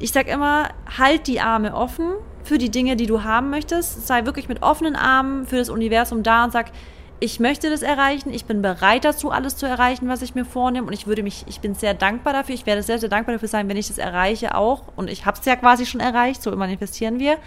ich 0.00 0.12
sag 0.12 0.28
immer, 0.28 0.68
halt 0.98 1.26
die 1.26 1.40
Arme 1.40 1.74
offen 1.74 2.12
für 2.42 2.58
die 2.58 2.70
Dinge, 2.70 2.96
die 2.96 3.06
du 3.06 3.24
haben 3.24 3.50
möchtest. 3.50 4.06
Sei 4.06 4.26
wirklich 4.26 4.48
mit 4.48 4.62
offenen 4.62 4.96
Armen 4.96 5.46
für 5.46 5.56
das 5.56 5.70
Universum 5.70 6.22
da 6.22 6.44
und 6.44 6.52
sag, 6.52 6.72
ich 7.20 7.40
möchte 7.40 7.70
das 7.70 7.82
erreichen, 7.82 8.32
ich 8.32 8.44
bin 8.44 8.60
bereit 8.60 9.04
dazu, 9.04 9.30
alles 9.30 9.56
zu 9.56 9.66
erreichen, 9.66 10.08
was 10.08 10.22
ich 10.22 10.34
mir 10.34 10.44
vornehme. 10.44 10.86
Und 10.86 10.92
ich 10.92 11.06
würde 11.06 11.22
mich, 11.22 11.44
ich 11.46 11.60
bin 11.60 11.74
sehr 11.74 11.94
dankbar 11.94 12.32
dafür, 12.32 12.54
ich 12.54 12.66
werde 12.66 12.82
sehr, 12.82 12.98
sehr 12.98 13.08
dankbar 13.08 13.34
dafür 13.34 13.48
sein, 13.48 13.68
wenn 13.68 13.76
ich 13.76 13.88
das 13.88 13.98
erreiche 13.98 14.54
auch. 14.54 14.84
Und 14.96 15.08
ich 15.08 15.24
habe 15.26 15.38
es 15.38 15.44
ja 15.46 15.56
quasi 15.56 15.86
schon 15.86 16.00
erreicht, 16.00 16.42
so 16.42 16.54
manifestieren 16.54 17.18
wir, 17.18 17.38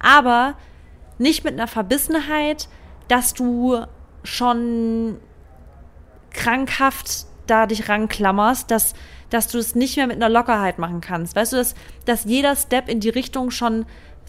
aber 0.00 0.54
nicht 1.18 1.44
mit 1.44 1.54
einer 1.54 1.66
Verbissenheit, 1.66 2.68
dass 3.08 3.34
du 3.34 3.80
schon 4.22 5.18
krankhaft 6.30 7.26
da 7.46 7.66
dich 7.66 7.88
ranklammerst, 7.88 8.70
dass, 8.70 8.94
dass 9.30 9.48
du 9.48 9.58
es 9.58 9.74
nicht 9.74 9.96
mehr 9.96 10.06
mit 10.06 10.16
einer 10.16 10.28
Lockerheit 10.28 10.78
machen 10.78 11.00
kannst. 11.00 11.34
Weißt 11.34 11.52
du, 11.52 11.56
dass, 11.56 11.74
dass 12.04 12.24
jeder 12.24 12.54
Step 12.54 12.88
in 12.88 13.00
die 13.00 13.08
Richtung 13.08 13.50
schon 13.50 13.86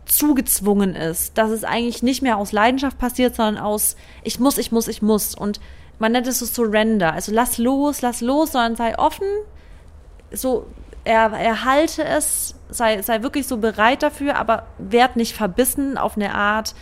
zugezwungen 0.09 0.95
ist, 0.95 1.37
dass 1.37 1.51
es 1.51 1.63
eigentlich 1.63 2.03
nicht 2.03 2.21
mehr 2.21 2.37
aus 2.37 2.51
Leidenschaft 2.51 2.97
passiert, 2.97 3.35
sondern 3.35 3.63
aus 3.63 3.95
ich 4.23 4.39
muss, 4.39 4.57
ich 4.57 4.71
muss, 4.71 4.87
ich 4.87 5.01
muss. 5.01 5.35
Und 5.35 5.59
man 5.99 6.11
nennt 6.11 6.27
es 6.27 6.39
so 6.39 6.45
Surrender. 6.45 7.13
Also 7.13 7.31
lass 7.31 7.57
los, 7.57 8.01
lass 8.01 8.21
los, 8.21 8.53
sondern 8.53 8.75
sei 8.75 8.97
offen, 8.97 9.27
so 10.31 10.65
er, 11.03 11.31
erhalte 11.31 12.03
es, 12.03 12.55
sei, 12.69 13.01
sei 13.01 13.21
wirklich 13.21 13.47
so 13.47 13.57
bereit 13.57 14.03
dafür, 14.03 14.35
aber 14.35 14.63
werd 14.77 15.15
nicht 15.15 15.35
verbissen 15.35 15.97
auf 15.97 16.15
eine 16.15 16.33
Art, 16.33 16.75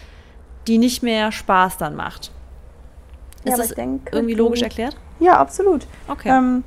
die 0.67 0.77
nicht 0.77 1.03
mehr 1.03 1.31
Spaß 1.31 1.77
dann 1.77 1.95
macht. 1.95 2.31
Ja, 3.43 3.53
ist 3.53 3.59
das 3.59 3.75
denke, 3.75 4.15
irgendwie 4.15 4.35
logisch 4.35 4.61
erklärt? 4.61 4.97
Ja, 5.19 5.37
absolut. 5.37 5.85
Okay. 6.07 6.29
Ähm, 6.29 6.63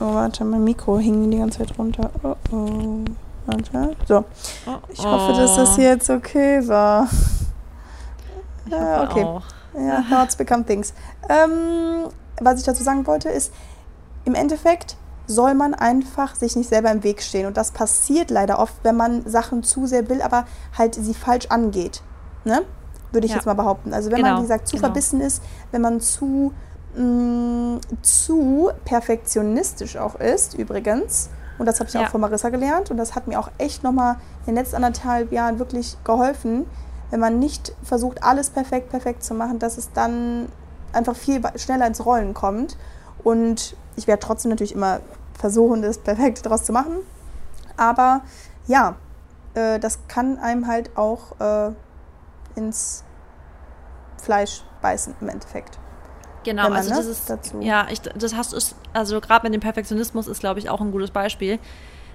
oh, 0.00 0.14
warte, 0.14 0.44
mein 0.44 0.64
Mikro 0.64 0.98
hing 0.98 1.30
die 1.30 1.38
ganze 1.38 1.58
Zeit 1.58 1.78
runter. 1.78 2.10
Oh, 2.22 2.34
oh. 2.52 3.04
Warte. 3.46 3.96
So. 4.06 4.24
Oh, 4.66 4.78
ich 4.88 5.04
hoffe, 5.04 5.32
dass 5.32 5.56
das 5.56 5.76
jetzt 5.76 6.10
okay 6.10 6.66
war. 6.66 7.08
Ja, 8.66 9.04
okay. 9.04 9.24
Auch. 9.24 9.42
Ja, 9.74 10.02
thoughts 10.08 10.36
become 10.36 10.64
things. 10.64 10.94
Ähm, 11.28 12.08
was 12.40 12.60
ich 12.60 12.64
dazu 12.64 12.82
sagen 12.82 13.06
wollte, 13.06 13.28
ist, 13.28 13.52
im 14.24 14.34
Endeffekt 14.34 14.96
soll 15.26 15.54
man 15.54 15.74
einfach 15.74 16.34
sich 16.34 16.54
nicht 16.56 16.68
selber 16.68 16.90
im 16.90 17.02
Weg 17.02 17.22
stehen. 17.22 17.46
Und 17.46 17.56
das 17.56 17.72
passiert 17.72 18.30
leider 18.30 18.58
oft, 18.58 18.74
wenn 18.82 18.96
man 18.96 19.26
Sachen 19.28 19.62
zu 19.62 19.86
sehr 19.86 20.08
will, 20.08 20.22
aber 20.22 20.46
halt 20.76 20.94
sie 20.94 21.14
falsch 21.14 21.46
angeht. 21.46 22.02
Ne? 22.44 22.62
Würde 23.12 23.26
ich 23.26 23.32
ja. 23.32 23.38
jetzt 23.38 23.46
mal 23.46 23.54
behaupten. 23.54 23.94
Also 23.94 24.10
wenn 24.10 24.18
genau. 24.18 24.30
man, 24.30 24.38
wie 24.38 24.42
gesagt, 24.42 24.68
zu 24.68 24.76
genau. 24.76 24.88
verbissen 24.88 25.20
ist, 25.20 25.42
wenn 25.72 25.80
man 25.80 26.00
zu, 26.00 26.52
mh, 26.96 27.02
mm, 27.02 27.80
zu 28.02 28.70
perfektionistisch 28.84 29.96
auch 29.96 30.16
ist, 30.16 30.54
übrigens, 30.54 31.30
und 31.58 31.66
das 31.66 31.80
habe 31.80 31.88
ich 31.88 31.94
ja. 31.94 32.02
auch 32.02 32.08
von 32.08 32.20
Marissa 32.20 32.48
gelernt. 32.48 32.90
Und 32.90 32.96
das 32.96 33.14
hat 33.14 33.26
mir 33.26 33.38
auch 33.38 33.50
echt 33.58 33.82
nochmal 33.82 34.16
in 34.40 34.54
den 34.54 34.56
letzten 34.56 34.76
anderthalb 34.76 35.32
Jahren 35.32 35.58
wirklich 35.58 35.96
geholfen, 36.04 36.66
wenn 37.10 37.20
man 37.20 37.38
nicht 37.38 37.72
versucht, 37.82 38.22
alles 38.24 38.50
perfekt, 38.50 38.90
perfekt 38.90 39.22
zu 39.22 39.34
machen, 39.34 39.58
dass 39.58 39.78
es 39.78 39.92
dann 39.92 40.48
einfach 40.92 41.16
viel 41.16 41.40
schneller 41.56 41.86
ins 41.86 42.04
Rollen 42.04 42.34
kommt. 42.34 42.76
Und 43.22 43.76
ich 43.96 44.06
werde 44.06 44.20
trotzdem 44.20 44.50
natürlich 44.50 44.74
immer 44.74 45.00
versuchen, 45.38 45.82
das 45.82 45.98
Perfekte 45.98 46.42
daraus 46.42 46.64
zu 46.64 46.72
machen. 46.72 46.96
Aber 47.76 48.22
ja, 48.66 48.96
äh, 49.54 49.78
das 49.78 49.98
kann 50.08 50.38
einem 50.38 50.66
halt 50.66 50.96
auch 50.96 51.38
äh, 51.40 51.72
ins 52.56 53.04
Fleisch 54.20 54.64
beißen 54.80 55.14
im 55.20 55.28
Endeffekt. 55.28 55.78
Genau, 56.44 56.70
also 56.70 56.90
das 56.90 57.06
ist 57.06 57.28
dazu. 57.28 57.60
ja, 57.60 57.86
ich, 57.90 58.00
das 58.00 58.34
hast 58.34 58.52
du, 58.52 58.58
also 58.92 59.20
gerade 59.20 59.46
mit 59.46 59.54
dem 59.54 59.60
Perfektionismus 59.60 60.26
ist, 60.26 60.40
glaube 60.40 60.60
ich, 60.60 60.70
auch 60.70 60.80
ein 60.80 60.92
gutes 60.92 61.10
Beispiel. 61.10 61.58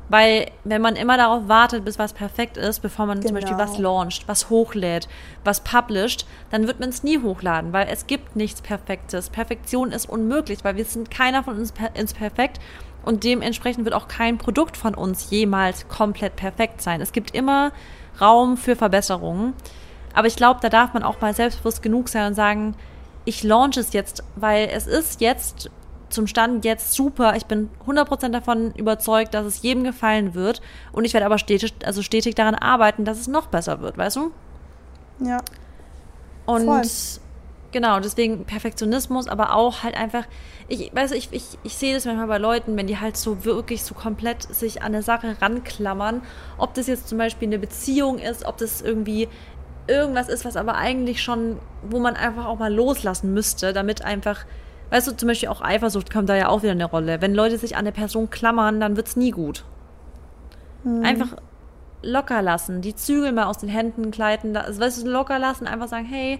Weil 0.09 0.49
wenn 0.63 0.81
man 0.81 0.95
immer 0.95 1.17
darauf 1.17 1.47
wartet, 1.47 1.85
bis 1.85 1.99
was 1.99 2.13
perfekt 2.13 2.57
ist, 2.57 2.79
bevor 2.79 3.05
man 3.05 3.19
genau. 3.19 3.27
zum 3.27 3.35
Beispiel 3.35 3.57
was 3.59 3.75
genau. 3.75 3.97
launcht, 3.99 4.27
was 4.27 4.49
hochlädt, 4.49 5.07
was 5.43 5.61
published, 5.61 6.25
dann 6.49 6.65
wird 6.65 6.79
man 6.79 6.89
es 6.89 7.03
nie 7.03 7.21
hochladen, 7.21 7.73
weil 7.73 7.87
es 7.91 8.07
gibt 8.07 8.35
nichts 8.35 8.61
Perfektes. 8.61 9.29
Perfektion 9.29 9.91
ist 9.91 10.09
unmöglich, 10.09 10.63
weil 10.63 10.77
wir 10.77 10.85
sind 10.85 11.11
keiner 11.11 11.43
von 11.43 11.59
uns 11.59 11.71
per 11.71 11.95
ins 11.95 12.15
perfekt 12.15 12.59
und 13.03 13.23
dementsprechend 13.23 13.85
wird 13.85 13.93
auch 13.93 14.07
kein 14.07 14.39
Produkt 14.39 14.77
von 14.77 14.95
uns 14.95 15.29
jemals 15.29 15.87
komplett 15.87 16.35
perfekt 16.35 16.81
sein. 16.81 17.01
Es 17.01 17.11
gibt 17.11 17.35
immer 17.35 17.71
Raum 18.19 18.57
für 18.57 18.75
Verbesserungen. 18.75 19.53
Aber 20.13 20.27
ich 20.27 20.35
glaube, 20.35 20.59
da 20.61 20.69
darf 20.69 20.93
man 20.93 21.03
auch 21.03 21.21
mal 21.21 21.33
selbstbewusst 21.35 21.81
genug 21.81 22.09
sein 22.09 22.27
und 22.27 22.33
sagen, 22.33 22.75
ich 23.25 23.43
launch 23.43 23.77
es 23.77 23.93
jetzt, 23.93 24.23
weil 24.35 24.69
es 24.71 24.87
ist 24.87 25.21
jetzt 25.21 25.69
zum 26.09 26.27
Stand 26.27 26.65
jetzt 26.65 26.93
super. 26.93 27.35
Ich 27.35 27.45
bin 27.45 27.69
100% 27.85 28.29
davon 28.29 28.71
überzeugt, 28.73 29.33
dass 29.33 29.45
es 29.45 29.61
jedem 29.61 29.83
gefallen 29.83 30.33
wird. 30.33 30.61
Und 30.91 31.05
ich 31.05 31.13
werde 31.13 31.25
aber 31.25 31.37
stetig, 31.37 31.73
also 31.85 32.01
stetig 32.01 32.35
daran 32.35 32.55
arbeiten, 32.55 33.05
dass 33.05 33.19
es 33.19 33.27
noch 33.27 33.47
besser 33.47 33.81
wird, 33.81 33.97
weißt 33.97 34.17
du? 34.17 34.31
Ja. 35.23 35.37
Und 36.45 36.65
Voll. 36.65 36.81
genau, 37.71 37.99
deswegen 37.99 38.45
Perfektionismus, 38.45 39.27
aber 39.27 39.53
auch 39.53 39.83
halt 39.83 39.95
einfach, 39.95 40.25
ich 40.67 40.91
weiß, 40.93 41.11
ich, 41.11 41.29
ich, 41.31 41.43
ich 41.63 41.75
sehe 41.75 41.93
das 41.93 42.05
manchmal 42.05 42.27
bei 42.27 42.37
Leuten, 42.39 42.75
wenn 42.75 42.87
die 42.87 42.99
halt 42.99 43.17
so 43.17 43.45
wirklich 43.45 43.83
so 43.83 43.93
komplett 43.93 44.43
sich 44.43 44.81
an 44.81 44.93
eine 44.93 45.03
Sache 45.03 45.37
ranklammern, 45.39 46.21
ob 46.57 46.73
das 46.73 46.87
jetzt 46.87 47.07
zum 47.07 47.17
Beispiel 47.17 47.47
eine 47.47 47.59
Beziehung 47.59 48.17
ist, 48.17 48.45
ob 48.45 48.57
das 48.57 48.81
irgendwie 48.81 49.27
irgendwas 49.89 50.29
ist, 50.29 50.45
was 50.45 50.55
aber 50.55 50.75
eigentlich 50.75 51.21
schon, 51.21 51.57
wo 51.83 51.99
man 51.99 52.15
einfach 52.15 52.45
auch 52.45 52.59
mal 52.59 52.73
loslassen 52.73 53.33
müsste, 53.33 53.73
damit 53.73 54.03
einfach, 54.03 54.45
weißt 54.91 55.07
du, 55.07 55.17
zum 55.17 55.27
Beispiel 55.27 55.49
auch 55.49 55.61
Eifersucht 55.61 56.13
kommt 56.13 56.29
da 56.29 56.35
ja 56.35 56.47
auch 56.47 56.61
wieder 56.61 56.71
eine 56.71 56.85
Rolle. 56.85 57.21
Wenn 57.21 57.33
Leute 57.33 57.57
sich 57.57 57.75
an 57.75 57.79
eine 57.79 57.91
Person 57.91 58.29
klammern, 58.29 58.79
dann 58.79 58.95
wird 58.95 59.07
es 59.07 59.15
nie 59.15 59.31
gut. 59.31 59.65
Mhm. 60.83 61.03
Einfach 61.03 61.35
locker 62.01 62.41
lassen, 62.41 62.81
die 62.81 62.95
Zügel 62.95 63.31
mal 63.31 63.45
aus 63.45 63.57
den 63.57 63.69
Händen 63.69 64.11
gleiten, 64.11 64.55
also, 64.55 64.79
weißt 64.79 65.03
du, 65.03 65.09
locker 65.09 65.37
lassen, 65.37 65.67
einfach 65.67 65.87
sagen, 65.89 66.05
hey, 66.05 66.39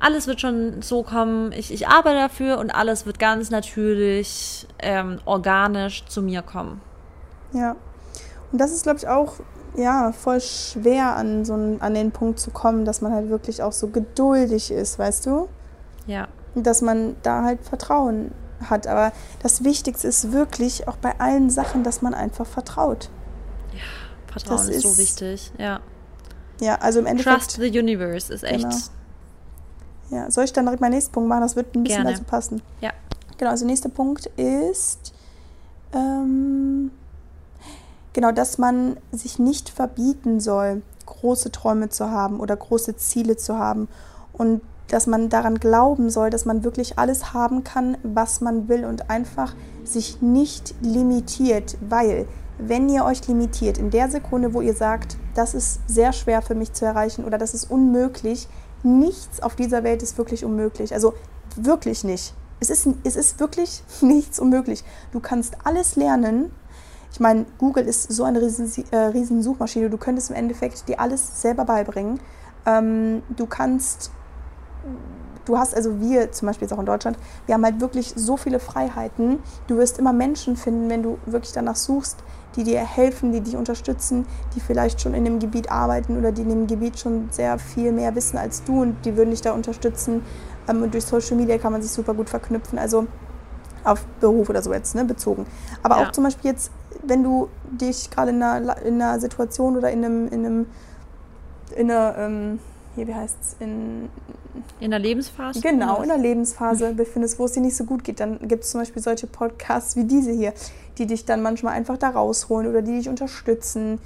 alles 0.00 0.26
wird 0.26 0.40
schon 0.40 0.82
so 0.82 1.02
kommen, 1.02 1.52
ich, 1.52 1.72
ich 1.72 1.86
arbeite 1.86 2.16
dafür 2.16 2.58
und 2.58 2.70
alles 2.70 3.06
wird 3.06 3.18
ganz 3.18 3.50
natürlich, 3.50 4.66
ähm, 4.80 5.20
organisch 5.24 6.04
zu 6.06 6.22
mir 6.22 6.42
kommen. 6.42 6.80
Ja. 7.52 7.76
Und 8.50 8.60
das 8.60 8.72
ist, 8.72 8.82
glaube 8.82 8.98
ich, 8.98 9.06
auch 9.06 9.34
ja, 9.76 10.12
voll 10.12 10.40
schwer 10.40 11.16
an, 11.16 11.44
so 11.44 11.54
einen, 11.54 11.80
an 11.80 11.94
den 11.94 12.10
Punkt 12.10 12.38
zu 12.38 12.50
kommen, 12.50 12.84
dass 12.84 13.00
man 13.00 13.12
halt 13.12 13.28
wirklich 13.28 13.62
auch 13.62 13.72
so 13.72 13.88
geduldig 13.88 14.70
ist, 14.70 14.98
weißt 14.98 15.26
du? 15.26 15.48
Ja. 16.06 16.28
Dass 16.54 16.82
man 16.82 17.16
da 17.22 17.44
halt 17.44 17.62
Vertrauen 17.62 18.32
hat. 18.68 18.86
Aber 18.86 19.12
das 19.42 19.64
Wichtigste 19.64 20.08
ist 20.08 20.32
wirklich 20.32 20.88
auch 20.88 20.96
bei 20.96 21.18
allen 21.18 21.50
Sachen, 21.50 21.84
dass 21.84 22.02
man 22.02 22.14
einfach 22.14 22.46
vertraut. 22.46 23.10
Ja, 23.72 24.32
Vertrauen 24.32 24.68
ist, 24.68 24.68
ist 24.68 24.82
so 24.82 24.98
wichtig, 24.98 25.52
ja. 25.58 25.80
Ja, 26.60 26.76
also 26.76 26.98
im 26.98 27.06
Endeffekt. 27.06 27.36
Trust 27.36 27.52
the 27.52 27.78
Universe 27.78 28.32
ist 28.32 28.44
echt. 28.44 28.62
Genau. 28.62 28.76
Ja, 30.10 30.30
soll 30.30 30.44
ich 30.44 30.52
dann 30.52 30.66
direkt 30.66 30.80
meinen 30.80 30.94
nächsten 30.94 31.12
Punkt 31.12 31.28
machen? 31.28 31.42
Das 31.42 31.56
wird 31.56 31.74
ein 31.74 31.84
bisschen 31.84 32.02
Gerne. 32.02 32.12
dazu 32.12 32.24
passen. 32.24 32.62
Ja. 32.80 32.90
Genau, 33.38 33.50
also 33.50 33.64
der 33.64 33.70
nächste 33.70 33.88
Punkt 33.88 34.26
ist. 34.36 35.14
Ähm, 35.92 36.90
genau, 38.12 38.32
dass 38.32 38.58
man 38.58 38.96
sich 39.12 39.38
nicht 39.38 39.68
verbieten 39.68 40.40
soll, 40.40 40.82
große 41.06 41.50
Träume 41.50 41.88
zu 41.88 42.10
haben 42.10 42.40
oder 42.40 42.56
große 42.56 42.96
Ziele 42.96 43.36
zu 43.36 43.58
haben 43.58 43.88
und 44.32 44.60
dass 44.88 45.06
man 45.06 45.28
daran 45.28 45.58
glauben 45.58 46.10
soll, 46.10 46.30
dass 46.30 46.44
man 46.44 46.64
wirklich 46.64 46.98
alles 46.98 47.32
haben 47.32 47.62
kann, 47.62 47.96
was 48.02 48.40
man 48.40 48.68
will 48.68 48.84
und 48.84 49.08
einfach 49.08 49.54
sich 49.84 50.20
nicht 50.20 50.74
limitiert, 50.80 51.76
weil 51.88 52.26
wenn 52.58 52.88
ihr 52.88 53.04
euch 53.04 53.26
limitiert, 53.26 53.78
in 53.78 53.90
der 53.90 54.10
Sekunde, 54.10 54.52
wo 54.52 54.60
ihr 54.60 54.74
sagt, 54.74 55.16
das 55.34 55.54
ist 55.54 55.80
sehr 55.86 56.12
schwer 56.12 56.42
für 56.42 56.54
mich 56.54 56.72
zu 56.72 56.84
erreichen 56.84 57.24
oder 57.24 57.38
das 57.38 57.54
ist 57.54 57.70
unmöglich, 57.70 58.48
nichts 58.82 59.42
auf 59.42 59.56
dieser 59.56 59.82
Welt 59.82 60.02
ist 60.02 60.18
wirklich 60.18 60.44
unmöglich. 60.44 60.92
Also 60.92 61.14
wirklich 61.56 62.04
nicht. 62.04 62.34
Es 62.60 62.68
ist, 62.68 62.86
es 63.04 63.16
ist 63.16 63.40
wirklich 63.40 63.82
nichts 64.00 64.38
unmöglich. 64.38 64.84
Du 65.12 65.20
kannst 65.20 65.56
alles 65.64 65.96
lernen. 65.96 66.50
Ich 67.12 67.20
meine, 67.20 67.46
Google 67.58 67.84
ist 67.86 68.12
so 68.12 68.24
eine 68.24 68.40
riesen, 68.40 68.70
äh, 68.90 68.96
riesen 68.96 69.42
Suchmaschine. 69.42 69.90
Du 69.90 69.98
könntest 69.98 70.30
im 70.30 70.36
Endeffekt 70.36 70.88
dir 70.88 71.00
alles 71.00 71.40
selber 71.40 71.64
beibringen. 71.64 72.20
Ähm, 72.66 73.22
du 73.36 73.46
kannst 73.46 74.12
du 75.44 75.58
hast 75.58 75.74
also 75.74 76.00
wir 76.00 76.32
zum 76.32 76.46
Beispiel 76.46 76.66
jetzt 76.66 76.72
auch 76.72 76.80
in 76.80 76.86
Deutschland, 76.86 77.18
wir 77.46 77.54
haben 77.54 77.64
halt 77.64 77.80
wirklich 77.80 78.12
so 78.16 78.36
viele 78.36 78.60
Freiheiten. 78.60 79.38
Du 79.66 79.76
wirst 79.76 79.98
immer 79.98 80.12
Menschen 80.12 80.56
finden, 80.56 80.88
wenn 80.88 81.02
du 81.02 81.18
wirklich 81.26 81.52
danach 81.52 81.76
suchst, 81.76 82.18
die 82.56 82.64
dir 82.64 82.80
helfen, 82.80 83.32
die 83.32 83.40
dich 83.40 83.56
unterstützen, 83.56 84.26
die 84.54 84.60
vielleicht 84.60 85.00
schon 85.00 85.14
in 85.14 85.24
dem 85.24 85.38
Gebiet 85.38 85.70
arbeiten 85.70 86.16
oder 86.16 86.32
die 86.32 86.42
in 86.42 86.48
dem 86.48 86.66
Gebiet 86.66 86.98
schon 86.98 87.28
sehr 87.30 87.58
viel 87.58 87.92
mehr 87.92 88.14
wissen 88.14 88.38
als 88.38 88.64
du 88.64 88.82
und 88.82 89.04
die 89.04 89.16
würden 89.16 89.30
dich 89.30 89.40
da 89.40 89.52
unterstützen. 89.52 90.22
Ähm, 90.68 90.82
und 90.82 90.94
durch 90.94 91.04
Social 91.04 91.36
Media 91.36 91.58
kann 91.58 91.72
man 91.72 91.82
sich 91.82 91.90
super 91.90 92.14
gut 92.14 92.30
verknüpfen, 92.30 92.78
also 92.78 93.06
auf 93.84 94.04
Beruf 94.20 94.48
oder 94.48 94.62
so 94.62 94.72
jetzt 94.72 94.94
ne, 94.94 95.04
bezogen. 95.04 95.46
Aber 95.82 96.00
ja. 96.00 96.06
auch 96.06 96.12
zum 96.12 96.24
Beispiel 96.24 96.50
jetzt, 96.50 96.70
wenn 97.02 97.22
du 97.22 97.48
dich 97.70 98.10
gerade 98.10 98.30
in 98.30 98.42
einer, 98.42 98.80
in 98.82 99.00
einer 99.00 99.20
Situation 99.20 99.76
oder 99.76 99.90
in 99.90 100.04
einem, 100.04 100.28
in 100.28 100.46
einem 100.46 100.66
in 101.76 101.90
einer, 101.90 102.16
ähm, 102.18 102.58
hier, 102.94 103.06
wie 103.06 103.14
heißt 103.14 103.36
es, 103.40 103.56
in, 103.60 104.08
in 104.80 104.90
der 104.90 105.00
Lebensphase? 105.00 105.60
Genau, 105.60 106.02
in 106.02 106.08
der 106.08 106.18
Lebensphase 106.18 106.94
befindest, 106.94 107.38
wo 107.38 107.44
es 107.44 107.52
dir 107.52 107.60
nicht 107.60 107.76
so 107.76 107.84
gut 107.84 108.04
geht. 108.04 108.20
Dann 108.20 108.38
gibt 108.48 108.64
es 108.64 108.70
zum 108.70 108.80
Beispiel 108.80 109.02
solche 109.02 109.26
Podcasts 109.26 109.96
wie 109.96 110.04
diese 110.04 110.32
hier, 110.32 110.52
die 110.98 111.06
dich 111.06 111.24
dann 111.24 111.42
manchmal 111.42 111.74
einfach 111.74 111.96
da 111.96 112.10
rausholen 112.10 112.68
oder 112.68 112.82
die 112.82 112.98
dich 112.98 113.08
unterstützen. 113.08 114.00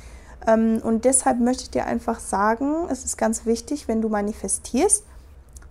Ähm, 0.46 0.80
und 0.82 1.04
deshalb 1.04 1.40
möchte 1.40 1.64
ich 1.64 1.70
dir 1.70 1.86
einfach 1.86 2.20
sagen, 2.20 2.86
es 2.90 3.04
ist 3.04 3.16
ganz 3.16 3.46
wichtig, 3.46 3.88
wenn 3.88 4.02
du 4.02 4.08
manifestierst 4.08 5.04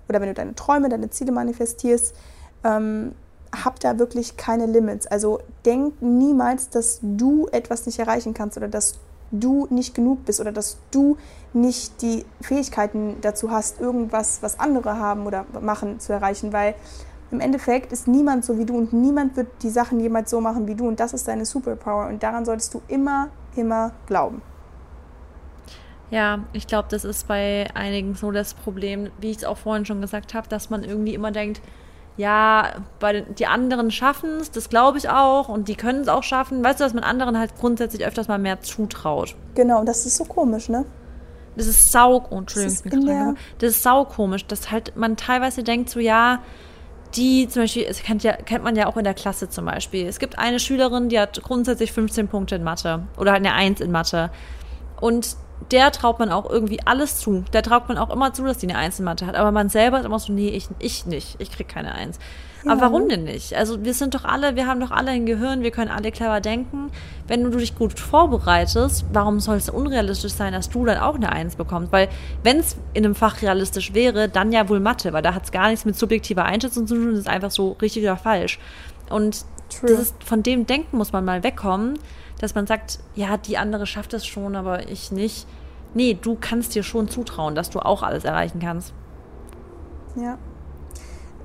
oder 0.10 0.20
wenn 0.20 0.30
du 0.30 0.34
deine 0.34 0.56
Träume, 0.56 0.90
deine 0.90 1.10
Ziele 1.10 1.32
manifestierst, 1.32 2.16
ähm, 2.64 3.14
hab 3.54 3.80
da 3.80 3.99
wirklich 3.99 4.38
keine 4.38 4.66
Limits. 4.66 5.08
Also 5.08 5.39
denk 5.66 6.01
niemals, 6.01 6.70
dass 6.70 6.99
du 7.01 7.47
etwas 7.51 7.86
nicht 7.86 7.99
erreichen 7.99 8.34
kannst 8.34 8.58
oder 8.58 8.68
dass 8.68 8.99
du 9.32 9.68
nicht 9.70 9.95
genug 9.95 10.26
bist 10.26 10.39
oder 10.39 10.51
dass 10.51 10.78
du 10.91 11.18
nicht 11.54 12.01
die 12.01 12.26
Fähigkeiten 12.41 13.18
dazu 13.22 13.51
hast, 13.51 13.80
irgendwas, 13.80 14.41
was 14.41 14.60
andere 14.60 14.97
haben 14.97 15.26
oder 15.26 15.45
machen, 15.62 15.99
zu 15.99 16.14
erreichen, 16.14 16.54
weil 16.54 16.76
im 17.32 17.39
Endeffekt 17.39 17.91
ist 17.91 18.08
niemand 18.08 18.45
so 18.45 18.60
wie 18.60 18.66
du 18.66 18.78
und 18.78 18.93
niemand 18.93 19.36
wird 19.36 19.47
die 19.64 19.70
Sachen 19.70 19.99
jemals 19.99 20.30
so 20.30 20.39
machen 20.39 20.68
wie 20.68 20.76
du 20.76 20.88
und 20.88 20.99
das 20.99 21.14
ist 21.14 21.28
deine 21.28 21.45
Superpower 21.45 22.08
und 22.08 22.22
daran 22.22 22.45
solltest 22.45 22.74
du 22.74 22.82
immer, 22.88 23.30
immer 23.56 23.91
glauben. 24.06 24.41
Ja, 26.12 26.43
ich 26.54 26.68
glaube, 26.68 26.89
das 26.91 27.06
ist 27.06 27.28
bei 27.28 27.68
einigen 27.74 28.14
so 28.14 28.30
das 28.30 28.54
Problem, 28.54 29.10
wie 29.20 29.32
ich 29.32 29.38
es 29.38 29.45
auch 29.45 29.58
vorhin 29.58 29.84
schon 29.84 29.99
gesagt 29.99 30.36
habe, 30.36 30.47
dass 30.47 30.70
man 30.70 30.84
irgendwie 30.84 31.16
immer 31.16 31.32
denkt, 31.32 31.60
ja, 32.18 32.74
bei 32.99 33.14
den, 33.14 33.36
die 33.36 33.47
anderen 33.47 33.89
schaffen 33.89 34.39
es, 34.39 34.51
das 34.51 34.70
glaube 34.70 34.97
ich 34.97 35.09
auch, 35.09 35.49
und 35.49 35.68
die 35.68 35.76
können 35.76 36.01
es 36.01 36.07
auch 36.07 36.24
schaffen. 36.24 36.64
Weißt 36.64 36.80
du, 36.80 36.84
dass 36.84 36.93
man 36.93 37.03
anderen 37.03 37.38
halt 37.39 37.55
grundsätzlich 37.59 38.05
öfters 38.05 38.28
mal 38.28 38.38
mehr 38.39 38.61
zutraut. 38.61 39.36
Genau, 39.55 39.84
das 39.84 40.05
ist 40.05 40.18
so 40.18 40.26
komisch, 40.26 40.70
ne? 40.70 40.86
Das 41.55 41.68
ist 41.68 41.91
sau, 41.91 42.26
oh, 42.30 42.38
Entschuldigung, 42.38 42.78
das 42.84 42.93
ist, 42.93 43.07
der... 43.07 43.36
das 43.59 43.70
ist 43.72 43.84
sau 43.84 44.05
komisch, 44.05 44.45
dass 44.45 44.72
halt 44.72 44.95
man 44.95 45.18
teilweise 45.18 45.64
denkt 45.64 45.89
so, 45.89 45.99
ja, 45.99 46.39
die 47.16 47.47
zum 47.47 47.64
Beispiel, 47.64 47.86
es 47.88 48.01
kennt, 48.01 48.24
ja, 48.24 48.34
kennt 48.34 48.64
man 48.64 48.76
ja 48.76 48.88
auch 48.88 48.97
in 48.97 49.03
der 49.03 49.14
Klasse 49.14 49.49
zum 49.49 49.66
Beispiel. 49.66 50.07
Es 50.07 50.18
gibt 50.18 50.39
eine 50.39 50.59
Schülerin, 50.59 51.09
die 51.09 51.20
hat 51.20 51.41
grundsätzlich 51.43 51.91
15 51.91 52.28
Punkte 52.28 52.55
in 52.55 52.64
Mathe 52.64 53.03
oder 53.18 53.34
halt 53.34 53.45
eine 53.45 53.53
1 53.53 53.82
in 53.82 53.91
Mathe. 53.91 54.32
Und 54.99 55.36
der 55.72 55.91
traut 55.91 56.20
man 56.20 56.32
auch 56.32 56.49
irgendwie 56.49 56.80
alles 56.86 57.18
zu. 57.18 57.43
Der 57.53 57.64
traut 57.64 57.88
man 57.88 57.97
auch 57.97 58.09
immer 58.09 58.34
zu, 58.34 58.43
dass 58.43 58.57
die 58.57 58.68
eine 58.70 58.78
Eins 58.78 58.99
in 58.99 59.05
Mathe 59.05 59.26
hat. 59.26 59.36
Aber 59.36 59.51
man 59.51 59.70
selber 59.70 59.99
ist 59.99 60.05
immer 60.05 60.20
so, 60.20 60.34
nee, 60.34 60.49
ich, 60.49 60.68
ich 60.80 61.05
nicht. 61.05 61.36
Ich 61.39 61.51
krieg 61.51 61.68
keine 61.68 61.93
Eins. 61.93 62.20
Ja. 62.64 62.72
Aber 62.72 62.82
warum 62.82 63.09
denn 63.09 63.26
nicht? 63.26 63.53
Also 63.55 63.84
wir 63.84 63.93
sind 63.93 64.16
doch 64.16 64.24
alle, 64.24 64.55
wir 64.55 64.68
haben 64.68 64.80
doch 64.80 64.91
alle 64.91 65.11
ein 65.11 65.26
Gehirn, 65.26 65.64
wir 65.64 65.72
können 65.72 65.91
alle 65.91 66.11
clever 66.11 66.39
denken. 66.39 66.91
Wenn 67.28 67.43
du 67.43 67.57
dich 67.57 67.76
gut 67.76 67.99
vorbereitest, 67.99 69.05
warum 69.11 69.39
soll 69.39 69.57
es 69.57 69.70
unrealistisch 69.70 70.34
sein, 70.34 70.53
dass 70.53 70.70
du 70.70 70.86
dann 70.86 70.97
auch 70.97 71.16
eine 71.16 71.32
Eins 71.32 71.55
bekommst? 71.55 71.91
Weil 71.91 72.09
wenn 72.43 72.59
es 72.59 72.78
in 72.93 73.05
einem 73.05 73.16
Fach 73.16 73.41
realistisch 73.41 73.93
wäre, 73.93 74.30
dann 74.30 74.51
ja 74.51 74.70
wohl 74.70 74.80
Mathe, 74.80 75.11
weil 75.14 75.22
da 75.22 75.34
hat 75.34 75.43
es 75.43 75.51
gar 75.51 75.70
nichts 75.70 75.86
mit 75.86 75.97
subjektiver 75.97 76.45
Einschätzung 76.45 76.88
zu 76.88 76.95
tun, 76.95 77.11
das 77.11 77.20
ist 77.20 77.30
einfach 77.30 77.51
so 77.51 77.74
richtig 77.82 78.03
oder 78.03 78.18
falsch. 78.18 78.59
Und 79.09 79.45
ist, 79.82 80.24
von 80.24 80.43
dem 80.43 80.66
Denken 80.66 80.97
muss 80.97 81.11
man 81.11 81.26
mal 81.26 81.43
wegkommen 81.43 81.97
dass 82.44 82.56
man 82.56 82.68
sagt, 82.68 83.00
ja, 83.16 83.38
die 83.38 83.58
andere 83.58 83.88
schafft 83.88 84.14
es 84.14 84.26
schon, 84.26 84.58
aber 84.58 84.89
ich 84.89 85.14
nicht. 85.14 85.48
Nee, 85.94 86.18
du 86.22 86.36
kannst 86.39 86.76
dir 86.76 86.84
schon 86.84 87.08
zutrauen, 87.08 87.56
dass 87.56 87.70
du 87.70 87.80
auch 87.80 88.04
alles 88.04 88.26
erreichen 88.26 88.60
kannst. 88.60 88.94
Ja. 90.18 90.38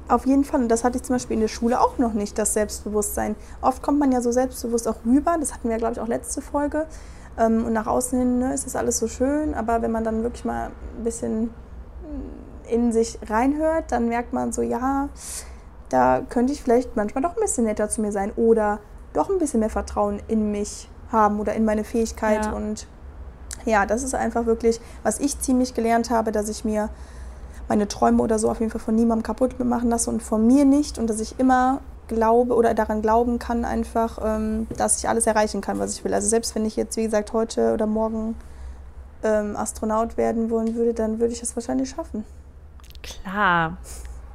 Auf 0.08 0.26
jeden 0.26 0.42
Fall. 0.42 0.62
Und 0.62 0.68
das 0.68 0.82
hatte 0.82 0.96
ich 0.96 1.04
zum 1.04 1.14
Beispiel 1.14 1.34
in 1.34 1.40
der 1.40 1.48
Schule 1.48 1.80
auch 1.80 1.98
noch 1.98 2.14
nicht, 2.14 2.36
das 2.36 2.52
Selbstbewusstsein. 2.54 3.36
Oft 3.60 3.80
kommt 3.80 4.00
man 4.00 4.10
ja 4.10 4.20
so 4.20 4.32
selbstbewusst 4.32 4.88
auch 4.88 4.96
rüber. 5.06 5.36
Das 5.38 5.54
hatten 5.54 5.68
wir, 5.68 5.76
glaube 5.76 5.92
ich, 5.92 6.00
auch 6.00 6.08
letzte 6.08 6.40
Folge. 6.40 6.86
Ähm, 7.38 7.64
und 7.64 7.74
nach 7.74 7.86
außen 7.86 8.18
hin 8.18 8.38
ne, 8.40 8.52
ist 8.52 8.66
das 8.66 8.74
alles 8.74 8.98
so 8.98 9.06
schön. 9.06 9.54
Aber 9.54 9.82
wenn 9.82 9.92
man 9.92 10.02
dann 10.02 10.24
wirklich 10.24 10.44
mal 10.44 10.72
ein 10.96 11.04
bisschen 11.04 11.50
in 12.68 12.90
sich 12.90 13.20
reinhört, 13.28 13.92
dann 13.92 14.08
merkt 14.08 14.32
man 14.32 14.50
so, 14.50 14.62
ja, 14.62 15.10
da 15.90 16.22
könnte 16.28 16.52
ich 16.52 16.60
vielleicht 16.60 16.96
manchmal 16.96 17.22
doch 17.22 17.36
ein 17.36 17.40
bisschen 17.40 17.66
netter 17.66 17.88
zu 17.88 18.00
mir 18.00 18.10
sein. 18.10 18.32
Oder 18.34 18.80
doch 19.18 19.30
ein 19.30 19.38
bisschen 19.38 19.60
mehr 19.60 19.70
Vertrauen 19.70 20.20
in 20.28 20.50
mich 20.52 20.88
haben 21.10 21.40
oder 21.40 21.54
in 21.54 21.64
meine 21.64 21.84
Fähigkeit. 21.84 22.46
Ja. 22.46 22.52
Und 22.52 22.86
ja, 23.64 23.86
das 23.86 24.02
ist 24.02 24.14
einfach 24.14 24.46
wirklich, 24.46 24.80
was 25.02 25.18
ich 25.18 25.40
ziemlich 25.40 25.74
gelernt 25.74 26.10
habe, 26.10 26.32
dass 26.32 26.48
ich 26.48 26.64
mir 26.64 26.88
meine 27.68 27.88
Träume 27.88 28.22
oder 28.22 28.38
so 28.38 28.50
auf 28.50 28.60
jeden 28.60 28.70
Fall 28.70 28.80
von 28.80 28.94
niemandem 28.94 29.24
kaputt 29.24 29.58
machen 29.62 29.90
lasse 29.90 30.08
und 30.08 30.22
von 30.22 30.46
mir 30.46 30.64
nicht 30.64 30.98
und 30.98 31.10
dass 31.10 31.20
ich 31.20 31.38
immer 31.38 31.80
glaube 32.06 32.54
oder 32.54 32.72
daran 32.72 33.02
glauben 33.02 33.38
kann 33.38 33.66
einfach, 33.66 34.18
ähm, 34.24 34.66
dass 34.76 34.98
ich 34.98 35.08
alles 35.08 35.26
erreichen 35.26 35.60
kann, 35.60 35.78
was 35.78 35.92
ich 35.92 36.04
will. 36.04 36.14
Also 36.14 36.28
selbst 36.28 36.54
wenn 36.54 36.64
ich 36.64 36.76
jetzt, 36.76 36.96
wie 36.96 37.02
gesagt, 37.02 37.34
heute 37.34 37.74
oder 37.74 37.86
morgen 37.86 38.34
ähm, 39.22 39.56
Astronaut 39.56 40.16
werden 40.16 40.48
wollen 40.48 40.74
würde, 40.74 40.94
dann 40.94 41.18
würde 41.18 41.34
ich 41.34 41.42
es 41.42 41.54
wahrscheinlich 41.54 41.90
schaffen. 41.90 42.24
Klar. 43.02 43.76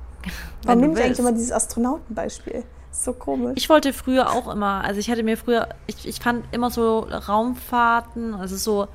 Warum 0.65 0.95
ich 0.95 1.03
eigentlich 1.03 1.19
immer 1.19 1.31
dieses 1.31 1.51
Astronautenbeispiel? 1.51 2.63
So 2.93 3.11
komisch. 3.11 3.53
Ich 3.55 3.69
wollte 3.69 3.91
früher 3.91 4.31
auch 4.31 4.47
immer, 4.53 4.83
also 4.83 4.99
ich 4.99 5.09
hatte 5.09 5.23
mir 5.23 5.35
früher, 5.35 5.67
ich, 5.87 6.07
ich 6.07 6.19
fand 6.19 6.45
immer 6.53 6.69
so 6.69 6.99
Raumfahrten, 6.99 8.35
also 8.35 8.55
so 8.55 8.87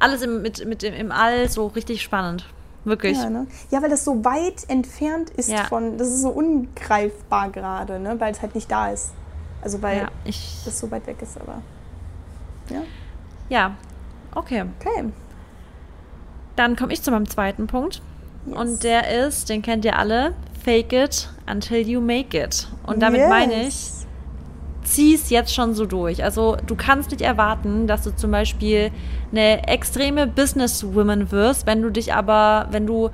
alles 0.00 0.22
im, 0.22 0.40
mit, 0.42 0.66
mit 0.66 0.82
im, 0.82 0.94
im 0.94 1.12
All 1.12 1.48
so 1.48 1.66
richtig 1.68 2.02
spannend. 2.02 2.46
Wirklich. 2.84 3.16
Ja, 3.16 3.30
ne? 3.30 3.46
ja, 3.70 3.82
weil 3.82 3.90
das 3.90 4.04
so 4.04 4.24
weit 4.24 4.68
entfernt 4.68 5.30
ist 5.30 5.48
ja. 5.50 5.64
von, 5.64 5.96
das 5.96 6.08
ist 6.08 6.22
so 6.22 6.30
ungreifbar 6.30 7.50
gerade, 7.50 7.98
ne? 7.98 8.18
weil 8.18 8.32
es 8.32 8.42
halt 8.42 8.54
nicht 8.54 8.70
da 8.70 8.88
ist. 8.88 9.12
Also 9.62 9.80
weil 9.80 9.98
ja, 9.98 10.08
ich, 10.24 10.60
das 10.64 10.78
so 10.78 10.90
weit 10.90 11.06
weg 11.06 11.16
ist, 11.22 11.38
aber. 11.40 11.62
Ja. 12.68 12.82
Ja, 13.48 13.76
okay. 14.34 14.64
Okay. 14.78 15.12
Dann 16.56 16.76
komme 16.76 16.92
ich 16.92 17.02
zu 17.02 17.10
meinem 17.10 17.28
zweiten 17.28 17.66
Punkt. 17.66 18.02
Yes. 18.46 18.56
Und 18.56 18.84
der 18.84 19.26
ist, 19.26 19.48
den 19.48 19.62
kennt 19.62 19.84
ihr 19.84 19.98
alle, 19.98 20.34
fake 20.64 20.92
it 20.92 21.28
until 21.50 21.78
you 21.78 22.00
make 22.00 22.36
it. 22.36 22.66
Und 22.86 23.00
damit 23.00 23.20
yes. 23.20 23.28
meine 23.28 23.66
ich, 23.66 23.90
zieh 24.82 25.14
es 25.14 25.30
jetzt 25.30 25.54
schon 25.54 25.74
so 25.74 25.86
durch. 25.86 26.22
Also 26.24 26.56
du 26.66 26.74
kannst 26.74 27.10
nicht 27.10 27.22
erwarten, 27.22 27.86
dass 27.86 28.02
du 28.02 28.14
zum 28.14 28.30
Beispiel 28.30 28.90
eine 29.30 29.66
extreme 29.68 30.26
Businesswoman 30.26 31.30
wirst, 31.30 31.66
wenn 31.66 31.82
du 31.82 31.90
dich 31.90 32.14
aber, 32.14 32.68
wenn 32.70 32.86
du 32.86 33.10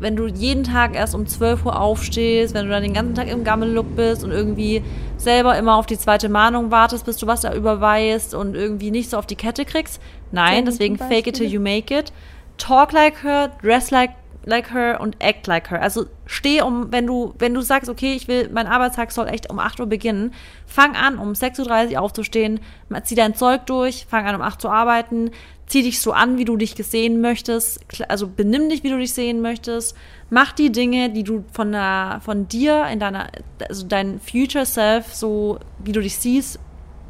wenn 0.00 0.14
du 0.14 0.28
jeden 0.28 0.62
Tag 0.62 0.94
erst 0.94 1.14
um 1.14 1.26
12 1.26 1.66
Uhr 1.66 1.80
aufstehst, 1.80 2.54
wenn 2.54 2.66
du 2.66 2.70
dann 2.70 2.82
den 2.82 2.94
ganzen 2.94 3.16
Tag 3.16 3.28
im 3.28 3.42
Gammellook 3.42 3.96
bist 3.96 4.22
und 4.22 4.30
irgendwie 4.30 4.82
selber 5.16 5.58
immer 5.58 5.74
auf 5.76 5.86
die 5.86 5.98
zweite 5.98 6.28
Mahnung 6.28 6.70
wartest, 6.70 7.04
bis 7.04 7.16
du 7.16 7.26
was 7.26 7.40
da 7.40 7.52
überweist 7.52 8.32
und 8.32 8.54
irgendwie 8.54 8.92
nicht 8.92 9.10
so 9.10 9.18
auf 9.18 9.26
die 9.26 9.34
Kette 9.34 9.64
kriegst. 9.64 10.00
Nein, 10.30 10.66
deswegen 10.66 10.98
fake 10.98 11.26
it 11.26 11.36
till 11.36 11.48
you 11.48 11.60
make 11.60 11.92
it. 11.92 12.12
Talk 12.58 12.92
like 12.92 13.24
her, 13.24 13.50
dress 13.60 13.90
like 13.90 14.10
like 14.48 14.72
her 14.72 15.00
und 15.00 15.16
act 15.22 15.46
like 15.46 15.70
her. 15.70 15.80
Also 15.80 16.06
steh 16.26 16.62
um, 16.62 16.90
wenn 16.90 17.06
du, 17.06 17.34
wenn 17.38 17.54
du 17.54 17.60
sagst, 17.60 17.88
okay, 17.88 18.14
ich 18.14 18.26
will, 18.26 18.48
mein 18.52 18.66
Arbeitstag 18.66 19.12
soll 19.12 19.28
echt 19.28 19.50
um 19.50 19.58
8 19.58 19.78
Uhr 19.80 19.86
beginnen, 19.86 20.32
fang 20.66 20.96
an, 20.96 21.18
um 21.18 21.32
6.30 21.32 21.92
Uhr 21.92 22.00
aufzustehen, 22.00 22.60
zieh 23.04 23.14
dein 23.14 23.34
Zeug 23.34 23.66
durch, 23.66 24.06
fang 24.08 24.26
an, 24.26 24.34
um 24.34 24.42
8 24.42 24.54
Uhr 24.54 24.60
zu 24.60 24.68
arbeiten, 24.70 25.30
zieh 25.66 25.82
dich 25.82 26.00
so 26.00 26.12
an, 26.12 26.38
wie 26.38 26.44
du 26.44 26.56
dich 26.56 26.74
gesehen 26.74 27.20
möchtest, 27.20 27.80
also 28.08 28.26
benimm 28.26 28.68
dich, 28.70 28.82
wie 28.82 28.90
du 28.90 28.98
dich 28.98 29.12
sehen 29.12 29.42
möchtest, 29.42 29.94
mach 30.30 30.52
die 30.52 30.72
Dinge, 30.72 31.10
die 31.10 31.24
du 31.24 31.44
von 31.52 31.72
der, 31.72 32.20
von 32.24 32.48
dir 32.48 32.86
in 32.86 32.98
deiner, 32.98 33.28
also 33.68 33.86
dein 33.86 34.18
Future 34.18 34.66
Self, 34.66 35.14
so 35.14 35.58
wie 35.78 35.92
du 35.92 36.00
dich 36.00 36.16
siehst, 36.16 36.58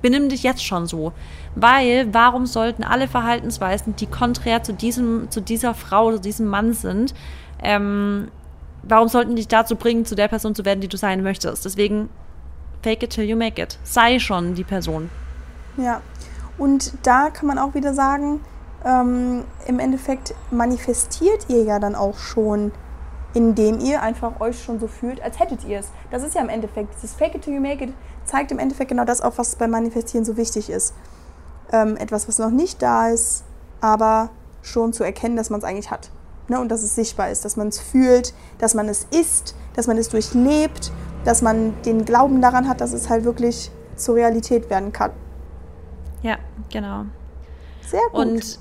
benimm 0.02 0.28
dich 0.28 0.42
jetzt 0.42 0.64
schon 0.64 0.86
so. 0.86 1.12
Weil, 1.60 2.12
warum 2.14 2.46
sollten 2.46 2.84
alle 2.84 3.08
Verhaltensweisen, 3.08 3.96
die 3.96 4.06
konträr 4.06 4.62
zu, 4.62 4.72
diesem, 4.72 5.30
zu 5.30 5.40
dieser 5.40 5.74
Frau, 5.74 6.12
zu 6.12 6.20
diesem 6.20 6.46
Mann 6.46 6.72
sind, 6.72 7.14
ähm, 7.62 8.28
warum 8.82 9.08
sollten 9.08 9.34
dich 9.34 9.48
dazu 9.48 9.74
bringen, 9.74 10.04
zu 10.04 10.14
der 10.14 10.28
Person 10.28 10.54
zu 10.54 10.64
werden, 10.64 10.80
die 10.80 10.88
du 10.88 10.96
sein 10.96 11.22
möchtest? 11.22 11.64
Deswegen, 11.64 12.08
fake 12.82 13.02
it 13.02 13.10
till 13.10 13.24
you 13.24 13.36
make 13.36 13.60
it. 13.60 13.78
Sei 13.82 14.20
schon 14.20 14.54
die 14.54 14.64
Person. 14.64 15.10
Ja, 15.76 16.00
und 16.58 16.92
da 17.02 17.30
kann 17.30 17.46
man 17.46 17.58
auch 17.58 17.74
wieder 17.74 17.92
sagen, 17.92 18.40
ähm, 18.84 19.44
im 19.66 19.80
Endeffekt 19.80 20.34
manifestiert 20.50 21.46
ihr 21.48 21.64
ja 21.64 21.80
dann 21.80 21.96
auch 21.96 22.18
schon, 22.18 22.70
indem 23.34 23.80
ihr 23.80 24.02
einfach 24.02 24.40
euch 24.40 24.62
schon 24.62 24.78
so 24.78 24.86
fühlt, 24.86 25.20
als 25.22 25.40
hättet 25.40 25.64
ihr 25.64 25.80
es. 25.80 25.88
Das 26.10 26.22
ist 26.22 26.34
ja 26.34 26.40
im 26.40 26.48
Endeffekt, 26.48 26.94
dieses 26.94 27.14
Fake 27.14 27.34
it 27.34 27.42
till 27.42 27.54
you 27.54 27.60
make 27.60 27.82
it 27.84 27.92
zeigt 28.24 28.52
im 28.52 28.58
Endeffekt 28.58 28.90
genau 28.90 29.04
das 29.04 29.20
auf, 29.20 29.38
was 29.38 29.56
beim 29.56 29.70
Manifestieren 29.70 30.24
so 30.24 30.36
wichtig 30.36 30.70
ist. 30.70 30.94
Ähm, 31.72 31.96
etwas, 31.96 32.28
was 32.28 32.38
noch 32.38 32.50
nicht 32.50 32.80
da 32.82 33.08
ist, 33.08 33.44
aber 33.80 34.30
schon 34.62 34.92
zu 34.92 35.04
erkennen, 35.04 35.36
dass 35.36 35.50
man 35.50 35.60
es 35.60 35.64
eigentlich 35.64 35.90
hat. 35.90 36.10
Ne? 36.48 36.58
Und 36.60 36.68
dass 36.70 36.82
es 36.82 36.94
sichtbar 36.94 37.30
ist, 37.30 37.44
dass 37.44 37.56
man 37.56 37.68
es 37.68 37.78
fühlt, 37.78 38.32
dass 38.58 38.74
man 38.74 38.88
es 38.88 39.06
ist, 39.10 39.54
dass 39.74 39.86
man 39.86 39.98
es 39.98 40.08
durchlebt, 40.08 40.90
dass 41.24 41.42
man 41.42 41.74
den 41.82 42.04
Glauben 42.04 42.40
daran 42.40 42.68
hat, 42.68 42.80
dass 42.80 42.92
es 42.92 43.08
halt 43.10 43.24
wirklich 43.24 43.70
zur 43.96 44.14
Realität 44.16 44.70
werden 44.70 44.92
kann. 44.92 45.10
Ja, 46.22 46.36
genau. 46.72 47.04
Sehr 47.86 48.00
gut. 48.12 48.20
Und 48.20 48.58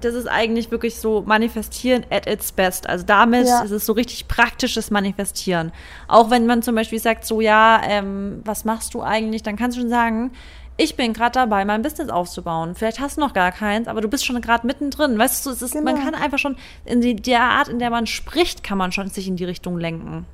das 0.00 0.14
ist 0.14 0.26
eigentlich 0.28 0.70
wirklich 0.70 1.00
so 1.00 1.22
Manifestieren 1.22 2.04
at 2.10 2.26
its 2.26 2.52
best. 2.52 2.88
Also 2.88 3.04
damit 3.06 3.46
Ja. 3.46 3.62
ist 3.62 3.70
es 3.70 3.86
so 3.86 3.92
richtig 3.94 4.28
praktisches 4.28 4.90
Manifestieren. 4.90 5.72
Auch 6.08 6.30
wenn 6.30 6.46
man 6.46 6.62
zum 6.62 6.74
Beispiel 6.74 6.98
sagt, 6.98 7.24
so 7.24 7.40
ja, 7.40 7.80
ähm, 7.84 8.42
was 8.44 8.64
machst 8.64 8.94
du 8.94 9.02
eigentlich? 9.02 9.42
Dann 9.42 9.56
kannst 9.56 9.76
du 9.76 9.80
schon 9.80 9.90
sagen, 9.90 10.32
ich 10.80 10.96
bin 10.96 11.12
gerade 11.12 11.32
dabei, 11.32 11.64
mein 11.64 11.82
Business 11.82 12.08
aufzubauen. 12.08 12.74
Vielleicht 12.76 13.00
hast 13.00 13.16
du 13.16 13.20
noch 13.20 13.34
gar 13.34 13.50
keins, 13.52 13.88
aber 13.88 14.00
du 14.00 14.08
bist 14.08 14.24
schon 14.24 14.40
gerade 14.40 14.64
mittendrin. 14.66 15.18
Weißt 15.18 15.44
du, 15.44 15.50
es 15.50 15.60
ist, 15.60 15.74
man 15.74 15.84
Genau. 15.96 16.04
kann 16.04 16.14
einfach 16.14 16.38
schon 16.38 16.56
in 16.84 17.00
die, 17.00 17.16
der 17.16 17.42
Art, 17.42 17.66
in 17.68 17.80
der 17.80 17.90
man 17.90 18.06
spricht, 18.06 18.62
kann 18.62 18.78
man 18.78 18.92
schon 18.92 19.10
sich 19.10 19.26
in 19.26 19.34
die 19.36 19.44
Richtung 19.44 19.76
lenken. 19.76 20.24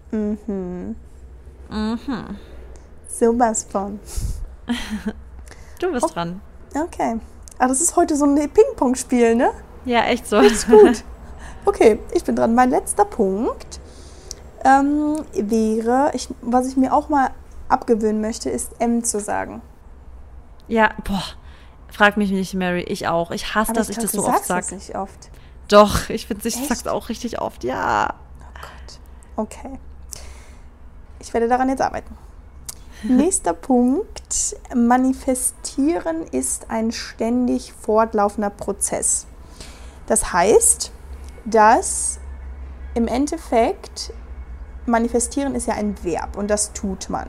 Sowas 3.09 3.67
von. 3.69 3.99
Du 5.81 5.91
bist 5.93 6.15
dran. 6.15 6.41
Okay. 6.75 7.17
Ah, 7.59 7.67
das 7.67 7.81
ist 7.81 7.97
heute 7.97 8.17
so 8.17 8.25
ein 8.25 8.37
Ping-Pong-Spiel, 8.37 9.35
ne? 9.35 9.51
Ja, 9.85 10.05
echt 10.05 10.27
so. 10.27 10.39
Ist 10.39 10.69
gut. 10.69 11.03
Okay, 11.67 11.99
ich 12.13 12.23
bin 12.23 12.37
dran. 12.37 12.55
Mein 12.55 12.69
letzter 12.69 13.07
Punkt 13.07 13.81
ähm, 14.65 15.17
wäre, 15.33 16.11
ich, 16.13 16.29
was 16.43 16.69
ich 16.69 16.77
mir 16.77 16.93
auch 16.93 17.09
mal 17.09 17.31
abgewöhnen 17.71 18.21
möchte, 18.21 18.51
ist 18.51 18.73
M 18.81 19.03
zu 19.03 19.19
sagen. 19.19 19.63
Ja, 20.69 20.91
boah. 21.05 21.23
Frag 21.91 22.17
mich 22.17 22.31
nicht, 22.31 22.55
Mary. 22.55 22.83
Ich 22.83 23.07
auch. 23.07 23.31
Ich 23.31 23.55
hasse, 23.55 23.71
Aber 23.71 23.79
dass 23.79 23.89
ich, 23.89 23.97
glaub, 23.97 24.11
das 24.11 24.12
so 24.12 24.27
oft 24.27 24.45
sagst 24.45 24.51
das 24.51 24.67
sag. 24.69 24.79
nicht 24.79 24.97
oft. 24.97 25.31
Doch, 25.69 26.09
ich 26.11 26.27
finde, 26.27 26.47
ich 26.47 26.57
Echt? 26.57 26.69
sag's 26.69 26.87
auch 26.87 27.09
richtig 27.09 27.41
oft. 27.41 27.65
Ja. 27.65 28.15
Okay. 29.37 29.79
Ich 31.21 31.33
werde 31.33 31.49
daran 31.49 31.69
jetzt 31.69 31.81
arbeiten. 31.81 32.17
Nächster 33.03 33.53
Punkt. 33.53 34.57
Manifestieren 34.75 36.23
ist 36.31 36.71
ein 36.71 36.93
ständig 36.93 37.73
fortlaufender 37.73 38.51
Prozess. 38.51 39.27
Das 40.07 40.33
heißt, 40.33 40.93
dass 41.45 42.19
im 42.95 43.07
Endeffekt 43.09 44.12
manifestieren 44.87 45.55
ist 45.55 45.67
ja 45.67 45.75
ein 45.75 46.03
Verb 46.05 46.37
und 46.37 46.49
das 46.49 46.73
tut 46.73 47.09
man. 47.09 47.29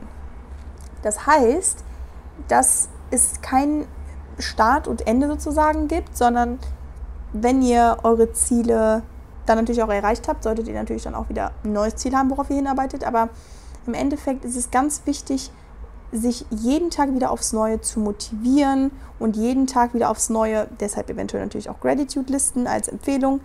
Das 1.02 1.26
heißt, 1.26 1.84
dass 2.48 2.88
es 3.10 3.40
kein 3.40 3.86
Start 4.38 4.88
und 4.88 5.06
Ende 5.06 5.28
sozusagen 5.28 5.88
gibt, 5.88 6.16
sondern 6.16 6.58
wenn 7.32 7.62
ihr 7.62 7.98
eure 8.02 8.32
Ziele 8.32 9.02
dann 9.46 9.58
natürlich 9.58 9.82
auch 9.82 9.88
erreicht 9.88 10.28
habt, 10.28 10.42
solltet 10.42 10.68
ihr 10.68 10.74
natürlich 10.74 11.04
dann 11.04 11.14
auch 11.14 11.28
wieder 11.28 11.52
ein 11.64 11.72
neues 11.72 11.96
Ziel 11.96 12.14
haben, 12.14 12.30
worauf 12.30 12.50
ihr 12.50 12.56
hinarbeitet. 12.56 13.04
Aber 13.04 13.28
im 13.86 13.94
Endeffekt 13.94 14.44
ist 14.44 14.56
es 14.56 14.70
ganz 14.70 15.02
wichtig, 15.06 15.50
sich 16.12 16.46
jeden 16.50 16.90
Tag 16.90 17.14
wieder 17.14 17.30
aufs 17.30 17.52
Neue 17.52 17.80
zu 17.80 18.00
motivieren 18.00 18.90
und 19.18 19.36
jeden 19.36 19.66
Tag 19.66 19.94
wieder 19.94 20.10
aufs 20.10 20.30
Neue, 20.30 20.68
deshalb 20.80 21.10
eventuell 21.10 21.42
natürlich 21.42 21.68
auch 21.68 21.80
Gratitude-Listen 21.80 22.66
als 22.66 22.88
Empfehlung 22.88 23.40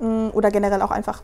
mm, 0.00 0.28
oder 0.32 0.50
generell 0.50 0.82
auch 0.82 0.90
einfach 0.90 1.22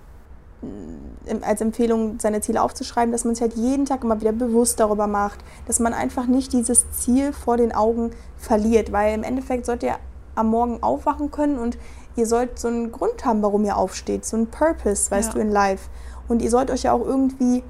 als 1.42 1.60
Empfehlung, 1.60 2.18
seine 2.20 2.40
Ziele 2.40 2.62
aufzuschreiben, 2.62 3.12
dass 3.12 3.24
man 3.24 3.34
sich 3.34 3.42
halt 3.42 3.54
jeden 3.54 3.84
Tag 3.84 4.04
immer 4.04 4.20
wieder 4.20 4.32
bewusst 4.32 4.80
darüber 4.80 5.06
macht, 5.06 5.40
dass 5.66 5.80
man 5.80 5.92
einfach 5.92 6.26
nicht 6.26 6.52
dieses 6.52 6.90
Ziel 6.92 7.32
vor 7.32 7.56
den 7.56 7.74
Augen 7.74 8.10
verliert, 8.36 8.92
weil 8.92 9.14
im 9.14 9.22
Endeffekt 9.22 9.66
sollt 9.66 9.82
ihr 9.82 9.96
am 10.34 10.48
Morgen 10.48 10.82
aufwachen 10.82 11.30
können 11.30 11.58
und 11.58 11.78
ihr 12.14 12.26
sollt 12.26 12.58
so 12.58 12.68
einen 12.68 12.92
Grund 12.92 13.24
haben, 13.24 13.42
warum 13.42 13.64
ihr 13.64 13.76
aufsteht, 13.76 14.24
so 14.24 14.36
einen 14.36 14.46
Purpose, 14.46 15.10
weißt 15.10 15.28
Ja. 15.30 15.34
du, 15.34 15.40
in 15.40 15.50
Life. 15.50 15.88
Und 16.28 16.42
ihr 16.42 16.50
sollt 16.50 16.70
euch 16.70 16.84
ja 16.84 16.92
auch 16.92 17.04
irgendwie, 17.04 17.62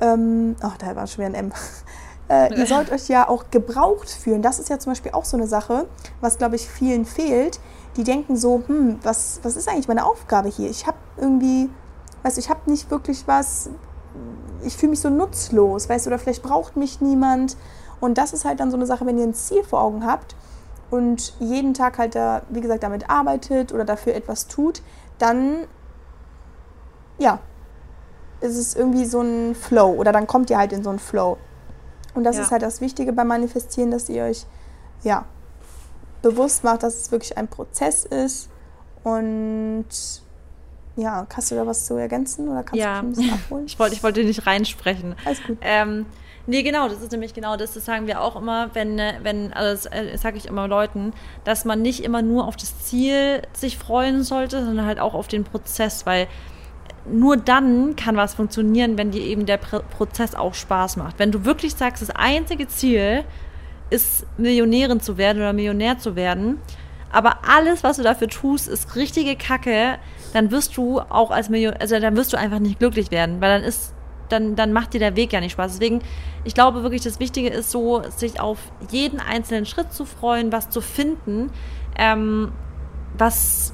ähm, 0.00 0.56
ach, 0.60 0.76
da 0.78 0.94
war 0.96 1.06
schon 1.06 1.24
wieder 1.26 1.36
ein 1.38 1.46
M. 1.46 1.52
Äh, 2.28 2.58
ihr 2.58 2.66
sollt 2.66 2.90
euch 2.90 3.06
ja 3.06 3.28
auch 3.28 3.44
gebraucht 3.52 4.10
fühlen. 4.10 4.42
Das 4.42 4.58
ist 4.58 4.68
ja 4.68 4.80
zum 4.80 4.90
Beispiel 4.90 5.12
auch 5.12 5.24
so 5.24 5.36
eine 5.36 5.46
Sache, 5.46 5.86
was, 6.20 6.38
glaube 6.38 6.56
ich, 6.56 6.68
vielen 6.68 7.04
fehlt. 7.04 7.60
Die 7.96 8.02
denken 8.02 8.36
so, 8.36 8.64
hm, 8.66 8.98
was, 9.04 9.38
was 9.44 9.54
ist 9.54 9.68
eigentlich 9.68 9.86
meine 9.86 10.04
Aufgabe 10.04 10.48
hier? 10.48 10.68
Ich 10.68 10.88
habe 10.88 10.96
irgendwie, 11.16 11.70
weißt 12.26 12.38
du, 12.38 12.40
ich 12.40 12.50
habe 12.50 12.68
nicht 12.68 12.90
wirklich 12.90 13.28
was, 13.28 13.70
ich 14.64 14.76
fühle 14.76 14.90
mich 14.90 15.00
so 15.00 15.08
nutzlos, 15.10 15.88
weißt 15.88 16.06
du, 16.06 16.10
oder 16.10 16.18
vielleicht 16.18 16.42
braucht 16.42 16.76
mich 16.76 17.00
niemand. 17.00 17.56
Und 18.00 18.18
das 18.18 18.32
ist 18.32 18.44
halt 18.44 18.58
dann 18.58 18.72
so 18.72 18.76
eine 18.76 18.84
Sache, 18.84 19.06
wenn 19.06 19.16
ihr 19.16 19.24
ein 19.24 19.32
Ziel 19.32 19.62
vor 19.62 19.80
Augen 19.80 20.04
habt 20.04 20.34
und 20.90 21.34
jeden 21.38 21.72
Tag 21.72 21.98
halt 21.98 22.16
da, 22.16 22.42
wie 22.48 22.60
gesagt, 22.60 22.82
damit 22.82 23.08
arbeitet 23.08 23.72
oder 23.72 23.84
dafür 23.84 24.16
etwas 24.16 24.48
tut, 24.48 24.82
dann, 25.20 25.68
ja, 27.18 27.38
ist 28.40 28.56
es 28.56 28.74
irgendwie 28.74 29.04
so 29.04 29.20
ein 29.20 29.54
Flow 29.54 29.92
oder 29.92 30.10
dann 30.10 30.26
kommt 30.26 30.50
ihr 30.50 30.58
halt 30.58 30.72
in 30.72 30.82
so 30.82 30.90
einen 30.90 30.98
Flow. 30.98 31.36
Und 32.14 32.24
das 32.24 32.36
Ja. 32.36 32.42
ist 32.42 32.50
halt 32.50 32.62
das 32.62 32.80
Wichtige 32.80 33.12
beim 33.12 33.28
Manifestieren, 33.28 33.92
dass 33.92 34.08
ihr 34.08 34.24
euch, 34.24 34.46
ja, 35.04 35.26
bewusst 36.22 36.64
macht, 36.64 36.82
dass 36.82 36.96
es 36.96 37.12
wirklich 37.12 37.38
ein 37.38 37.46
Prozess 37.46 38.04
ist 38.04 38.48
und 39.04 39.86
ja, 40.96 41.26
hast 41.34 41.50
du 41.50 41.54
da 41.54 41.66
was 41.66 41.86
zu 41.86 41.94
ergänzen 41.94 42.48
oder 42.48 42.62
kannst 42.62 42.76
Ja. 42.82 43.00
du 43.00 43.06
ein 43.06 43.10
bisschen 43.12 43.32
abholen? 43.32 43.64
Ich 43.66 43.78
wollte, 43.78 43.94
ich 43.94 44.02
wollte 44.02 44.24
nicht 44.24 44.46
reinsprechen. 44.46 45.14
Alles 45.24 45.42
gut. 45.42 45.58
Ähm, 45.60 46.06
nee, 46.46 46.62
genau, 46.62 46.88
das 46.88 47.02
ist 47.02 47.12
nämlich 47.12 47.34
genau 47.34 47.56
das, 47.56 47.74
das 47.74 47.84
sagen 47.84 48.06
wir 48.06 48.20
auch 48.22 48.36
immer, 48.36 48.70
wenn, 48.74 48.98
äh, 48.98 49.14
wenn 49.22 49.52
also 49.52 49.88
das 49.88 49.94
äh, 49.94 50.16
sage 50.16 50.36
ich 50.38 50.46
immer 50.46 50.66
Leuten, 50.68 51.12
dass 51.44 51.64
man 51.64 51.82
nicht 51.82 52.02
immer 52.02 52.22
nur 52.22 52.46
auf 52.48 52.56
das 52.56 52.80
Ziel 52.84 53.42
sich 53.52 53.76
freuen 53.78 54.22
sollte, 54.24 54.64
sondern 54.64 54.86
halt 54.86 54.98
auch 54.98 55.14
auf 55.14 55.28
den 55.28 55.44
Prozess, 55.44 56.06
weil 56.06 56.26
nur 57.08 57.36
dann 57.36 57.94
kann 57.94 58.16
was 58.16 58.34
funktionieren, 58.34 58.98
wenn 58.98 59.12
dir 59.12 59.22
eben 59.22 59.46
der 59.46 59.58
Pr 59.58 59.80
Prozess 59.80 60.34
auch 60.34 60.54
Spaß 60.54 60.96
macht. 60.96 61.18
Wenn 61.18 61.30
du 61.30 61.44
wirklich 61.44 61.74
sagst, 61.76 62.02
das 62.02 62.10
einzige 62.10 62.66
Ziel 62.66 63.22
ist, 63.90 64.26
Millionärin 64.38 65.00
zu 65.00 65.16
werden 65.16 65.38
oder 65.38 65.52
Millionär 65.52 65.98
zu 65.98 66.16
werden, 66.16 66.60
aber 67.12 67.38
alles, 67.48 67.84
was 67.84 67.98
du 67.98 68.02
dafür 68.02 68.28
tust, 68.28 68.66
ist 68.66 68.96
richtige 68.96 69.36
Kacke, 69.36 69.98
dann 70.32 70.50
wirst 70.50 70.76
du 70.76 71.00
auch 71.00 71.30
als 71.30 71.48
Millionär, 71.48 71.80
also 71.80 71.98
dann 71.98 72.16
wirst 72.16 72.32
du 72.32 72.36
einfach 72.36 72.58
nicht 72.58 72.78
glücklich 72.78 73.10
werden, 73.10 73.40
weil 73.40 73.60
dann 73.60 73.68
ist, 73.68 73.94
dann, 74.28 74.56
dann 74.56 74.72
macht 74.72 74.94
dir 74.94 75.00
der 75.00 75.16
Weg 75.16 75.32
ja 75.32 75.40
nicht 75.40 75.52
Spaß. 75.52 75.72
Deswegen, 75.72 76.00
ich 76.44 76.54
glaube 76.54 76.82
wirklich, 76.82 77.02
das 77.02 77.20
Wichtige 77.20 77.48
ist 77.48 77.70
so, 77.70 78.02
sich 78.16 78.40
auf 78.40 78.58
jeden 78.90 79.20
einzelnen 79.20 79.66
Schritt 79.66 79.92
zu 79.92 80.04
freuen, 80.04 80.52
was 80.52 80.70
zu 80.70 80.80
finden, 80.80 81.50
ähm, 81.96 82.52
was, 83.16 83.72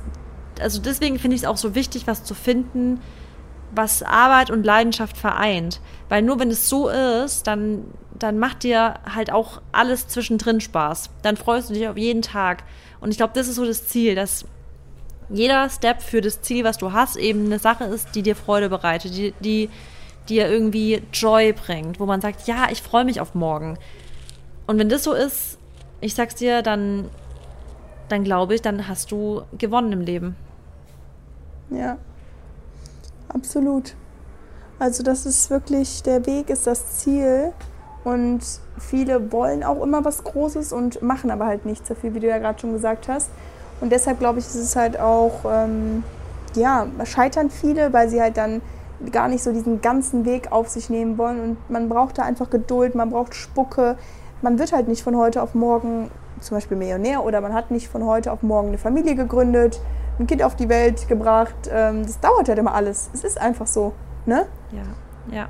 also 0.61 0.81
deswegen 0.81 1.19
finde 1.19 1.37
ich 1.37 1.43
es 1.43 1.49
auch 1.49 1.57
so 1.57 1.75
wichtig, 1.75 2.07
was 2.07 2.25
zu 2.25 2.35
finden, 2.35 3.01
was 3.75 4.03
Arbeit 4.03 4.51
und 4.51 4.65
Leidenschaft 4.65 5.17
vereint. 5.17 5.81
Weil 6.09 6.23
nur 6.23 6.39
wenn 6.39 6.51
es 6.51 6.69
so 6.69 6.89
ist, 6.89 7.47
dann, 7.47 7.85
dann 8.19 8.39
macht 8.39 8.63
dir 8.63 8.95
halt 9.13 9.33
auch 9.33 9.63
alles 9.73 10.09
zwischendrin 10.09 10.61
Spaß. 10.61 11.11
Dann 11.23 11.37
freust 11.37 11.71
du 11.71 11.75
dich 11.75 11.89
auf 11.89 11.97
jeden 11.97 12.23
Tag. 12.23 12.65
Und 13.01 13.11
ich 13.11 13.17
glaube, 13.17 13.33
das 13.35 13.49
ist 13.49 13.57
so 13.57 13.65
das 13.65 13.89
Ziel, 13.89 14.15
dass 14.15 14.45
jeder 15.33 15.69
Step 15.71 16.03
für 16.03 16.21
das 16.21 16.43
Ziel, 16.43 16.65
was 16.65 16.79
du 16.79 16.93
hast, 16.93 17.17
eben 17.17 17.47
eine 17.47 17.59
Sache 17.59 17.85
ist, 17.85 18.15
die 18.15 18.23
dir 18.23 18.37
Freude 18.37 18.69
bereitet, 18.69 19.17
die, 19.17 19.35
die 19.41 19.71
dir 20.29 20.49
irgendwie 20.49 21.03
Joy 21.13 21.53
bringt, 21.53 21.99
wo 21.99 22.07
man 22.07 22.21
sagt, 22.21 22.47
ja, 22.47 22.69
ich 22.71 22.83
freue 22.83 23.05
mich 23.05 23.21
auf 23.21 23.35
morgen. 23.35 23.79
Und 24.67 24.79
wenn 24.79 24.89
das 24.89 25.05
so 25.05 25.13
ist, 25.13 25.59
ich 26.01 26.15
sag's 26.15 26.37
dir, 26.37 26.63
dann, 26.63 27.09
dann 28.09 28.25
glaube 28.25 28.55
ich, 28.55 28.63
dann 28.63 28.89
hast 28.89 29.11
du 29.11 29.43
gewonnen 29.59 29.93
im 29.93 30.01
Leben. 30.01 30.37
Ja, 31.71 31.97
absolut. 33.29 33.95
Also 34.79 35.03
das 35.03 35.27
ist 35.27 35.51
wirklich, 35.51 36.03
der 36.03 36.27
Weg 36.27 36.51
ist 36.51 36.67
das 36.67 36.99
Ziel 36.99 37.53
und 38.05 38.41
viele 38.79 39.33
wollen 39.33 39.63
auch 39.63 39.83
immer 39.83 40.05
was 40.05 40.25
Großes 40.25 40.73
und 40.73 41.03
machen 41.03 41.31
aber 41.31 41.47
halt 41.47 41.65
nichts 41.65 41.89
dafür, 41.89 42.15
wie 42.15 42.21
du 42.21 42.27
ja 42.27 42.39
gerade 42.39 42.59
schon 42.59 42.73
gesagt 42.73 43.09
hast. 43.09 43.31
Und 43.83 43.91
deshalb 43.91 44.21
glaube 44.21 44.39
ich, 44.39 44.47
ist 44.47 44.55
es 44.55 44.77
halt 44.77 44.99
auch, 44.99 45.41
ähm, 45.45 46.05
ja, 46.55 46.87
scheitern 47.05 47.51
viele, 47.51 47.93
weil 47.93 48.09
sie 48.09 48.23
halt 48.23 48.37
dann 48.37 48.63
gar 49.11 49.27
nicht 49.27 49.43
so 49.43 49.53
diesen 49.53 49.83
ganzen 49.83 50.25
Weg 50.25 50.53
auf 50.53 50.69
sich 50.69 50.89
nehmen 50.89 51.19
wollen 51.19 51.41
und 51.41 51.71
man 51.71 51.89
braucht 51.89 52.19
da 52.19 52.23
einfach 52.23 52.49
Geduld, 52.49 52.95
man 52.95 53.11
braucht 53.11 53.35
Spucke. 53.35 53.97
Man 54.41 54.61
wird 54.61 54.73
halt 54.73 54.87
nicht 54.87 55.03
von 55.03 55.17
heute 55.17 55.43
auf 55.43 55.55
morgen 55.55 56.13
zum 56.39 56.57
Beispiel 56.57 56.77
Millionär 56.77 57.25
oder 57.25 57.41
man 57.41 57.53
hat 57.53 57.73
nicht 57.73 57.89
von 57.89 58.07
heute 58.07 58.31
auf 58.31 58.43
morgen 58.43 58.69
eine 58.69 58.79
Familie 58.79 59.17
gegründet, 59.17 59.81
ein 60.21 60.29
Kind 60.29 60.45
auf 60.45 60.55
die 60.55 60.69
Welt 60.69 61.09
gebracht. 61.09 61.55
Ähm, 61.69 62.05
das 62.05 62.21
dauert 62.21 62.49
halt 62.49 62.59
immer 62.61 62.75
alles. 62.75 63.11
Es 63.13 63.25
ist 63.25 63.41
einfach 63.41 63.67
so, 63.67 63.95
ne? 64.27 64.47
Ja, 64.71 65.35
ja. 65.35 65.49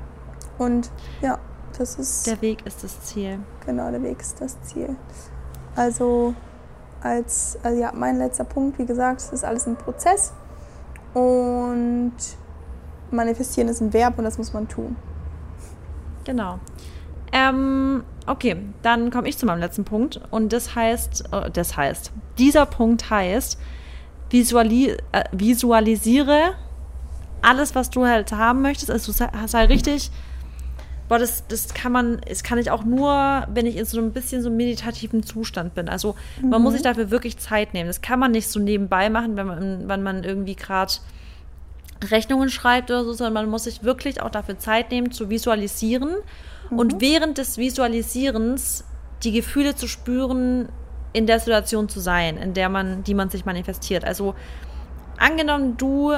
Und 0.57 0.89
ja, 1.21 1.37
das 1.77 1.99
ist. 1.99 2.25
Der 2.25 2.41
Weg 2.41 2.65
ist 2.65 2.83
das 2.83 2.99
Ziel. 3.01 3.37
Genau, 3.67 3.91
der 3.91 4.01
Weg 4.01 4.21
ist 4.21 4.41
das 4.41 4.59
Ziel. 4.63 4.95
Also, 5.75 6.33
als, 7.03 7.57
also 7.63 7.79
ja, 7.79 7.91
mein 7.93 8.17
letzter 8.17 8.45
Punkt, 8.45 8.79
wie 8.79 8.85
gesagt, 8.85 9.21
es 9.21 9.31
ist 9.31 9.43
alles 9.43 9.67
ein 9.67 9.75
Prozess. 9.75 10.33
Und 11.13 12.13
manifestieren 13.11 13.67
ist 13.67 13.81
ein 13.81 13.93
Verb 13.93 14.17
und 14.17 14.23
das 14.23 14.37
muss 14.37 14.53
man 14.53 14.67
tun. 14.67 14.95
Genau. 16.23 16.59
Ähm, 17.31 18.03
okay, 18.25 18.57
dann 18.81 19.11
komme 19.11 19.27
ich 19.27 19.37
zu 19.37 19.45
meinem 19.45 19.59
letzten 19.59 19.83
Punkt. 19.83 20.21
Und 20.31 20.53
das 20.53 20.75
heißt, 20.75 21.25
äh, 21.31 21.51
das 21.51 21.75
heißt, 21.77 22.11
dieser 22.37 22.65
Punkt 22.65 23.09
heißt, 23.09 23.59
visuali 24.29 24.97
äh, 25.11 25.23
visualisiere 25.31 26.53
alles, 27.41 27.75
was 27.75 27.89
du 27.89 28.05
halt 28.05 28.31
haben 28.31 28.61
möchtest. 28.61 28.89
Also 28.89 29.11
sei, 29.11 29.29
sei 29.47 29.65
richtig, 29.65 30.11
boah, 31.09 31.19
das, 31.19 31.45
das 31.47 31.73
kann 31.73 31.91
man, 31.91 32.21
das 32.27 32.43
kann 32.43 32.57
ich 32.57 32.71
auch 32.71 32.83
nur, 32.83 33.45
wenn 33.53 33.65
ich 33.65 33.75
in 33.75 33.85
so 33.85 33.99
ein 33.99 34.11
bisschen 34.11 34.41
so 34.41 34.49
meditativen 34.49 35.23
Zustand 35.23 35.75
bin. 35.75 35.89
Also 35.89 36.15
man 36.41 36.61
muss 36.61 36.73
sich 36.73 36.81
dafür 36.81 37.11
wirklich 37.11 37.37
Zeit 37.37 37.73
nehmen. 37.73 37.87
Das 37.87 38.01
kann 38.01 38.19
man 38.19 38.31
nicht 38.31 38.47
so 38.47 38.59
nebenbei 38.59 39.09
machen, 39.09 39.35
wenn 39.35 39.47
man, 39.47 39.87
wenn 39.87 40.03
man 40.03 40.23
irgendwie 40.23 40.55
gerade 40.55 40.93
Rechnungen 42.09 42.49
schreibt 42.49 42.91
oder 42.91 43.03
so, 43.03 43.13
sondern 43.13 43.33
man 43.33 43.49
muss 43.49 43.65
sich 43.65 43.83
wirklich 43.83 44.21
auch 44.21 44.29
dafür 44.29 44.57
Zeit 44.57 44.91
nehmen, 44.91 45.11
zu 45.11 45.29
visualisieren 45.29 46.15
und 46.69 47.01
während 47.01 47.37
des 47.37 47.57
Visualisierens 47.57 48.83
die 49.23 49.31
Gefühle 49.31 49.75
zu 49.75 49.87
spüren, 49.87 50.69
in 51.13 51.27
der 51.27 51.39
Situation 51.39 51.87
zu 51.87 51.99
sein, 51.99 52.37
in 52.37 52.53
der 52.53 52.69
man, 52.69 53.03
die 53.03 53.13
man 53.13 53.29
sich 53.29 53.45
manifestiert. 53.45 54.03
Also 54.03 54.33
angenommen, 55.17 55.77
du, 55.77 56.13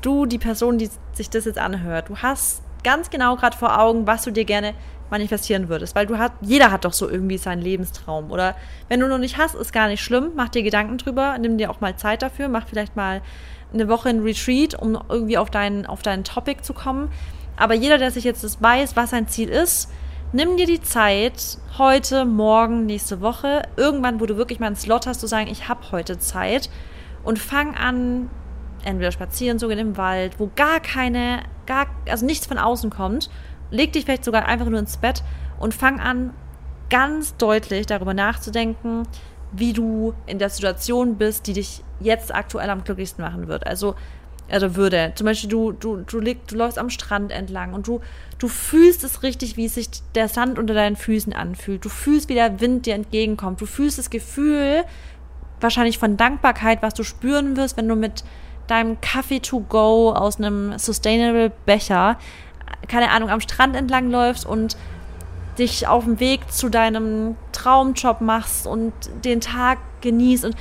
du, 0.00 0.26
die 0.26 0.38
Person, 0.38 0.78
die 0.78 0.88
sich 1.12 1.28
das 1.28 1.44
jetzt 1.44 1.58
anhört, 1.58 2.08
du 2.08 2.16
hast 2.16 2.62
ganz 2.84 3.10
genau 3.10 3.36
gerade 3.36 3.56
vor 3.56 3.78
Augen, 3.78 4.06
was 4.06 4.22
du 4.22 4.30
dir 4.30 4.44
gerne 4.44 4.74
manifestieren 5.10 5.68
würdest, 5.68 5.94
weil 5.94 6.06
du 6.06 6.18
hast, 6.18 6.32
jeder 6.40 6.70
hat 6.70 6.84
doch 6.84 6.92
so 6.92 7.08
irgendwie 7.08 7.38
seinen 7.38 7.62
Lebenstraum. 7.62 8.30
Oder 8.30 8.54
wenn 8.88 9.00
du 9.00 9.08
noch 9.08 9.18
nicht 9.18 9.38
hast, 9.38 9.54
ist 9.54 9.72
gar 9.72 9.88
nicht 9.88 10.02
schlimm, 10.02 10.32
mach 10.36 10.48
dir 10.48 10.62
Gedanken 10.62 10.98
drüber, 10.98 11.38
nimm 11.38 11.58
dir 11.58 11.70
auch 11.70 11.80
mal 11.80 11.96
Zeit 11.96 12.22
dafür, 12.22 12.48
mach 12.48 12.66
vielleicht 12.66 12.96
mal 12.96 13.22
eine 13.72 13.88
Woche 13.88 14.10
in 14.10 14.22
Retreat, 14.22 14.74
um 14.74 14.98
irgendwie 15.08 15.38
auf 15.38 15.50
deinen, 15.50 15.86
auf 15.86 16.02
deinen 16.02 16.24
Topic 16.24 16.62
zu 16.62 16.72
kommen. 16.72 17.10
Aber 17.56 17.74
jeder, 17.74 17.98
der 17.98 18.10
sich 18.10 18.24
jetzt 18.24 18.44
das 18.44 18.62
weiß, 18.62 18.96
was 18.96 19.10
sein 19.10 19.28
Ziel 19.28 19.48
ist, 19.48 19.90
nimm 20.32 20.56
dir 20.56 20.66
die 20.66 20.80
Zeit, 20.80 21.58
heute, 21.76 22.24
morgen, 22.24 22.86
nächste 22.86 23.20
Woche, 23.20 23.62
irgendwann, 23.76 24.20
wo 24.20 24.26
du 24.26 24.36
wirklich 24.36 24.60
mal 24.60 24.66
einen 24.66 24.76
Slot 24.76 25.06
hast, 25.06 25.20
zu 25.20 25.26
sagen, 25.26 25.48
ich 25.50 25.68
habe 25.68 25.80
heute 25.90 26.18
Zeit 26.18 26.70
und 27.24 27.38
fang 27.38 27.74
an, 27.74 28.30
entweder 28.84 29.12
spazieren 29.12 29.58
gehen 29.58 29.78
im 29.78 29.96
Wald, 29.96 30.38
wo 30.38 30.50
gar 30.54 30.80
keine, 30.80 31.42
gar, 31.66 31.86
also 32.08 32.24
nichts 32.24 32.46
von 32.46 32.58
außen 32.58 32.90
kommt, 32.90 33.30
leg 33.70 33.92
dich 33.92 34.04
vielleicht 34.04 34.24
sogar 34.24 34.46
einfach 34.46 34.66
nur 34.66 34.78
ins 34.78 34.96
Bett 34.96 35.22
und 35.58 35.74
fang 35.74 36.00
an, 36.00 36.32
ganz 36.90 37.36
deutlich 37.36 37.86
darüber 37.86 38.14
nachzudenken, 38.14 39.06
wie 39.52 39.72
du 39.72 40.14
in 40.26 40.38
der 40.38 40.50
Situation 40.50 41.16
bist, 41.16 41.46
die 41.46 41.52
dich 41.52 41.82
jetzt 42.00 42.34
aktuell 42.34 42.70
am 42.70 42.84
glücklichsten 42.84 43.24
machen 43.24 43.48
wird. 43.48 43.66
Also, 43.66 43.94
also 44.50 44.76
würde. 44.76 45.12
Zum 45.14 45.26
Beispiel, 45.26 45.50
du, 45.50 45.72
du, 45.72 45.98
du, 45.98 46.20
lieg, 46.20 46.46
du 46.46 46.56
läufst 46.56 46.78
am 46.78 46.90
Strand 46.90 47.32
entlang 47.32 47.74
und 47.74 47.86
du, 47.86 48.00
du 48.38 48.48
fühlst 48.48 49.04
es 49.04 49.22
richtig, 49.22 49.56
wie 49.56 49.68
sich 49.68 49.88
der 50.14 50.28
Sand 50.28 50.58
unter 50.58 50.74
deinen 50.74 50.96
Füßen 50.96 51.32
anfühlt. 51.32 51.84
Du 51.84 51.88
fühlst, 51.88 52.28
wie 52.28 52.34
der 52.34 52.60
Wind 52.60 52.86
dir 52.86 52.94
entgegenkommt. 52.94 53.60
Du 53.60 53.66
fühlst 53.66 53.98
das 53.98 54.10
Gefühl, 54.10 54.84
wahrscheinlich 55.60 55.98
von 55.98 56.16
Dankbarkeit, 56.16 56.82
was 56.82 56.94
du 56.94 57.02
spüren 57.02 57.56
wirst, 57.56 57.76
wenn 57.76 57.88
du 57.88 57.96
mit 57.96 58.24
deinem 58.70 59.00
Kaffee 59.00 59.40
to 59.40 59.60
go 59.60 60.12
aus 60.12 60.38
einem 60.38 60.78
Sustainable 60.78 61.50
Becher, 61.66 62.18
keine 62.86 63.10
Ahnung, 63.10 63.30
am 63.30 63.40
Strand 63.40 63.76
entlang 63.76 64.10
läufst 64.10 64.46
und 64.46 64.76
dich 65.58 65.88
auf 65.88 66.04
dem 66.04 66.20
Weg 66.20 66.52
zu 66.52 66.68
deinem 66.68 67.36
Traumjob 67.52 68.20
machst 68.20 68.66
und 68.66 68.92
den 69.24 69.40
Tag 69.40 69.78
genießt 70.00 70.44
und 70.44 70.56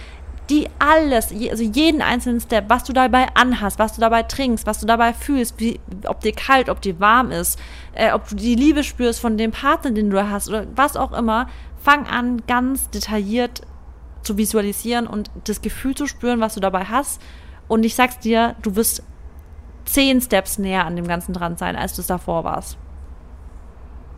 die 0.49 0.69
alles, 0.79 1.31
also 1.31 1.63
jeden 1.63 2.01
einzelnen 2.01 2.39
Step, 2.39 2.65
was 2.69 2.85
du 2.85 2.93
dabei 2.93 3.27
anhast, 3.33 3.79
was 3.79 3.93
du 3.93 4.01
dabei 4.01 4.23
trinkst, 4.23 4.65
was 4.65 4.79
du 4.79 4.85
dabei 4.85 5.13
fühlst, 5.13 5.59
wie, 5.59 5.79
ob 6.05 6.21
dir 6.21 6.31
kalt, 6.31 6.69
ob 6.69 6.81
dir 6.81 6.99
warm 6.99 7.31
ist, 7.31 7.59
äh, 7.93 8.13
ob 8.13 8.29
du 8.29 8.35
die 8.35 8.55
Liebe 8.55 8.83
spürst 8.83 9.19
von 9.19 9.37
dem 9.37 9.51
Partner, 9.51 9.91
den 9.91 10.09
du 10.09 10.29
hast 10.29 10.47
oder 10.47 10.65
was 10.75 10.95
auch 10.95 11.11
immer, 11.11 11.47
fang 11.83 12.07
an, 12.07 12.41
ganz 12.47 12.89
detailliert 12.89 13.61
zu 14.23 14.37
visualisieren 14.37 15.05
und 15.07 15.29
das 15.43 15.61
Gefühl 15.61 15.95
zu 15.95 16.07
spüren, 16.07 16.39
was 16.39 16.53
du 16.53 16.59
dabei 16.59 16.85
hast. 16.85 17.21
Und 17.67 17.83
ich 17.83 17.95
sag's 17.95 18.19
dir, 18.19 18.55
du 18.61 18.75
wirst 18.75 19.03
zehn 19.85 20.21
Steps 20.21 20.57
näher 20.57 20.85
an 20.85 20.95
dem 20.95 21.07
Ganzen 21.07 21.33
dran 21.33 21.57
sein, 21.57 21.75
als 21.75 21.93
du 21.95 22.01
es 22.01 22.07
davor 22.07 22.43
warst. 22.43 22.77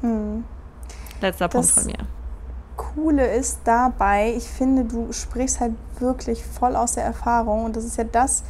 Hm. 0.02 0.44
Letzter 1.22 1.48
Das- 1.48 1.54
Punkt 1.54 1.68
von 1.70 1.86
mir. 1.86 2.08
Coole 2.78 3.28
ist 3.36 3.60
dabei, 3.66 4.34
ich 4.38 4.48
finde, 4.48 4.86
du 4.86 5.12
sprichst 5.12 5.60
halt 5.60 5.74
wirklich 6.00 6.46
voll 6.46 6.78
aus 6.78 6.94
der 6.94 7.04
Erfahrung. 7.04 7.66
Und 7.66 7.76
das 7.76 7.84
ist 7.84 7.98
ja 7.98 8.06
das, 8.06 8.44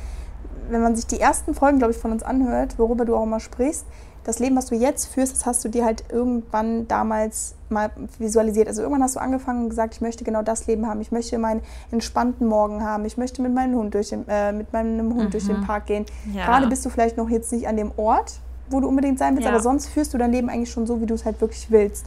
wenn 0.69 0.83
man 0.83 0.95
sich 0.95 1.07
die 1.07 1.19
ersten 1.19 1.55
Folgen, 1.55 1.79
glaube 1.79 1.93
ich, 1.93 1.99
von 1.99 2.11
uns 2.11 2.21
anhört, 2.21 2.77
worüber 2.77 3.05
du 3.05 3.15
auch 3.15 3.23
immer 3.23 3.39
sprichst, 3.39 3.87
das 4.23 4.39
Leben, 4.39 4.55
was 4.55 4.67
du 4.67 4.75
jetzt 4.75 5.05
führst, 5.07 5.33
das 5.33 5.45
hast 5.45 5.63
du 5.65 5.69
dir 5.69 5.85
halt 5.85 6.03
irgendwann 6.11 6.87
damals 6.87 7.55
mal 7.69 7.89
visualisiert. 8.17 8.67
Also 8.67 8.81
irgendwann 8.81 9.03
hast 9.03 9.15
du 9.15 9.19
angefangen 9.19 9.63
und 9.63 9.69
gesagt, 9.69 9.95
ich 9.95 10.01
möchte 10.01 10.23
genau 10.23 10.41
das 10.41 10.67
Leben 10.67 10.87
haben. 10.87 11.01
Ich 11.01 11.11
möchte 11.11 11.37
meinen 11.37 11.61
entspannten 11.91 12.47
Morgen 12.47 12.83
haben. 12.83 13.05
Ich 13.05 13.17
möchte 13.17 13.41
mit 13.41 13.53
meinem 13.53 13.75
Hund 13.75 13.93
durch 13.93 14.09
den, 14.09 14.27
äh, 14.27 14.51
mit 14.51 14.73
meinem 14.73 15.13
Hund 15.13 15.33
durch 15.33 15.45
den 15.47 15.61
Park 15.61 15.85
gehen. 15.87 16.05
Ja. 16.33 16.45
Gerade 16.45 16.67
bist 16.67 16.85
du 16.85 16.89
vielleicht 16.89 17.17
noch 17.17 17.29
jetzt 17.29 17.51
nicht 17.51 17.67
an 17.67 17.77
dem 17.77 17.91
Ort, 17.97 18.39
wo 18.69 18.79
du 18.79 18.87
unbedingt 18.87 19.17
sein 19.19 19.35
willst, 19.35 19.45
Ja. 19.47 19.51
aber 19.53 19.61
sonst 19.61 19.87
führst 19.87 20.13
du 20.13 20.17
dein 20.17 20.31
Leben 20.31 20.49
eigentlich 20.49 20.71
schon 20.71 20.85
so, 20.85 21.01
wie 21.01 21.05
du 21.05 21.13
es 21.15 21.25
halt 21.25 21.39
wirklich 21.41 21.71
willst. 21.71 22.05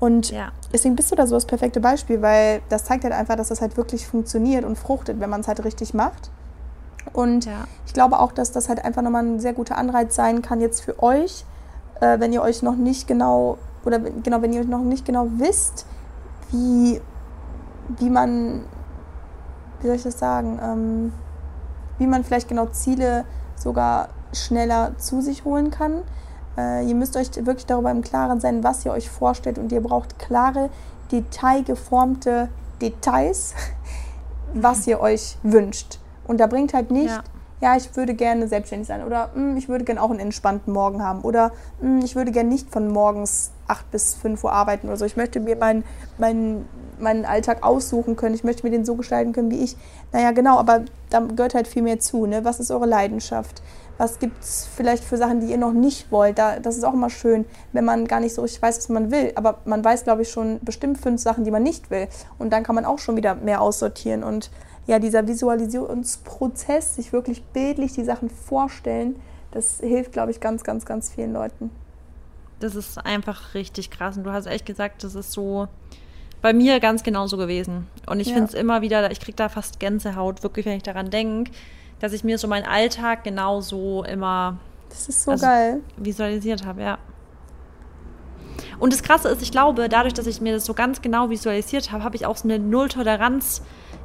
Und 0.00 0.30
Ja. 0.30 0.52
deswegen 0.72 0.96
bist 0.96 1.10
du 1.10 1.16
da 1.16 1.26
so 1.26 1.34
das 1.34 1.46
perfekte 1.46 1.80
Beispiel, 1.80 2.20
weil 2.22 2.60
das 2.68 2.84
zeigt 2.84 3.04
halt 3.04 3.14
einfach, 3.14 3.36
dass 3.36 3.48
das 3.48 3.60
halt 3.60 3.76
wirklich 3.76 4.06
funktioniert 4.06 4.64
und 4.64 4.76
fruchtet, 4.76 5.18
wenn 5.20 5.30
man 5.30 5.40
es 5.40 5.48
halt 5.48 5.64
richtig 5.64 5.94
macht. 5.94 6.30
Und 7.12 7.44
Ja. 7.46 7.64
ich 7.86 7.92
glaube 7.94 8.18
auch, 8.18 8.32
dass 8.32 8.50
das 8.52 8.68
halt 8.68 8.84
einfach 8.84 9.02
nochmal 9.02 9.24
ein 9.24 9.40
sehr 9.40 9.52
guter 9.52 9.76
Anreiz 9.78 10.14
sein 10.14 10.42
kann 10.42 10.60
jetzt 10.60 10.80
für 10.82 11.02
euch, 11.02 11.44
äh, 12.00 12.18
wenn 12.20 12.32
ihr 12.32 12.42
euch 12.42 12.62
noch 12.62 12.76
nicht 12.76 13.06
genau, 13.06 13.58
oder 13.84 13.98
genau, 13.98 14.42
wenn 14.42 14.52
ihr 14.52 14.60
euch 14.60 14.68
noch 14.68 14.80
nicht 14.80 15.04
genau 15.04 15.26
wisst, 15.36 15.86
wie, 16.50 17.00
wie 17.98 18.10
man, 18.10 18.64
wie 19.80 19.86
soll 19.86 19.96
ich 19.96 20.02
das 20.02 20.18
sagen, 20.18 20.58
ähm, 20.62 21.12
wie 21.98 22.06
man 22.06 22.24
vielleicht 22.24 22.48
genau 22.48 22.66
Ziele 22.66 23.24
sogar 23.56 24.08
schneller 24.32 24.92
zu 24.98 25.20
sich 25.20 25.44
holen 25.44 25.70
kann. 25.70 26.02
Äh, 26.56 26.86
ihr 26.86 26.94
müsst 26.94 27.16
euch 27.16 27.30
wirklich 27.44 27.66
darüber 27.66 27.90
im 27.90 28.02
Klaren 28.02 28.40
sein, 28.40 28.64
was 28.64 28.84
ihr 28.84 28.92
euch 28.92 29.10
vorstellt 29.10 29.58
und 29.58 29.70
ihr 29.72 29.80
braucht 29.80 30.18
klare, 30.18 30.70
detailgeformte 31.12 32.48
Details, 32.80 33.54
was 34.54 34.86
ihr 34.86 35.00
euch 35.00 35.38
wünscht. 35.42 35.98
Und 36.26 36.38
da 36.40 36.46
bringt 36.46 36.74
halt 36.74 36.90
nicht, 36.90 37.10
Ja. 37.10 37.22
Ja, 37.60 37.76
ich 37.76 37.94
würde 37.96 38.14
gerne 38.14 38.48
selbstständig 38.48 38.88
sein 38.88 39.04
oder 39.04 39.30
"Mm, 39.34 39.56
ich 39.56 39.68
würde 39.68 39.84
gerne 39.84 40.02
auch 40.02 40.10
einen 40.10 40.20
entspannten 40.20 40.72
Morgen 40.72 41.02
haben 41.02 41.22
oder 41.22 41.52
"Mm, 41.80 42.00
ich 42.04 42.16
würde 42.16 42.32
gerne 42.32 42.48
nicht 42.48 42.70
von 42.70 42.88
morgens 42.88 43.52
8 43.68 43.90
bis 43.90 44.14
5 44.14 44.42
Uhr 44.44 44.52
arbeiten 44.52 44.88
oder 44.88 44.96
so. 44.96 45.04
Ich 45.04 45.16
möchte 45.16 45.40
mir 45.40 45.56
meinen 45.56 45.84
meinen 46.18 46.68
meinen 46.98 47.24
Alltag 47.24 47.62
aussuchen 47.64 48.16
können. 48.16 48.34
Ich 48.34 48.44
möchte 48.44 48.64
mir 48.64 48.70
den 48.70 48.84
so 48.84 48.94
gestalten 48.94 49.32
können 49.32 49.50
wie 49.50 49.62
ich. 49.62 49.76
Naja, 50.12 50.30
genau, 50.32 50.58
aber 50.58 50.82
da 51.10 51.20
gehört 51.20 51.54
halt 51.54 51.66
viel 51.66 51.82
mehr 51.82 51.98
zu. 51.98 52.26
Ne? 52.26 52.44
Was 52.44 52.60
ist 52.60 52.70
eure 52.70 52.86
Leidenschaft? 52.86 53.62
Was 53.96 54.18
gibt 54.18 54.42
es 54.42 54.68
vielleicht 54.74 55.04
für 55.04 55.16
Sachen, 55.16 55.40
die 55.40 55.46
ihr 55.46 55.58
noch 55.58 55.72
nicht 55.72 56.10
wollt? 56.10 56.38
Da, 56.38 56.58
das 56.58 56.76
ist 56.76 56.84
auch 56.84 56.94
immer 56.94 57.10
schön, 57.10 57.44
wenn 57.72 57.84
man 57.84 58.06
gar 58.06 58.20
nicht 58.20 58.34
so 58.34 58.42
richtig 58.42 58.60
weiß, 58.62 58.78
was 58.78 58.88
man 58.88 59.10
will. 59.12 59.32
Aber 59.36 59.58
man 59.64 59.84
weiß, 59.84 60.04
glaube 60.04 60.22
ich, 60.22 60.30
schon 60.30 60.58
bestimmt 60.62 60.98
fünf 60.98 61.20
Sachen, 61.20 61.44
die 61.44 61.50
man 61.52 61.62
nicht 61.62 61.90
will. 61.90 62.08
Und 62.38 62.52
dann 62.52 62.64
kann 62.64 62.74
man 62.74 62.84
auch 62.84 62.98
schon 62.98 63.16
wieder 63.16 63.36
mehr 63.36 63.60
aussortieren. 63.60 64.24
Und 64.24 64.50
ja, 64.86 64.98
dieser 64.98 65.26
Visualisierungsprozess, 65.26 66.96
sich 66.96 67.12
wirklich 67.12 67.42
bildlich 67.44 67.92
die 67.92 68.04
Sachen 68.04 68.28
vorstellen, 68.30 69.16
das 69.50 69.78
hilft, 69.80 70.12
glaube 70.12 70.30
ich, 70.30 70.40
ganz, 70.40 70.64
ganz, 70.64 70.84
ganz 70.84 71.10
vielen 71.12 71.32
Leuten. 71.32 71.70
Das 72.60 72.74
ist 72.74 72.98
einfach 72.98 73.54
richtig 73.54 73.90
krass. 73.90 74.16
Und 74.16 74.24
du 74.24 74.32
hast 74.32 74.46
echt 74.46 74.66
gesagt, 74.66 75.04
das 75.04 75.14
ist 75.14 75.32
so 75.32 75.68
bei 76.42 76.52
mir 76.52 76.80
ganz 76.80 77.02
genauso 77.02 77.36
gewesen. 77.36 77.86
Und 78.06 78.20
ich 78.20 78.28
Ja. 78.28 78.34
finde 78.34 78.48
es 78.48 78.54
immer 78.54 78.82
wieder, 78.82 79.10
ich 79.10 79.20
kriege 79.20 79.36
da 79.36 79.48
fast 79.48 79.80
Gänsehaut, 79.80 80.42
wirklich, 80.42 80.66
wenn 80.66 80.76
ich 80.76 80.82
daran 80.82 81.10
denke, 81.10 81.50
dass 82.00 82.12
ich 82.12 82.24
mir 82.24 82.36
so 82.38 82.48
meinen 82.48 82.66
Alltag 82.66 83.24
genauso 83.24 84.04
immer 84.04 84.58
Das 84.90 85.08
ist 85.08 85.24
so 85.24 85.30
Also- 85.32 85.46
geil. 85.46 85.80
visualisiert 85.96 86.64
habe, 86.66 86.82
ja. 86.82 86.98
Und 88.78 88.92
das 88.92 89.02
Krasse 89.02 89.28
ist, 89.28 89.42
ich 89.42 89.50
glaube, 89.50 89.88
dadurch, 89.88 90.14
dass 90.14 90.26
ich 90.26 90.40
mir 90.40 90.52
das 90.54 90.64
so 90.64 90.74
ganz 90.74 91.00
genau 91.02 91.30
visualisiert 91.30 91.90
habe, 91.92 92.04
habe 92.04 92.16
ich 92.16 92.26
auch 92.26 92.36
so 92.36 92.48
eine 92.48 92.58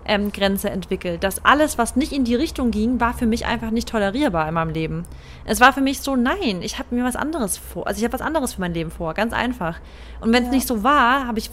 Null-Toleranz-Grenze 0.09 0.69
entwickelt. 0.69 1.23
Dass 1.23 1.43
alles, 1.45 1.77
was 1.77 1.95
nicht 1.95 2.11
in 2.11 2.23
die 2.23 2.35
Richtung 2.35 2.71
ging, 2.71 2.99
war 2.99 3.13
für 3.13 3.25
mich 3.25 3.45
einfach 3.45 3.71
nicht 3.71 3.89
tolerierbar 3.89 4.47
in 4.47 4.53
meinem 4.53 4.71
Leben. 4.71 5.05
Es 5.45 5.59
war 5.59 5.73
für 5.73 5.81
mich 5.81 6.01
so, 6.01 6.15
nein, 6.15 6.61
ich 6.61 6.79
habe 6.79 6.95
mir 6.95 7.03
was 7.03 7.15
anderes 7.15 7.57
vor. 7.57 7.87
Also 7.87 7.99
ich 7.99 8.03
habe 8.03 8.13
was 8.13 8.21
anderes 8.21 8.53
für 8.53 8.61
mein 8.61 8.73
Leben 8.73 8.91
vor, 8.91 9.13
ganz 9.13 9.33
einfach. 9.33 9.79
Und 10.21 10.33
wenn 10.33 10.43
es 10.43 10.49
Ja. 10.49 10.55
nicht 10.55 10.67
so 10.67 10.83
war, 10.83 11.27
habe 11.27 11.39
ich, 11.39 11.49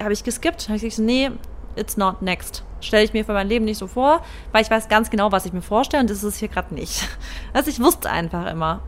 habe 0.00 0.12
ich 0.12 0.24
geskippt. 0.24 0.68
Habe 0.68 0.76
ich 0.76 0.82
gesagt, 0.82 1.06
nee, 1.06 1.30
it's 1.74 1.96
not 1.96 2.22
next. 2.22 2.62
Stelle 2.80 3.04
ich 3.04 3.12
mir 3.12 3.24
für 3.24 3.32
mein 3.32 3.48
Leben 3.48 3.64
nicht 3.64 3.78
so 3.78 3.86
vor, 3.86 4.22
weil 4.52 4.62
ich 4.62 4.70
weiß 4.70 4.88
ganz 4.88 5.10
genau, 5.10 5.32
was 5.32 5.46
ich 5.46 5.52
mir 5.52 5.62
vorstelle 5.62 6.02
und 6.02 6.10
das 6.10 6.18
ist 6.18 6.24
es 6.24 6.36
hier 6.36 6.48
gerade 6.48 6.74
nicht. 6.74 7.08
Also 7.52 7.70
ich 7.70 7.80
wusste 7.80 8.10
einfach 8.10 8.46
immer. 8.50 8.80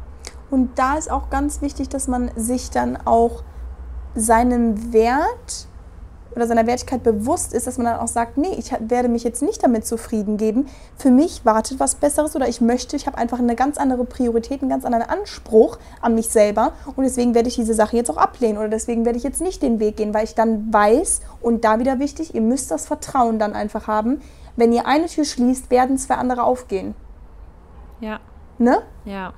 Und 0.51 0.79
da 0.79 0.97
ist 0.97 1.11
auch 1.11 1.31
ganz 1.31 1.61
wichtig, 1.62 1.89
dass 1.89 2.07
man 2.09 2.31
sich 2.37 2.71
dann 2.71 2.99
auch 3.07 3.43
seinem 4.14 4.93
Wert 4.93 5.66
oder 6.39 6.47
seiner 6.47 6.66
Wertigkeit 6.66 7.03
bewusst 7.03 7.53
ist, 7.53 7.66
dass 7.66 7.78
man 7.78 7.86
dann 7.86 8.01
auch 8.01 8.09
sagt, 8.09 8.39
nee, 8.39 8.55
ich 8.57 8.72
werde 8.78 9.09
mich 9.09 9.24
jetzt 9.24 9.43
nicht 9.43 9.62
damit 9.62 9.84
zufrieden 9.86 10.36
geben. 10.36 10.66
Für 10.97 11.11
mich 11.11 11.45
wartet 11.45 11.80
was 11.80 11.97
Besseres 11.97 12.36
oder 12.36 12.49
ich 12.49 12.61
möchte, 12.61 12.95
ich 12.95 13.07
habe 13.09 13.18
einfach 13.18 13.41
eine 13.41 13.57
ganz 13.57 13.76
andere 13.76 14.05
Priorität, 14.05 14.62
einen 14.62 14.70
ganz 14.70 14.84
anderen 14.84 15.09
Anspruch 15.09 15.78
an 16.01 16.14
mich 16.14 16.28
selber 16.28 16.72
und 16.95 17.03
deswegen 17.03 17.34
werde 17.34 17.49
ich 17.49 17.57
diese 17.57 17.74
Sache 17.74 17.97
jetzt 17.97 18.09
auch 18.11 18.16
ablehnen 18.16 18.57
oder 18.57 18.68
deswegen 18.68 19.05
werde 19.05 19.18
ich 19.18 19.24
jetzt 19.24 19.41
nicht 19.41 19.62
den 19.62 19.80
Weg 19.80 19.97
gehen, 19.97 20.14
weil 20.14 20.24
ich 20.24 20.36
dann 20.36 20.72
weiß 20.72 21.22
und 21.41 21.64
da 21.64 21.80
wieder 21.80 21.99
wichtig, 21.99 22.34
ihr 22.36 22.41
müsst 22.41 22.70
das 22.70 22.86
Vertrauen 22.86 23.41
dann 23.41 23.55
einfach 23.55 23.89
haben. 23.89 24.20
Wenn 24.55 24.72
ihr 24.72 24.86
eine 24.86 25.07
Tür 25.07 25.24
schließt, 25.24 25.70
werden 25.70 25.99
zwei 25.99 26.14
andere 26.14 26.45
aufgehen. 26.45 26.95
Ja. 28.01 28.20
Ne? 28.59 28.82
Ja. 29.05 29.32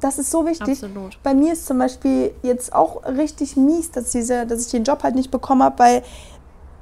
Das 0.00 0.18
ist 0.18 0.30
so 0.30 0.46
wichtig. 0.46 0.82
Absolut. 0.82 1.18
Bei 1.22 1.34
mir 1.34 1.52
ist 1.52 1.66
zum 1.66 1.78
Beispiel 1.78 2.32
jetzt 2.42 2.72
auch 2.72 3.04
richtig 3.04 3.56
mies, 3.56 3.90
dass, 3.90 4.10
diese, 4.10 4.46
dass 4.46 4.64
ich 4.64 4.70
den 4.70 4.84
Job 4.84 5.02
halt 5.02 5.14
nicht 5.14 5.30
bekommen 5.30 5.62
habe, 5.62 5.78
weil, 5.78 6.02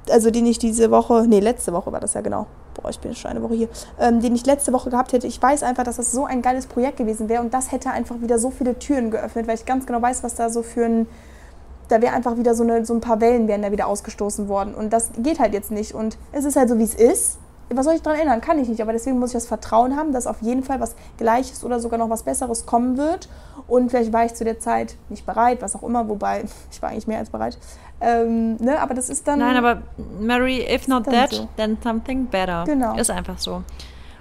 also 0.09 0.29
den 0.29 0.45
ich 0.45 0.59
diese 0.59 0.91
Woche, 0.91 1.25
nee, 1.27 1.39
letzte 1.39 1.73
Woche 1.73 1.91
war 1.91 1.99
das 1.99 2.13
ja 2.13 2.21
genau. 2.21 2.45
Boah, 2.75 2.89
ich 2.89 2.99
bin 2.99 3.15
schon 3.15 3.31
eine 3.31 3.41
Woche 3.41 3.55
hier. 3.55 3.69
Ähm, 3.99 4.21
den 4.21 4.35
ich 4.35 4.45
letzte 4.45 4.71
Woche 4.71 4.91
gehabt 4.91 5.13
hätte. 5.13 5.25
Ich 5.25 5.41
weiß 5.41 5.63
einfach, 5.63 5.83
dass 5.83 5.97
das 5.97 6.11
so 6.11 6.25
ein 6.25 6.43
geiles 6.43 6.67
Projekt 6.67 6.97
gewesen 6.97 7.27
wäre 7.27 7.41
und 7.41 7.53
das 7.53 7.71
hätte 7.71 7.89
einfach 7.89 8.21
wieder 8.21 8.37
so 8.37 8.51
viele 8.51 8.77
Türen 8.77 9.09
geöffnet, 9.09 9.47
weil 9.47 9.55
ich 9.55 9.65
ganz 9.65 9.87
genau 9.87 10.01
weiß, 10.01 10.23
was 10.23 10.35
da 10.35 10.49
so 10.49 10.61
für 10.61 10.85
ein. 10.85 11.07
Da 11.87 12.01
wäre 12.01 12.13
einfach 12.13 12.37
wieder 12.37 12.53
so, 12.53 12.63
eine, 12.63 12.85
so 12.85 12.93
ein 12.93 12.99
paar 12.99 13.21
Wellen 13.21 13.47
wären 13.47 13.61
da 13.61 13.71
wieder 13.71 13.87
ausgestoßen 13.87 14.49
worden. 14.49 14.75
Und 14.75 14.91
das 14.91 15.11
geht 15.17 15.39
halt 15.39 15.53
jetzt 15.53 15.71
nicht. 15.71 15.93
Und 15.93 16.17
es 16.33 16.43
ist 16.43 16.57
halt 16.57 16.67
so, 16.67 16.77
wie 16.77 16.83
es 16.83 16.93
ist 16.93 17.37
was 17.69 17.85
soll 17.85 17.95
ich 17.95 18.01
daran 18.01 18.19
ändern? 18.19 18.41
Kann 18.41 18.59
ich 18.59 18.67
nicht. 18.67 18.81
Aber 18.81 18.93
deswegen 18.93 19.19
muss 19.19 19.29
ich 19.29 19.35
das 19.35 19.47
Vertrauen 19.47 19.95
haben, 19.95 20.13
dass 20.13 20.27
auf 20.27 20.41
jeden 20.41 20.63
Fall 20.63 20.79
was 20.79 20.95
Gleiches 21.17 21.63
oder 21.63 21.79
sogar 21.79 21.99
noch 21.99 22.09
was 22.09 22.23
Besseres 22.23 22.65
kommen 22.65 22.97
wird. 22.97 23.29
Und 23.67 23.89
vielleicht 23.89 24.13
war 24.13 24.25
ich 24.25 24.33
zu 24.33 24.43
der 24.43 24.59
Zeit 24.59 24.95
nicht 25.09 25.25
bereit, 25.25 25.61
was 25.61 25.75
auch 25.75 25.83
immer, 25.83 26.07
wobei 26.07 26.45
ich 26.71 26.81
war 26.81 26.89
eigentlich 26.89 27.07
mehr 27.07 27.19
als 27.19 27.29
bereit. 27.29 27.57
Ähm, 27.99 28.55
ne? 28.57 28.79
Aber 28.79 28.93
das 28.93 29.09
ist 29.09 29.27
dann. 29.27 29.39
Nein, 29.39 29.57
aber 29.57 29.81
Mary, 30.19 30.65
if 30.73 30.87
not 30.87 31.05
that, 31.05 31.31
so. 31.31 31.47
then 31.57 31.77
something 31.83 32.27
better. 32.27 32.63
Genau. 32.65 32.95
Ist 32.95 33.11
einfach 33.11 33.39
so. 33.39 33.63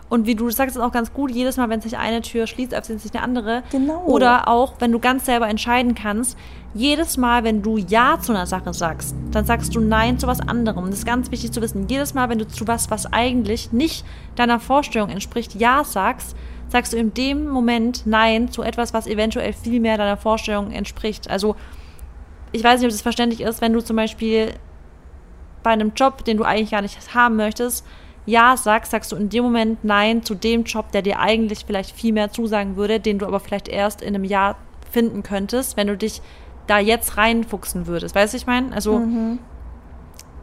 Und 0.09 0.27
wie 0.27 0.37
du 0.37 0.51
sagst, 0.51 0.77
ist 0.77 0.83
auch 0.83 0.93
ganz 0.93 1.13
gut, 1.13 1.33
jedes 1.33 1.57
Mal, 1.57 1.69
wenn 1.69 1.81
sich 1.81 1.99
eine 1.99 2.23
Tür 2.23 2.47
schließt, 2.47 2.73
öffnet 2.75 3.01
sich 3.01 3.13
eine 3.13 3.23
andere. 3.23 3.65
Genau. 3.73 4.05
Oder 4.05 4.47
auch, 4.47 4.75
wenn 4.79 4.93
du 4.93 5.01
ganz 5.01 5.27
selber 5.27 5.49
entscheiden 5.49 5.95
kannst, 5.97 6.39
jedes 6.77 7.17
Mal, 7.17 7.45
wenn 7.45 7.63
du 7.63 7.79
Ja 7.79 8.19
zu 8.21 8.33
einer 8.33 8.47
Sache 8.47 8.73
sagst, 8.75 9.15
dann 9.31 9.45
sagst 9.45 9.75
du 9.75 9.81
Nein 9.81 10.19
zu 10.19 10.27
was 10.27 10.41
anderem. 10.41 10.87
Das 10.87 11.01
ist 11.01 11.07
ganz 11.07 11.31
wichtig 11.31 11.53
zu 11.53 11.61
wissen. 11.63 11.89
Jedes 11.89 12.15
Mal, 12.15 12.29
wenn 12.29 12.39
du 12.39 12.47
zu 12.47 12.67
was, 12.67 12.91
was 12.91 13.13
eigentlich 13.13 13.73
nicht 13.73 14.05
deiner 14.37 14.61
Vorstellung 14.61 15.09
entspricht, 15.09 15.55
Ja 15.55 15.85
sagst, 15.85 16.37
sagst 16.69 16.93
du 16.93 16.97
in 16.97 17.15
dem 17.15 17.49
Moment 17.49 18.07
Nein 18.07 18.51
zu 18.51 18.63
etwas, 18.63 18.93
was 18.93 19.07
eventuell 19.07 19.53
viel 19.53 19.81
mehr 19.81 19.97
deiner 19.97 20.17
Vorstellung 20.17 20.71
entspricht. 20.71 21.31
Also, 21.31 21.57
ich 22.53 22.63
weiß 22.63 22.81
nicht, 22.81 22.87
ob 22.87 22.93
das 22.93 23.03
verständlich 23.03 23.41
ist, 23.41 23.61
wenn 23.61 23.73
du 23.73 23.83
zum 23.83 23.97
Beispiel 23.97 24.53
bei 25.63 25.71
einem 25.71 25.93
Job, 25.97 26.25
den 26.25 26.37
du 26.37 26.45
eigentlich 26.45 26.71
gar 26.71 26.83
nicht 26.83 27.15
haben 27.15 27.37
möchtest, 27.37 27.85
ja 28.27 28.57
sagst, 28.57 28.91
sagst 28.91 29.13
du 29.13 29.17
in 29.17 29.31
dem 29.31 29.45
Moment 29.45 29.85
Nein 29.85 30.23
zu 30.23 30.35
dem 30.35 30.65
Job, 30.65 30.93
der 30.93 31.03
dir 31.03 31.21
eigentlich 31.21 31.65
vielleicht 31.67 31.93
viel 31.93 32.13
mehr 32.13 32.31
zusagen 32.31 32.77
würde, 32.77 33.01
den 33.01 33.19
du 33.19 33.27
aber 33.27 33.41
vielleicht 33.41 33.69
erst 33.69 34.03
in 34.03 34.15
einem 34.15 34.25
Jahr 34.25 34.57
finden 34.91 35.23
könntest, 35.23 35.77
wenn 35.77 35.87
du 35.87 35.97
dich 35.97 36.21
da 36.67 36.79
jetzt 36.79 37.17
reinfuchsen 37.17 37.87
würdest. 37.87 38.15
Weißt 38.15 38.35
du, 38.35 38.37
ich 38.37 38.47
meine? 38.47 38.73
Also 38.73 38.99
mhm. 38.99 39.39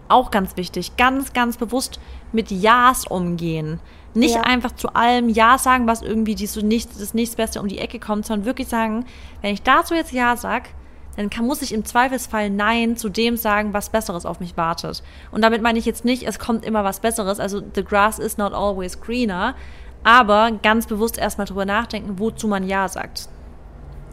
auch 0.07 0.31
ganz 0.31 0.57
wichtig, 0.57 0.97
ganz, 0.97 1.33
ganz 1.33 1.57
bewusst 1.57 1.99
mit 2.31 2.51
Ja's 2.51 3.05
umgehen. 3.07 3.79
Nicht 4.15 4.35
ja. 4.35 4.41
einfach 4.41 4.73
zu 4.73 4.89
allem 4.89 5.29
Ja 5.29 5.57
sagen, 5.57 5.87
was 5.87 6.01
irgendwie 6.01 6.35
die 6.35 6.45
so 6.45 6.61
nicht, 6.61 6.89
das 6.99 7.13
nächstbeste 7.13 7.59
um 7.59 7.67
die 7.67 7.79
Ecke 7.79 7.99
kommt, 7.99 8.25
sondern 8.25 8.45
wirklich 8.45 8.67
sagen, 8.67 9.05
wenn 9.41 9.53
ich 9.53 9.63
dazu 9.63 9.95
jetzt 9.95 10.11
Ja 10.11 10.37
sag, 10.37 10.69
dann 11.15 11.29
kann, 11.29 11.45
muss 11.45 11.61
ich 11.61 11.73
im 11.73 11.85
Zweifelsfall 11.85 12.49
Nein 12.49 12.97
zu 12.97 13.09
dem 13.09 13.37
sagen, 13.37 13.73
was 13.73 13.89
Besseres 13.89 14.25
auf 14.25 14.39
mich 14.39 14.57
wartet. 14.57 15.03
Und 15.31 15.41
damit 15.41 15.61
meine 15.61 15.79
ich 15.79 15.85
jetzt 15.85 16.05
nicht, 16.05 16.23
es 16.23 16.39
kommt 16.39 16.65
immer 16.65 16.83
was 16.83 16.99
Besseres, 16.99 17.39
also 17.39 17.61
the 17.75 17.83
grass 17.83 18.19
is 18.19 18.37
not 18.37 18.53
always 18.53 18.99
greener, 18.99 19.55
aber 20.03 20.51
ganz 20.63 20.87
bewusst 20.87 21.17
erstmal 21.17 21.45
drüber 21.45 21.65
nachdenken, 21.65 22.19
wozu 22.19 22.47
man 22.47 22.67
Ja 22.67 22.87
sagt. 22.87 23.29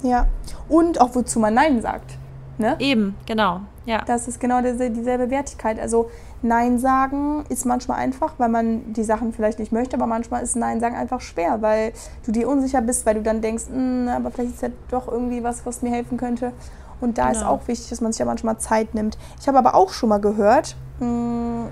Ja, 0.02 0.26
und 0.68 1.00
auch 1.00 1.14
wozu 1.14 1.38
man 1.38 1.54
Nein 1.54 1.82
sagt. 1.82 2.18
Ne? 2.58 2.76
Eben, 2.78 3.16
genau. 3.26 3.60
Ja. 3.86 4.02
Das 4.06 4.28
ist 4.28 4.38
genau 4.38 4.60
dieselbe 4.60 5.30
Wertigkeit. 5.30 5.80
Also 5.80 6.10
Nein 6.42 6.78
sagen 6.78 7.44
ist 7.48 7.64
manchmal 7.64 7.98
einfach, 7.98 8.34
weil 8.36 8.50
man 8.50 8.92
die 8.92 9.02
Sachen 9.02 9.32
vielleicht 9.32 9.58
nicht 9.58 9.72
möchte, 9.72 9.96
aber 9.96 10.06
manchmal 10.06 10.42
ist 10.42 10.56
Nein 10.56 10.78
sagen 10.78 10.94
einfach 10.94 11.20
schwer, 11.20 11.62
weil 11.62 11.92
du 12.24 12.32
dir 12.32 12.48
unsicher 12.48 12.82
bist, 12.82 13.06
weil 13.06 13.14
du 13.14 13.22
dann 13.22 13.40
denkst, 13.40 13.64
hm, 13.72 14.08
aber 14.08 14.30
vielleicht 14.30 14.54
ist 14.54 14.62
ja 14.62 14.68
doch 14.90 15.08
irgendwie 15.08 15.42
was, 15.42 15.64
was 15.64 15.80
mir 15.80 15.90
helfen 15.90 16.18
könnte. 16.18 16.52
Und 17.00 17.16
da 17.16 17.28
genau. 17.28 17.38
ist 17.38 17.46
auch 17.46 17.68
wichtig, 17.68 17.88
dass 17.88 18.00
man 18.02 18.12
sich 18.12 18.20
ja 18.20 18.26
manchmal 18.26 18.58
Zeit 18.58 18.94
nimmt. 18.94 19.16
Ich 19.40 19.48
habe 19.48 19.58
aber 19.58 19.74
auch 19.74 19.90
schon 19.90 20.10
mal 20.10 20.20
gehört, 20.20 20.76
hm, 20.98 21.66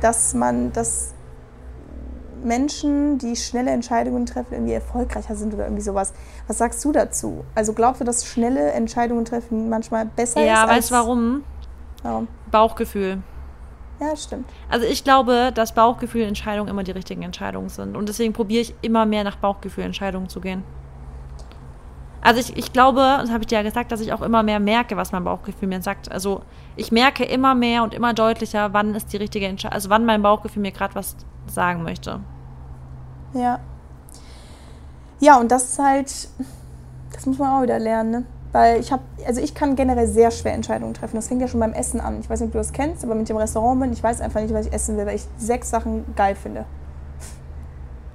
dass 0.00 0.34
man 0.34 0.72
das 0.72 1.14
Menschen, 2.44 3.18
die 3.18 3.36
schnelle 3.36 3.70
Entscheidungen 3.70 4.26
treffen, 4.26 4.54
irgendwie 4.54 4.72
erfolgreicher 4.72 5.34
sind 5.34 5.54
oder 5.54 5.64
irgendwie 5.64 5.82
sowas. 5.82 6.12
Was 6.46 6.58
sagst 6.58 6.84
du 6.84 6.92
dazu? 6.92 7.44
Also 7.54 7.72
glaubst 7.72 8.00
du, 8.00 8.04
dass 8.04 8.26
schnelle 8.26 8.72
Entscheidungen 8.72 9.24
treffen 9.24 9.68
manchmal 9.68 10.06
besser 10.06 10.40
ja, 10.40 10.54
ist? 10.54 10.60
Ja, 10.60 10.68
weißt 10.68 10.90
du 10.90 10.94
warum? 10.94 11.44
Warum? 12.02 12.28
Bauchgefühl. 12.50 13.18
Ja, 14.00 14.16
stimmt. 14.16 14.48
Also 14.70 14.86
ich 14.86 15.04
glaube, 15.04 15.52
dass 15.54 15.74
Bauchgefühl-Entscheidungen 15.74 16.68
immer 16.68 16.82
die 16.82 16.92
richtigen 16.92 17.22
Entscheidungen 17.22 17.68
sind. 17.68 17.96
Und 17.96 18.08
deswegen 18.08 18.32
probiere 18.32 18.62
ich 18.62 18.74
immer 18.80 19.04
mehr 19.04 19.24
nach 19.24 19.36
Bauchgefühl-Entscheidungen 19.36 20.28
zu 20.28 20.40
gehen. 20.40 20.64
Also 22.22 22.40
ich, 22.40 22.56
ich 22.56 22.72
glaube, 22.72 23.00
das 23.00 23.30
habe 23.30 23.42
ich 23.42 23.46
dir 23.46 23.56
ja 23.56 23.62
gesagt, 23.62 23.92
dass 23.92 24.00
ich 24.00 24.12
auch 24.12 24.20
immer 24.22 24.42
mehr 24.42 24.60
merke, 24.60 24.96
was 24.96 25.12
mein 25.12 25.24
Bauchgefühl 25.24 25.68
mir 25.68 25.80
sagt. 25.80 26.10
Also 26.10 26.42
ich 26.76 26.92
merke 26.92 27.24
immer 27.24 27.54
mehr 27.54 27.82
und 27.82 27.94
immer 27.94 28.12
deutlicher, 28.12 28.72
wann 28.72 28.94
ist 28.94 29.12
die 29.12 29.16
richtige 29.16 29.46
Entscheidung, 29.46 29.74
also 29.74 29.90
wann 29.90 30.04
mein 30.04 30.22
Bauchgefühl 30.22 30.62
mir 30.62 30.72
gerade 30.72 30.94
was 30.94 31.16
sagen 31.46 31.82
möchte. 31.82 32.20
Ja. 33.34 33.60
Ja, 35.20 35.38
und 35.38 35.50
das 35.50 35.64
ist 35.64 35.78
halt, 35.78 36.28
das 37.12 37.26
muss 37.26 37.38
man 37.38 37.50
auch 37.50 37.62
wieder 37.62 37.78
lernen, 37.78 38.10
ne? 38.10 38.24
Weil 38.52 38.80
ich 38.80 38.90
habe, 38.90 39.02
also 39.26 39.40
ich 39.40 39.54
kann 39.54 39.76
generell 39.76 40.08
sehr 40.08 40.32
schwer 40.32 40.54
Entscheidungen 40.54 40.94
treffen. 40.94 41.14
Das 41.14 41.28
fängt 41.28 41.40
ja 41.40 41.46
schon 41.46 41.60
beim 41.60 41.72
Essen 41.72 42.00
an. 42.00 42.18
Ich 42.18 42.28
weiß 42.28 42.40
nicht, 42.40 42.48
ob 42.48 42.52
du 42.52 42.58
das 42.58 42.72
kennst, 42.72 43.04
aber 43.04 43.14
mit 43.14 43.28
dem 43.28 43.36
Restaurant 43.36 43.80
bin, 43.80 43.92
ich 43.92 44.02
weiß 44.02 44.20
einfach 44.20 44.40
nicht, 44.40 44.52
was 44.52 44.66
ich 44.66 44.72
essen 44.72 44.96
will, 44.96 45.06
weil 45.06 45.14
ich 45.14 45.26
sechs 45.38 45.70
Sachen 45.70 46.04
geil 46.16 46.34
finde. 46.34 46.64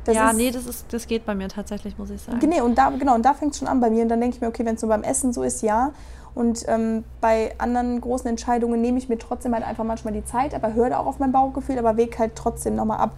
Das 0.04 0.16
ja, 0.16 0.30
ist, 0.30 0.38
nee, 0.38 0.52
das, 0.52 0.68
ist, 0.68 0.86
das 0.92 1.08
geht 1.08 1.26
bei 1.26 1.34
mir 1.34 1.48
tatsächlich, 1.48 1.98
muss 1.98 2.10
ich 2.10 2.22
sagen. 2.22 2.40
Nee, 2.48 2.62
und 2.62 2.78
da, 2.78 2.90
genau, 2.90 3.16
und 3.16 3.26
da 3.26 3.34
fängt 3.34 3.54
es 3.54 3.60
schon 3.60 3.68
an 3.68 3.80
bei 3.80 3.90
mir. 3.90 4.04
Und 4.04 4.10
dann 4.10 4.20
denke 4.20 4.36
ich 4.36 4.42
mir, 4.42 4.48
okay, 4.48 4.66
wenn 4.66 4.76
es 4.76 4.82
so 4.82 4.88
beim 4.88 5.04
Essen 5.04 5.32
so 5.32 5.42
ist, 5.42 5.62
ja. 5.62 5.92
Und 6.36 6.66
ähm, 6.68 7.06
bei 7.22 7.56
anderen 7.58 8.02
großen 8.02 8.30
Entscheidungen 8.30 8.82
nehme 8.82 8.98
ich 8.98 9.08
mir 9.08 9.18
trotzdem 9.18 9.54
halt 9.54 9.66
einfach 9.66 9.86
manchmal 9.86 10.14
die 10.14 10.26
Zeit, 10.26 10.54
aber 10.54 10.74
höre 10.74 10.90
da 10.90 11.00
auch 11.00 11.06
auf 11.06 11.18
mein 11.18 11.32
Bauchgefühl, 11.32 11.80
aber 11.80 11.96
wege 11.96 12.20
halt 12.20 12.36
trotzdem 12.36 12.76
nochmal 12.76 13.00
ab. 13.00 13.18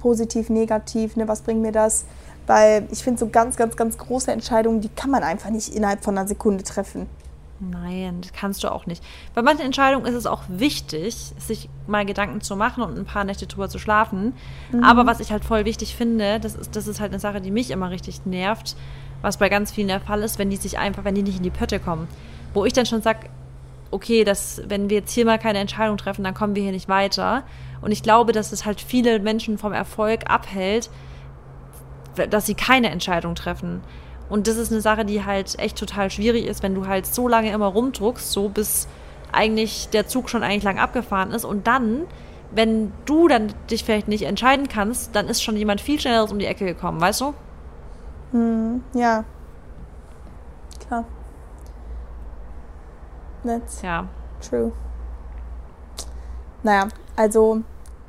Positiv, 0.00 0.48
negativ, 0.48 1.16
ne, 1.16 1.28
was 1.28 1.42
bringt 1.42 1.60
mir 1.60 1.72
das? 1.72 2.06
Weil 2.46 2.86
ich 2.90 3.02
finde, 3.02 3.18
so 3.18 3.28
ganz, 3.28 3.56
ganz, 3.56 3.76
ganz 3.76 3.98
große 3.98 4.30
Entscheidungen, 4.30 4.80
die 4.80 4.88
kann 4.88 5.10
man 5.10 5.22
einfach 5.22 5.50
nicht 5.50 5.74
innerhalb 5.74 6.04
von 6.04 6.16
einer 6.16 6.28
Sekunde 6.28 6.62
treffen. 6.62 7.06
Nein, 7.60 8.20
das 8.20 8.32
kannst 8.32 8.62
du 8.64 8.70
auch 8.70 8.86
nicht. 8.86 9.02
Bei 9.34 9.42
manchen 9.42 9.64
Entscheidungen 9.64 10.06
ist 10.06 10.14
es 10.14 10.26
auch 10.26 10.42
wichtig, 10.48 11.32
sich 11.38 11.68
mal 11.86 12.04
Gedanken 12.04 12.40
zu 12.40 12.56
machen 12.56 12.82
und 12.82 12.98
ein 12.98 13.04
paar 13.04 13.24
Nächte 13.24 13.46
drüber 13.46 13.68
zu 13.68 13.78
schlafen. 13.78 14.34
Mhm. 14.72 14.84
Aber 14.84 15.06
was 15.06 15.20
ich 15.20 15.32
halt 15.32 15.44
voll 15.44 15.64
wichtig 15.64 15.96
finde, 15.96 16.40
das 16.40 16.54
ist, 16.54 16.76
das 16.76 16.86
ist 16.86 17.00
halt 17.00 17.12
eine 17.12 17.20
Sache, 17.20 17.40
die 17.40 17.50
mich 17.50 17.70
immer 17.70 17.90
richtig 17.90 18.26
nervt, 18.26 18.76
was 19.22 19.38
bei 19.38 19.48
ganz 19.48 19.72
vielen 19.72 19.88
der 19.88 20.00
Fall 20.00 20.22
ist, 20.22 20.38
wenn 20.38 20.50
die 20.50 20.56
sich 20.56 20.78
einfach, 20.78 21.04
wenn 21.04 21.14
die 21.14 21.22
nicht 21.22 21.38
in 21.38 21.42
die 21.42 21.50
Pötte 21.50 21.78
kommen. 21.78 22.08
Wo 22.54 22.64
ich 22.64 22.72
dann 22.72 22.86
schon 22.86 23.02
sage, 23.02 23.28
okay, 23.90 24.24
das, 24.24 24.62
wenn 24.66 24.90
wir 24.90 24.98
jetzt 24.98 25.12
hier 25.12 25.24
mal 25.24 25.38
keine 25.38 25.58
Entscheidung 25.58 25.96
treffen, 25.96 26.24
dann 26.24 26.34
kommen 26.34 26.56
wir 26.56 26.62
hier 26.62 26.72
nicht 26.72 26.88
weiter. 26.88 27.44
Und 27.80 27.92
ich 27.92 28.02
glaube, 28.02 28.32
dass 28.32 28.52
es 28.52 28.64
halt 28.64 28.80
viele 28.80 29.20
Menschen 29.20 29.58
vom 29.58 29.72
Erfolg 29.72 30.30
abhält, 30.30 30.90
dass 32.30 32.46
sie 32.46 32.54
keine 32.54 32.90
Entscheidung 32.90 33.34
treffen. 33.34 33.82
Und 34.28 34.48
das 34.48 34.56
ist 34.56 34.72
eine 34.72 34.80
Sache, 34.80 35.04
die 35.04 35.24
halt 35.24 35.58
echt 35.58 35.78
total 35.78 36.10
schwierig 36.10 36.46
ist, 36.46 36.62
wenn 36.62 36.74
du 36.74 36.86
halt 36.86 37.06
so 37.06 37.28
lange 37.28 37.52
immer 37.52 37.66
rumdruckst, 37.66 38.32
so 38.32 38.48
bis 38.48 38.88
eigentlich 39.32 39.88
der 39.90 40.06
Zug 40.06 40.30
schon 40.30 40.42
eigentlich 40.42 40.62
lang 40.62 40.78
abgefahren 40.78 41.30
ist. 41.32 41.44
Und 41.44 41.66
dann, 41.66 42.02
wenn 42.50 42.92
du 43.04 43.28
dann 43.28 43.52
dich 43.70 43.84
vielleicht 43.84 44.08
nicht 44.08 44.22
entscheiden 44.22 44.68
kannst, 44.68 45.14
dann 45.14 45.28
ist 45.28 45.42
schon 45.42 45.56
jemand 45.56 45.80
viel 45.80 46.00
schneller 46.00 46.28
um 46.30 46.38
die 46.38 46.46
Ecke 46.46 46.64
gekommen, 46.64 47.00
weißt 47.00 47.20
du? 47.20 47.34
Hm, 48.32 48.82
ja. 48.94 49.24
Klar. 50.86 51.04
That's 53.44 53.82
ja. 53.82 54.08
true. 54.40 54.72
Naja, 56.62 56.88
also 57.16 57.60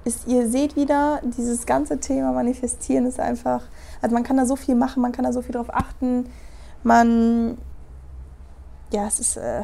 ist, 0.03 0.27
ihr 0.27 0.47
seht 0.47 0.75
wieder, 0.75 1.19
dieses 1.23 1.65
ganze 1.65 1.99
Thema 1.99 2.31
Manifestieren 2.31 3.05
ist 3.05 3.19
einfach 3.19 3.61
also 4.05 4.13
man 4.13 4.23
kann 4.23 4.37
da 4.37 4.45
so 4.45 4.55
viel 4.55 4.75
machen, 4.75 5.01
man 5.01 5.11
kann 5.11 5.25
da 5.25 5.33
so 5.33 5.41
viel 5.41 5.53
drauf 5.53 5.73
achten. 5.73 6.29
Man, 6.83 7.57
ja, 8.93 9.07
es 9.07 9.19
ist, 9.19 9.35
äh, 9.35 9.63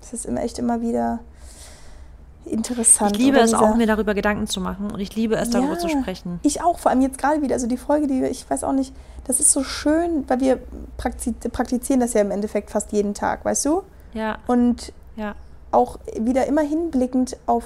es 0.00 0.12
ist 0.12 0.26
immer 0.26 0.42
echt 0.42 0.60
immer 0.60 0.80
wieder 0.80 1.18
interessant. 2.44 3.16
Ich 3.16 3.22
liebe 3.22 3.38
es 3.38 3.52
auch, 3.52 3.74
mir 3.74 3.88
darüber 3.88 4.14
Gedanken 4.14 4.46
zu 4.46 4.60
machen 4.60 4.92
und 4.92 5.00
ich 5.00 5.16
liebe 5.16 5.34
es, 5.34 5.50
darüber 5.50 5.72
Ja, 5.72 5.78
zu 5.78 5.88
sprechen. 5.88 6.38
Ich 6.44 6.62
auch, 6.62 6.78
vor 6.78 6.92
allem 6.92 7.00
jetzt 7.00 7.18
gerade 7.18 7.42
wieder, 7.42 7.54
also 7.54 7.66
die 7.66 7.76
Folge, 7.76 8.06
die 8.06 8.20
wir, 8.20 8.30
ich 8.30 8.48
weiß 8.48 8.62
auch 8.62 8.72
nicht, 8.72 8.94
das 9.24 9.40
ist 9.40 9.50
so 9.50 9.64
schön, 9.64 10.24
weil 10.28 10.38
wir 10.38 10.60
praktiz 10.96 11.34
praktizieren 11.50 11.98
das 11.98 12.12
ja 12.12 12.20
im 12.20 12.30
Endeffekt 12.30 12.70
fast 12.70 12.92
jeden 12.92 13.14
Tag, 13.14 13.44
weißt 13.44 13.64
du? 13.64 13.82
Ja, 14.12 14.38
Und 14.46 14.92
ja. 15.16 15.34
auch 15.70 15.98
wieder 16.18 16.46
immer 16.46 16.62
hinblickend 16.62 17.36
auf, 17.46 17.64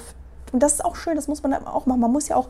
und 0.51 0.63
das 0.63 0.73
ist 0.73 0.85
auch 0.85 0.95
schön, 0.95 1.15
das 1.15 1.27
muss 1.27 1.43
man 1.43 1.53
auch 1.53 1.85
machen, 1.85 1.99
man 1.99 2.11
muss 2.11 2.27
ja 2.27 2.35
auch 2.35 2.49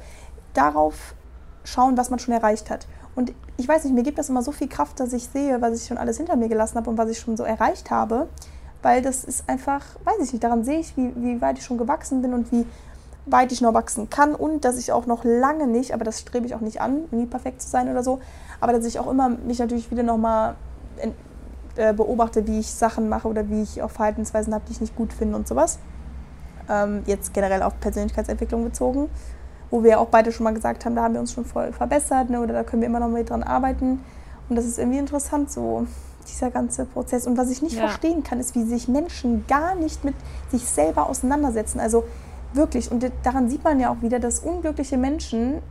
darauf 0.54 1.16
schauen, 1.64 1.98
was 1.98 2.10
man 2.10 2.20
schon 2.20 2.34
erreicht 2.34 2.70
hat. 2.70 2.88
Und 3.16 3.34
ich 3.58 3.68
weiß 3.68 3.84
nicht, 3.84 3.94
mir 3.94 4.04
gibt 4.04 4.20
das 4.20 4.30
immer 4.30 4.44
so 4.44 4.52
viel 4.52 4.68
Kraft, 4.68 5.00
dass 5.00 5.12
ich 5.14 5.28
sehe, 5.28 5.62
was 5.62 5.82
ich 5.82 5.88
schon 5.88 5.98
alles 5.98 6.18
hinter 6.18 6.36
mir 6.36 6.50
gelassen 6.50 6.78
habe 6.78 6.90
und 6.90 6.98
was 6.98 7.10
ich 7.10 7.20
schon 7.20 7.36
so 7.36 7.44
erreicht 7.44 7.90
habe, 7.90 8.28
weil 8.84 9.02
das 9.02 9.24
ist 9.24 9.50
einfach, 9.50 9.84
weiß 10.04 10.20
ich 10.24 10.34
nicht, 10.34 10.44
daran 10.44 10.64
sehe 10.64 10.80
ich, 10.80 10.96
wie, 10.96 11.12
wie 11.16 11.42
weit 11.42 11.58
ich 11.58 11.66
schon 11.66 11.78
gewachsen 11.78 12.22
bin 12.22 12.34
und 12.34 12.52
wie 12.52 12.66
weit 13.26 13.52
ich 13.52 13.62
noch 13.62 13.74
wachsen 13.74 14.10
kann 14.10 14.36
und 14.36 14.64
dass 14.64 14.78
ich 14.78 14.92
auch 14.92 15.06
noch 15.06 15.24
lange 15.24 15.68
nicht, 15.68 15.94
aber 15.94 16.06
das 16.06 16.20
strebe 16.20 16.46
ich 16.46 16.56
auch 16.56 16.62
nicht 16.62 16.80
an, 16.80 17.06
nie 17.12 17.26
perfekt 17.26 17.62
zu 17.62 17.70
sein 17.70 17.90
oder 17.90 18.04
so, 18.04 18.20
aber 18.62 18.72
dass 18.72 18.86
ich 18.86 19.00
auch 19.00 19.10
immer 19.10 19.30
mich 19.30 19.60
natürlich 19.60 19.92
wieder 19.92 20.04
nochmal 20.04 20.56
äh, 21.78 21.94
beobachte, 21.94 22.46
wie 22.48 22.60
ich 22.60 22.72
Sachen 22.72 23.10
mache 23.10 23.28
oder 23.28 23.50
wie 23.50 23.62
ich 23.62 23.82
auch 23.82 23.92
Verhaltensweisen 23.92 24.54
habe, 24.54 24.64
die 24.68 24.74
ich 24.74 24.82
nicht 24.82 24.96
gut 24.96 25.14
finde 25.14 25.36
und 25.36 25.48
sowas. 25.48 25.80
Ähm, 26.70 27.04
jetzt 27.06 27.34
generell 27.34 27.62
auf 27.64 27.80
Persönlichkeitsentwicklung 27.80 28.64
bezogen, 28.64 29.10
wo 29.72 29.84
wir 29.84 30.00
auch 30.00 30.08
beide 30.08 30.32
schon 30.32 30.44
mal 30.44 30.54
gesagt 30.54 30.86
haben, 30.86 30.96
da 30.96 31.04
haben 31.04 31.14
wir 31.14 31.22
uns 31.22 31.34
schon 31.34 31.46
voll 31.46 31.72
verbessert 31.72 32.30
ne, 32.30 32.42
oder 32.42 32.54
da 32.54 32.64
können 32.64 32.82
wir 32.82 32.88
immer 32.88 33.00
noch 33.00 33.10
mal 33.10 33.24
dran 33.24 33.44
arbeiten. 33.44 34.02
Und 34.50 34.56
das 34.56 34.66
ist 34.66 34.78
irgendwie 34.80 34.98
interessant, 34.98 35.52
so 35.52 35.86
dieser 36.28 36.52
ganze 36.52 36.86
Prozess. 36.86 37.26
Und 37.28 37.38
was 37.38 37.50
ich 37.50 37.62
nicht 37.62 37.76
Ja. 37.76 37.82
verstehen 37.88 38.24
kann, 38.24 38.40
ist, 38.40 38.56
wie 38.56 38.64
sich 38.64 38.88
Menschen 38.88 39.46
gar 39.48 39.76
nicht 39.76 40.04
mit 40.04 40.16
sich 40.52 40.66
selber 40.66 41.10
auseinandersetzen. 41.10 41.80
Also 41.80 42.04
wirklich, 42.54 42.92
und 42.92 43.10
daran 43.24 43.50
sieht 43.50 43.64
man 43.64 43.80
ja 43.80 43.90
auch 43.92 44.02
wieder, 44.02 44.20
dass 44.20 44.40
unglückliche 44.40 44.98
Menschen, 44.98 45.62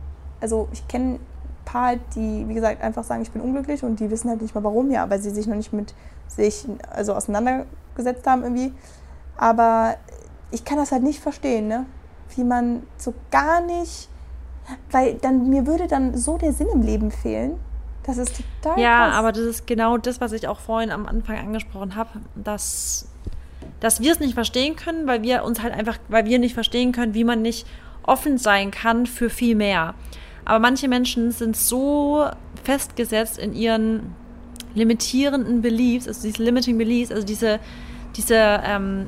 also 0.41 0.67
ich 0.71 0.87
kenne 0.87 1.19
paar, 1.67 1.95
die, 2.15 2.47
wie 2.47 2.53
gesagt, 2.53 2.81
einfach 2.81 3.03
sagen, 3.03 3.21
ich 3.21 3.31
bin 3.31 3.41
unglücklich 3.41 3.83
und 3.83 3.99
die 3.99 4.09
wissen 4.09 4.29
halt 4.29 4.41
nicht 4.41 4.55
mal 4.55 4.63
warum, 4.63 4.89
ja, 4.89 5.09
weil 5.09 5.19
sie 5.19 5.29
sich 5.29 5.47
noch 5.47 5.55
nicht 5.55 5.73
mit 5.73 5.93
sich 6.27 6.65
also 6.89 7.13
auseinandergesetzt 7.13 8.25
haben 8.25 8.43
irgendwie. 8.43 8.73
Aber 9.37 9.95
ich 10.51 10.63
kann 10.63 10.77
das 10.77 10.91
halt 10.91 11.03
nicht 11.03 11.19
verstehen, 11.19 11.67
ne? 11.67 11.85
wie 12.35 12.43
man 12.43 12.83
so 12.97 13.13
gar 13.31 13.61
nicht, 13.61 14.09
weil 14.91 15.15
dann 15.15 15.49
mir 15.49 15.65
würde 15.65 15.87
dann 15.87 16.17
so 16.17 16.37
der 16.37 16.53
Sinn 16.53 16.67
im 16.73 16.81
Leben 16.81 17.11
fehlen. 17.11 17.59
Das 18.03 18.17
ist 18.17 18.41
total 18.61 18.79
Ja, 18.79 19.07
krass. 19.07 19.15
aber 19.15 19.31
das 19.31 19.43
ist 19.43 19.67
genau 19.67 19.97
das, 19.97 20.21
was 20.21 20.31
ich 20.31 20.47
auch 20.47 20.59
vorhin 20.59 20.91
am 20.91 21.05
Anfang 21.05 21.37
angesprochen 21.37 21.95
habe, 21.95 22.09
dass, 22.35 23.07
dass 23.79 23.99
wir 24.01 24.13
es 24.13 24.19
nicht 24.19 24.33
verstehen 24.33 24.75
können, 24.75 25.07
weil 25.07 25.23
wir 25.23 25.43
uns 25.43 25.61
halt 25.61 25.73
einfach, 25.73 25.97
weil 26.07 26.25
wir 26.25 26.39
nicht 26.39 26.53
verstehen 26.53 26.91
können, 26.93 27.13
wie 27.13 27.23
man 27.25 27.41
nicht 27.41 27.67
offen 28.03 28.37
sein 28.37 28.71
kann 28.71 29.05
für 29.05 29.29
viel 29.29 29.55
mehr. 29.55 29.93
Aber 30.47 30.59
manche 30.59 30.87
Menschen 30.87 31.31
sind 31.31 31.57
so 31.57 32.25
festgesetzt 32.63 33.37
in 33.37 33.53
ihren 33.53 34.15
limitierenden 34.75 35.61
Beliefs, 35.61 36.07
also 36.07 36.25
diese 36.25 36.41
limiting 36.41 36.77
beliefs, 36.77 37.11
also 37.11 37.25
diese, 37.25 37.59
diese 38.15 38.61
ähm, 38.63 39.07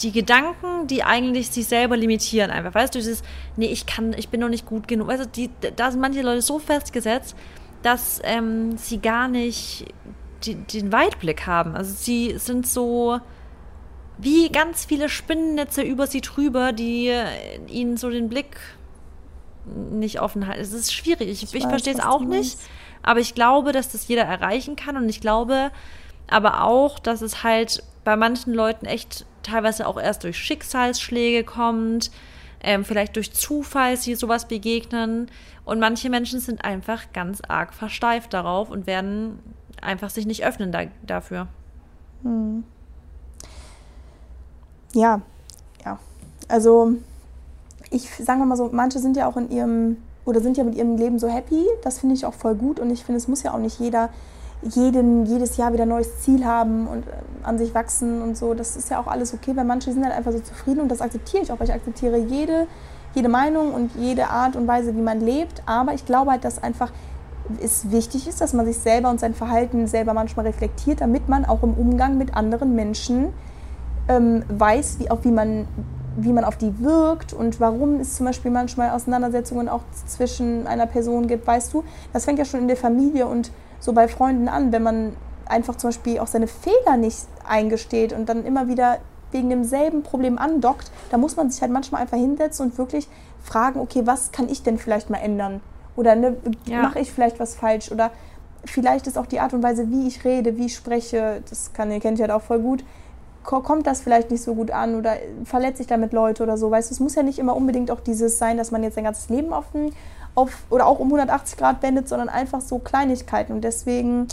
die 0.00 0.10
Gedanken, 0.10 0.86
die 0.86 1.04
eigentlich 1.04 1.50
sich 1.50 1.66
selber 1.66 1.98
limitieren, 1.98 2.50
einfach. 2.50 2.74
Weißt 2.74 2.94
du, 2.94 2.98
dieses, 2.98 3.22
nee, 3.58 3.66
ich 3.66 3.84
kann, 3.84 4.14
ich 4.14 4.30
bin 4.30 4.40
noch 4.40 4.48
nicht 4.48 4.64
gut 4.64 4.88
genug. 4.88 5.10
Du, 5.10 5.26
die, 5.26 5.50
da 5.76 5.90
sind 5.90 6.00
manche 6.00 6.22
Leute 6.22 6.40
so 6.40 6.58
festgesetzt, 6.58 7.36
dass 7.82 8.22
ähm, 8.24 8.78
sie 8.78 9.02
gar 9.02 9.28
nicht 9.28 9.84
die, 10.44 10.54
den 10.54 10.92
Weitblick 10.92 11.46
haben. 11.46 11.76
Also 11.76 11.92
sie 11.92 12.38
sind 12.38 12.66
so 12.66 13.20
wie 14.16 14.48
ganz 14.48 14.86
viele 14.86 15.10
Spinnennetze 15.10 15.82
über 15.82 16.06
sie 16.06 16.22
drüber, 16.22 16.72
die 16.72 17.12
ihnen 17.68 17.98
so 17.98 18.08
den 18.08 18.30
Blick 18.30 18.56
nicht 19.66 20.20
offen 20.20 20.46
halten. 20.46 20.60
Es 20.60 20.72
ist 20.72 20.92
schwierig. 20.92 21.28
Ich, 21.28 21.42
ich, 21.42 21.54
weiß, 21.54 21.68
verstehe 21.68 21.94
es 21.94 22.00
auch 22.00 22.20
nicht. 22.20 22.58
Aber 23.02 23.20
ich 23.20 23.34
glaube, 23.34 23.72
dass 23.72 23.92
das 23.92 24.08
jeder 24.08 24.22
erreichen 24.22 24.76
kann. 24.76 24.96
Und 24.96 25.08
ich 25.08 25.20
glaube 25.20 25.70
aber 26.26 26.64
auch, 26.64 26.98
dass 26.98 27.20
es 27.20 27.42
halt 27.42 27.82
bei 28.04 28.16
manchen 28.16 28.54
Leuten 28.54 28.86
echt 28.86 29.26
teilweise 29.42 29.86
auch 29.86 30.00
erst 30.00 30.24
durch 30.24 30.38
Schicksalsschläge 30.38 31.44
kommt, 31.44 32.10
ähm, 32.62 32.84
vielleicht 32.84 33.16
durch 33.16 33.32
Zufall 33.32 33.96
sie 33.96 34.14
sowas 34.14 34.48
begegnen. 34.48 35.30
Und 35.64 35.80
manche 35.80 36.10
Menschen 36.10 36.40
sind 36.40 36.64
einfach 36.64 37.12
ganz 37.12 37.40
arg 37.46 37.74
versteift 37.74 38.32
darauf 38.32 38.70
und 38.70 38.86
werden 38.86 39.38
einfach 39.80 40.10
sich 40.10 40.26
nicht 40.26 40.44
öffnen 40.44 40.72
da, 40.72 40.84
dafür. 41.06 41.46
Ja, 44.94 45.20
ja. 45.84 45.98
Also 46.48 46.94
ich 47.90 48.10
sagen 48.10 48.40
wir 48.40 48.46
mal 48.46 48.56
so, 48.56 48.70
manche 48.72 48.98
sind 48.98 49.16
ja 49.16 49.26
auch 49.28 49.36
in 49.36 49.50
ihrem 49.50 49.96
oder 50.24 50.40
sind 50.40 50.56
ja 50.56 50.64
mit 50.64 50.74
ihrem 50.74 50.96
Leben 50.96 51.18
so 51.18 51.28
happy. 51.28 51.64
Das 51.82 51.98
finde 51.98 52.14
ich 52.14 52.24
auch 52.24 52.34
voll 52.34 52.54
gut 52.54 52.80
und 52.80 52.90
ich 52.90 53.04
finde, 53.04 53.18
es 53.18 53.28
muss 53.28 53.42
ja 53.42 53.52
auch 53.52 53.58
nicht 53.58 53.78
jeder 53.78 54.10
jeden, 54.62 55.26
jedes 55.26 55.56
Jahr 55.56 55.72
wieder 55.72 55.82
ein 55.82 55.90
neues 55.90 56.20
Ziel 56.20 56.44
haben 56.44 56.86
und 56.86 57.06
äh, 57.06 57.12
an 57.42 57.58
sich 57.58 57.74
wachsen 57.74 58.22
und 58.22 58.36
so. 58.36 58.54
Das 58.54 58.76
ist 58.76 58.90
ja 58.90 59.00
auch 59.00 59.06
alles 59.06 59.34
okay, 59.34 59.54
weil 59.54 59.64
manche 59.64 59.92
sind 59.92 60.04
halt 60.04 60.14
einfach 60.14 60.32
so 60.32 60.40
zufrieden 60.40 60.80
und 60.80 60.90
das 60.90 61.00
akzeptiere 61.00 61.42
ich 61.42 61.52
auch, 61.52 61.60
weil 61.60 61.68
ich 61.68 61.74
akzeptiere 61.74 62.16
jede, 62.16 62.66
jede 63.14 63.28
Meinung 63.28 63.74
und 63.74 63.92
jede 63.96 64.28
Art 64.28 64.56
und 64.56 64.66
Weise, 64.66 64.94
wie 64.96 65.02
man 65.02 65.20
lebt. 65.20 65.62
Aber 65.66 65.94
ich 65.94 66.06
glaube 66.06 66.30
halt, 66.30 66.44
dass 66.44 66.62
einfach 66.62 66.92
es 67.62 67.90
wichtig 67.90 68.26
ist, 68.26 68.40
dass 68.40 68.54
man 68.54 68.64
sich 68.64 68.78
selber 68.78 69.10
und 69.10 69.20
sein 69.20 69.34
Verhalten 69.34 69.86
selber 69.86 70.14
manchmal 70.14 70.46
reflektiert, 70.46 71.02
damit 71.02 71.28
man 71.28 71.44
auch 71.44 71.62
im 71.62 71.74
Umgang 71.74 72.16
mit 72.16 72.34
anderen 72.34 72.74
Menschen 72.74 73.34
ähm, 74.08 74.44
weiß, 74.48 74.98
wie, 74.98 75.10
auch 75.10 75.24
wie, 75.24 75.30
man, 75.30 75.66
wie 76.16 76.32
man 76.32 76.44
auf 76.44 76.56
die 76.56 76.80
wirkt 76.80 77.32
und 77.32 77.60
warum 77.60 78.00
es 78.00 78.16
zum 78.16 78.26
Beispiel 78.26 78.50
manchmal 78.50 78.90
Auseinandersetzungen 78.90 79.68
auch 79.68 79.82
zwischen 80.06 80.66
einer 80.66 80.86
Person 80.86 81.26
gibt, 81.26 81.46
weißt 81.46 81.72
du, 81.72 81.84
das 82.12 82.24
fängt 82.24 82.38
ja 82.38 82.44
schon 82.44 82.60
in 82.60 82.68
der 82.68 82.76
Familie 82.76 83.26
und 83.26 83.50
so 83.80 83.92
bei 83.92 84.08
Freunden 84.08 84.48
an, 84.48 84.72
wenn 84.72 84.82
man 84.82 85.12
einfach 85.46 85.76
zum 85.76 85.88
Beispiel 85.88 86.18
auch 86.20 86.26
seine 86.26 86.46
Fehler 86.46 86.96
nicht 86.96 87.26
eingesteht 87.46 88.12
und 88.12 88.28
dann 88.28 88.44
immer 88.44 88.68
wieder 88.68 88.98
wegen 89.32 89.50
demselben 89.50 90.02
Problem 90.02 90.38
andockt, 90.38 90.90
da 91.10 91.18
muss 91.18 91.36
man 91.36 91.50
sich 91.50 91.60
halt 91.60 91.72
manchmal 91.72 92.02
einfach 92.02 92.16
hinsetzen 92.16 92.66
und 92.66 92.78
wirklich 92.78 93.08
fragen, 93.42 93.80
okay, 93.80 94.02
was 94.04 94.32
kann 94.32 94.48
ich 94.48 94.62
denn 94.62 94.78
vielleicht 94.78 95.10
mal 95.10 95.18
ändern? 95.18 95.60
Oder 95.96 96.14
ne, 96.14 96.36
Ja. 96.66 96.82
mache 96.82 97.00
ich 97.00 97.12
vielleicht 97.12 97.40
was 97.40 97.54
falsch? 97.54 97.90
Oder 97.90 98.10
vielleicht 98.64 99.06
ist 99.06 99.18
auch 99.18 99.26
die 99.26 99.40
Art 99.40 99.52
und 99.52 99.62
Weise, 99.62 99.90
wie 99.90 100.06
ich 100.06 100.24
rede, 100.24 100.56
wie 100.56 100.66
ich 100.66 100.76
spreche, 100.76 101.42
das 101.50 101.72
kann, 101.72 101.90
ihr 101.90 102.00
kennt 102.00 102.18
ihr 102.18 102.22
halt 102.24 102.32
auch 102.32 102.42
voll 102.42 102.60
gut, 102.60 102.84
kommt 103.44 103.86
das 103.86 104.00
vielleicht 104.00 104.30
nicht 104.30 104.42
so 104.42 104.54
gut 104.54 104.70
an 104.70 104.94
oder 104.96 105.14
verletze 105.44 105.82
ich 105.82 105.88
damit 105.88 106.12
Leute 106.12 106.42
oder 106.42 106.56
so. 106.56 106.70
Weißt 106.70 106.90
du, 106.90 106.94
es 106.94 107.00
muss 107.00 107.14
ja 107.14 107.22
nicht 107.22 107.38
immer 107.38 107.54
unbedingt 107.54 107.90
auch 107.90 108.00
dieses 108.00 108.38
sein, 108.38 108.56
dass 108.56 108.70
man 108.70 108.82
jetzt 108.82 108.94
sein 108.94 109.04
ganzes 109.04 109.28
Leben 109.28 109.52
auf, 109.52 109.66
den, 109.72 109.92
auf 110.34 110.50
oder 110.70 110.86
auch 110.86 110.98
um 110.98 111.08
180 111.08 111.56
Grad 111.58 111.82
wendet, 111.82 112.08
sondern 112.08 112.28
einfach 112.28 112.60
so 112.60 112.78
Kleinigkeiten. 112.78 113.52
Und 113.52 113.62
deswegen, 113.62 114.26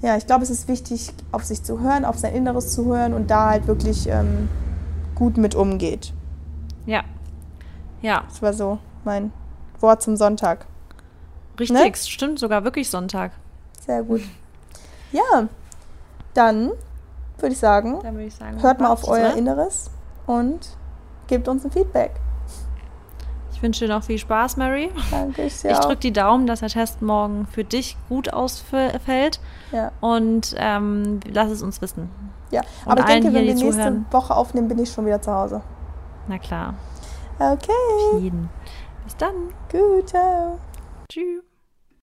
ja, 0.00 0.16
ich 0.16 0.26
glaube, 0.26 0.42
es 0.42 0.50
ist 0.50 0.68
wichtig, 0.68 1.12
auf 1.32 1.44
sich 1.44 1.62
zu 1.62 1.80
hören, 1.80 2.04
auf 2.04 2.18
sein 2.18 2.34
Inneres 2.34 2.72
zu 2.72 2.86
hören 2.86 3.12
und 3.14 3.30
da 3.30 3.50
halt 3.50 3.66
wirklich 3.66 4.08
ähm, 4.08 4.48
gut 5.14 5.36
mit 5.36 5.54
umgeht. 5.54 6.12
Ja. 6.86 7.02
Ja, 8.02 8.24
Das 8.28 8.42
war 8.42 8.52
so 8.52 8.78
mein 9.04 9.32
Wort 9.80 10.02
zum 10.02 10.16
Sonntag. 10.16 10.66
richtig. 11.58 11.76
Ne? 11.78 11.92
Stimmt 11.94 12.38
sogar 12.38 12.64
wirklich 12.64 12.88
Sonntag. 12.90 13.32
Sehr 13.84 14.02
gut. 14.02 14.22
Ja, 15.12 15.48
dann 16.34 16.72
würde 17.38 17.52
ich 17.52 17.58
sagen, 17.58 17.98
Dann 18.02 18.14
würde 18.14 18.26
ich 18.26 18.34
sagen, 18.34 18.62
hört 18.62 18.80
mal 18.80 18.90
auf 18.90 19.06
euer 19.08 19.28
oder? 19.30 19.36
Inneres 19.36 19.90
und 20.26 20.76
gebt 21.26 21.48
uns 21.48 21.64
ein 21.64 21.70
Feedback. 21.70 22.12
Ich 23.52 23.62
wünsche 23.62 23.86
dir 23.86 23.94
noch 23.94 24.02
viel 24.04 24.18
Spaß, 24.18 24.58
Mary. 24.58 24.90
Danke, 25.10 25.42
ich 25.44 25.60
dir 25.62 25.70
Ich 25.70 25.78
drücke 25.78 25.96
die 25.96 26.12
Daumen, 26.12 26.46
dass 26.46 26.60
der 26.60 26.68
Test 26.68 27.00
morgen 27.00 27.46
für 27.46 27.64
dich 27.64 27.96
gut 28.08 28.32
ausfällt 28.32 29.40
Ja, 29.72 29.92
und 30.00 30.54
ähm, 30.58 31.20
lass 31.32 31.50
es 31.50 31.62
uns 31.62 31.80
wissen. 31.80 32.10
ja. 32.50 32.60
Und 32.84 32.92
aber 32.92 33.00
ich 33.00 33.06
allen 33.06 33.22
denke, 33.22 33.28
wenn 33.38 33.46
wir 33.46 33.54
die 33.54 33.62
nächste 33.62 33.70
zuhören. 33.80 34.06
Woche 34.10 34.34
aufnehmen, 34.36 34.68
bin 34.68 34.78
ich 34.78 34.90
schon 34.92 35.06
wieder 35.06 35.22
zu 35.22 35.32
Hause. 35.32 35.62
Na 36.28 36.38
klar, 36.38 36.74
Okay, 37.38 37.72
jeden. 38.18 38.48
Bis 39.04 39.16
dann. 39.16 39.34
gut, 39.70 40.08
ciao. 40.08 40.58
Tschüss. 41.10 41.45